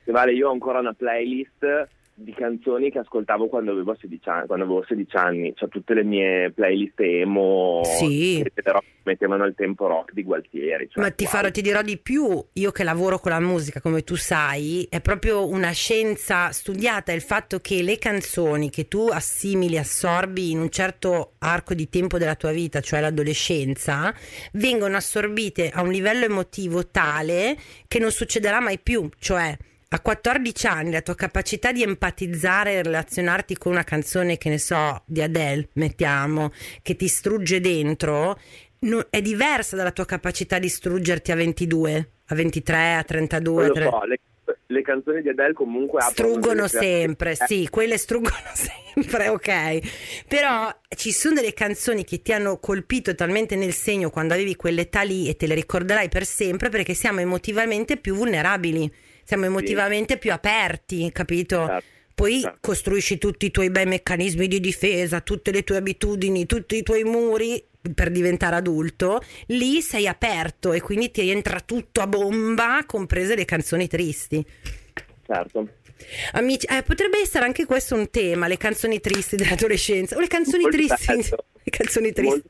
Vale, 0.05 0.33
io 0.33 0.49
ho 0.49 0.53
ancora 0.53 0.79
una 0.79 0.95
playlist 0.95 1.89
di 2.15 2.33
canzoni 2.35 2.91
che 2.91 2.99
ascoltavo 2.99 3.49
quando 3.49 3.73
avevo 3.73 3.97
16 3.99 4.29
anni, 4.29 4.47
quando 4.47 4.65
avevo 4.65 4.85
16 4.87 5.17
anni. 5.17 5.53
Cioè, 5.55 5.69
tutte 5.69 5.95
le 5.95 6.05
mie 6.05 6.51
playlist 6.51 7.01
emo 7.01 7.81
sì. 7.85 8.43
che 8.53 8.63
però 8.63 8.81
mettevano 9.05 9.45
il 9.45 9.55
tempo 9.55 9.87
rock 9.87 10.13
di 10.13 10.23
Gualtieri. 10.23 10.89
Cioè, 10.91 11.03
Ma 11.03 11.11
ti, 11.11 11.27
farò, 11.27 11.51
ti 11.51 11.63
dirò 11.63 11.83
di 11.83 11.99
più, 11.99 12.45
io 12.53 12.71
che 12.71 12.85
lavoro 12.85 13.19
con 13.19 13.33
la 13.33 13.41
musica, 13.41 13.81
come 13.81 14.03
tu 14.03 14.15
sai, 14.15 14.87
è 14.89 15.01
proprio 15.01 15.49
una 15.49 15.71
scienza 15.73 16.51
studiata 16.53 17.13
il 17.13 17.23
fatto 17.23 17.61
che 17.61 17.83
le 17.83 17.99
canzoni 17.99 18.71
che 18.71 18.89
tu 18.89 19.09
assimili, 19.11 19.79
assorbi 19.79 20.51
in 20.51 20.61
un 20.61 20.71
certo 20.71 21.33
arco 21.39 21.75
di 21.75 21.89
tempo 21.89 22.19
della 22.19 22.37
tua 22.37 22.53
vita, 22.53 22.81
cioè 22.81 23.01
l'adolescenza, 23.01 24.15
vengono 24.53 24.97
assorbite 24.97 25.71
a 25.71 25.83
un 25.83 25.91
livello 25.91 26.25
emotivo 26.25 26.87
tale 26.89 27.57
che 27.89 27.99
non 27.99 28.11
succederà 28.11 28.61
mai 28.61 28.79
più, 28.79 29.09
cioè 29.19 29.57
a 29.95 30.01
14 30.01 30.67
anni 30.67 30.91
la 30.91 31.03
tua 31.03 31.15
capacità 31.15 31.71
di 31.71 31.83
empatizzare 31.83 32.73
e 32.73 32.83
relazionarti 32.83 33.59
con 33.59 33.73
una 33.73 33.85
canzone, 33.85 34.39
che 34.39 34.49
ne 34.49 34.59
so, 34.59 35.03
di 35.05 35.21
Adele, 35.21 35.69
mettiamo, 35.75 36.51
che 36.81 36.97
ti 36.97 37.09
strugge 37.09 37.61
dentro, 37.61 38.39
no, 38.81 39.07
è 39.11 39.21
diversa 39.21 39.77
dalla 39.77 39.91
tua 39.91 40.07
capacità 40.07 40.59
di 40.59 40.71
struggerti 40.71 41.31
a 41.31 41.37
22, 41.37 42.11
a 42.27 42.35
23, 42.35 42.95
a 42.95 43.03
32. 43.03 43.67
Lo 43.67 43.75
so, 43.75 44.03
le, 44.05 44.21
le, 44.67 44.83
canzoni 44.83 45.21
di 45.21 45.29
Adele 45.29 45.53
comunque 45.53 46.01
struggono 46.01 46.69
sempre, 46.69 47.35
sì, 47.35 47.69
quelle 47.71 47.99
struggono 47.99 48.35
sempre, 48.55 49.29
ok. 49.29 50.25
Però 50.27 50.75
ci 50.97 51.13
sono 51.13 51.35
delle 51.35 51.53
canzoni 51.53 52.03
che 52.05 52.23
ti 52.23 52.33
hanno 52.33 52.57
colpito 52.57 53.15
talmente 53.15 53.57
nel 53.57 53.75
segno 53.75 54.09
quando 54.09 54.33
avevi 54.33 54.57
quell'età 54.57 55.03
lì 55.03 55.29
e 55.29 55.37
te 55.37 55.47
le 55.47 55.55
ricorderai 55.55 56.09
per 56.09 56.25
sempre 56.25 56.71
perché 56.71 56.95
siamo 56.95 57.21
emotivamente 57.21 57.99
più 57.99 58.15
vulnerabili 58.15 59.11
siamo 59.33 59.47
emotivamente 59.47 60.15
sì. 60.15 60.19
più 60.19 60.33
aperti, 60.33 61.11
capito? 61.11 61.67
Certo. 61.67 61.85
Poi 62.15 62.41
certo. 62.41 62.59
costruisci 62.61 63.17
tutti 63.17 63.47
i 63.47 63.51
tuoi 63.51 63.71
bei 63.71 63.87
meccanismi 63.87 64.47
di 64.47 64.61
difesa, 64.61 65.23
tutte 65.23 65.51
le 65.51 65.65
tue 65.65 65.79
abitudini, 65.79 66.45
tutti 66.45 66.77
i 66.77 66.83
tuoi 66.83 67.03
muri 67.05 67.65
per 67.95 68.11
diventare 68.11 68.57
adulto, 68.57 69.23
lì 69.47 69.81
sei 69.81 70.07
aperto 70.07 70.73
e 70.73 70.83
quindi 70.83 71.11
ti 71.11 71.31
entra 71.31 71.61
tutto 71.61 72.03
a 72.03 72.07
bomba, 72.07 72.85
comprese 72.87 73.35
le 73.35 73.47
canzoni 73.47 73.89
tristi. 73.89 74.45
Certo. 75.27 75.69
Amici, 76.33 76.67
eh, 76.67 76.83
potrebbe 76.83 77.21
essere 77.21 77.47
anche 77.47 77.65
questo 77.65 77.95
un 77.95 78.11
tema, 78.11 78.49
le 78.49 78.59
canzoni 78.59 79.01
tristi 79.01 79.37
dell'adolescenza 79.37 80.17
o 80.17 80.21
le 80.21 80.27
canzoni 80.27 80.65
Molto 80.65 80.77
tristi. 80.77 81.07
Bello. 81.07 81.45
Le 81.65 81.71
canzoni 81.71 82.13
tristi. 82.13 82.49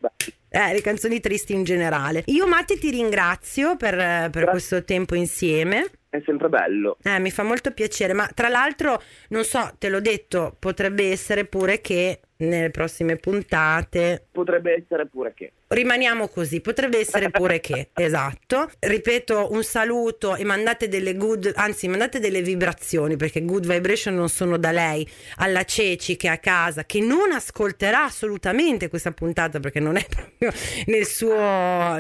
Eh, 0.48 0.72
le 0.72 0.80
canzoni 0.80 1.20
tristi 1.20 1.52
in 1.52 1.64
generale. 1.64 2.22
Io 2.28 2.46
Matti 2.46 2.78
ti 2.78 2.88
ringrazio 2.88 3.76
per, 3.76 4.30
per 4.30 4.46
questo 4.46 4.84
tempo 4.84 5.14
insieme 5.14 5.90
è 6.12 6.20
sempre 6.26 6.50
bello. 6.50 6.98
Eh, 7.02 7.18
mi 7.20 7.30
fa 7.30 7.42
molto 7.42 7.72
piacere, 7.72 8.12
ma 8.12 8.28
tra 8.34 8.48
l'altro, 8.48 9.00
non 9.28 9.44
so, 9.44 9.72
te 9.78 9.88
l'ho 9.88 10.00
detto, 10.00 10.54
potrebbe 10.58 11.10
essere 11.10 11.46
pure 11.46 11.80
che 11.80 12.20
nelle 12.36 12.70
prossime 12.70 13.16
puntate. 13.16 14.26
Potrebbe 14.30 14.74
essere 14.74 15.06
pure 15.06 15.32
che. 15.34 15.52
Rimaniamo 15.68 16.28
così, 16.28 16.60
potrebbe 16.60 16.98
essere 16.98 17.30
pure 17.30 17.60
che, 17.60 17.88
esatto. 17.94 18.70
Ripeto 18.78 19.52
un 19.52 19.64
saluto 19.64 20.36
e 20.36 20.44
mandate 20.44 20.88
delle 20.88 21.16
good, 21.16 21.50
anzi 21.54 21.88
mandate 21.88 22.18
delle 22.18 22.42
vibrazioni 22.42 23.16
perché 23.16 23.42
good 23.42 23.66
vibration 23.66 24.14
non 24.14 24.28
sono 24.28 24.58
da 24.58 24.70
lei, 24.70 25.08
alla 25.36 25.64
Ceci 25.64 26.16
che 26.16 26.28
è 26.28 26.30
a 26.30 26.38
casa, 26.38 26.84
che 26.84 27.00
non 27.00 27.32
ascolterà 27.32 28.04
assolutamente 28.04 28.88
questa 28.88 29.12
puntata 29.12 29.60
perché 29.60 29.80
non 29.80 29.96
è 29.96 30.04
proprio 30.06 30.52
nel 30.86 31.06
suo, 31.06 31.98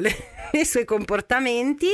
nei 0.52 0.64
suoi 0.64 0.84
comportamenti 0.84 1.88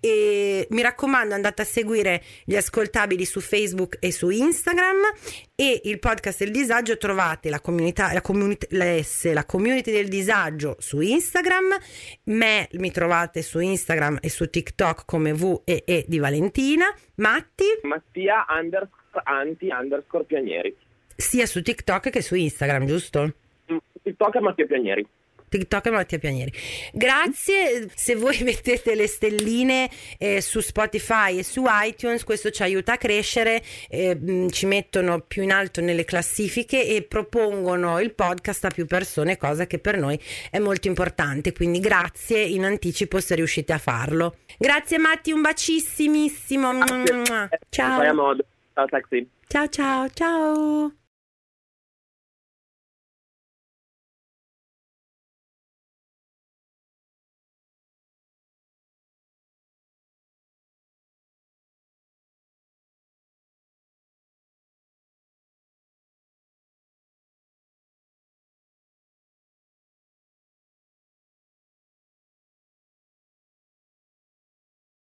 e 0.00 0.66
mi 0.70 0.82
raccomando 0.82 1.34
andate 1.34 1.62
a 1.62 1.64
seguire 1.64 2.22
gli 2.44 2.56
ascoltabili 2.56 3.24
su 3.24 3.40
Facebook 3.40 3.96
e 4.00 4.12
su 4.12 4.30
Instagram 4.30 4.98
e 5.54 5.80
il 5.84 5.98
podcast 5.98 6.38
del 6.38 6.50
disagio 6.50 6.96
trovate 6.96 7.50
la 7.50 7.60
comunità, 7.60 8.12
la 8.12 8.22
community, 8.22 8.66
la, 8.70 9.02
S, 9.02 9.32
la 9.32 9.44
community 9.44 9.92
del 9.92 10.08
disagio 10.08 10.76
su 10.78 11.00
Instagram, 11.00 11.76
me 12.24 12.68
mi 12.72 12.90
trovate 12.90 13.42
su 13.42 13.58
Instagram 13.58 14.18
e 14.20 14.28
su 14.28 14.48
TikTok 14.48 15.04
come 15.04 15.34
VEE 15.34 16.04
di 16.06 16.18
Valentina, 16.18 16.86
Matti? 17.16 17.64
Mattia 17.82 18.46
underscore 18.48 19.22
anti 19.24 19.68
underscore 19.70 20.24
pianieri 20.24 20.74
sia 21.20 21.44
su 21.46 21.60
TikTok 21.60 22.08
che 22.08 22.22
su 22.22 22.34
Instagram, 22.34 22.86
giusto? 22.86 23.34
TikTok 24.02 24.36
è 24.36 24.40
Mattia 24.40 24.66
Pianieri 24.66 25.06
TikTok 25.50 25.86
e 25.86 25.90
Mattia 25.90 26.18
Pianieri. 26.18 26.52
Grazie, 26.92 27.90
se 27.94 28.14
voi 28.14 28.38
mettete 28.44 28.94
le 28.94 29.06
stelline 29.06 29.90
eh, 30.18 30.40
su 30.40 30.60
Spotify 30.60 31.38
e 31.38 31.42
su 31.42 31.64
iTunes, 31.68 32.24
questo 32.24 32.50
ci 32.50 32.62
aiuta 32.62 32.94
a 32.94 32.96
crescere, 32.96 33.62
eh, 33.90 34.46
ci 34.50 34.66
mettono 34.66 35.20
più 35.20 35.42
in 35.42 35.52
alto 35.52 35.82
nelle 35.82 36.04
classifiche 36.04 36.86
e 36.86 37.02
propongono 37.02 38.00
il 38.00 38.14
podcast 38.14 38.64
a 38.64 38.70
più 38.70 38.86
persone, 38.86 39.36
cosa 39.36 39.66
che 39.66 39.78
per 39.78 39.98
noi 39.98 40.18
è 40.50 40.58
molto 40.58 40.88
importante. 40.88 41.52
Quindi 41.52 41.80
grazie 41.80 42.40
in 42.40 42.64
anticipo 42.64 43.20
se 43.20 43.34
riuscite 43.34 43.72
a 43.72 43.78
farlo. 43.78 44.36
Grazie 44.56 44.98
Matti, 44.98 45.32
un 45.32 45.42
bacissimissimo. 45.42 46.72
Ciao. 46.72 47.04
Ciao, 47.04 47.48
ciao, 47.68 48.08
ciao. 48.14 48.36
Ciao, 49.46 49.68
ciao, 49.68 50.08
ciao. 50.10 50.99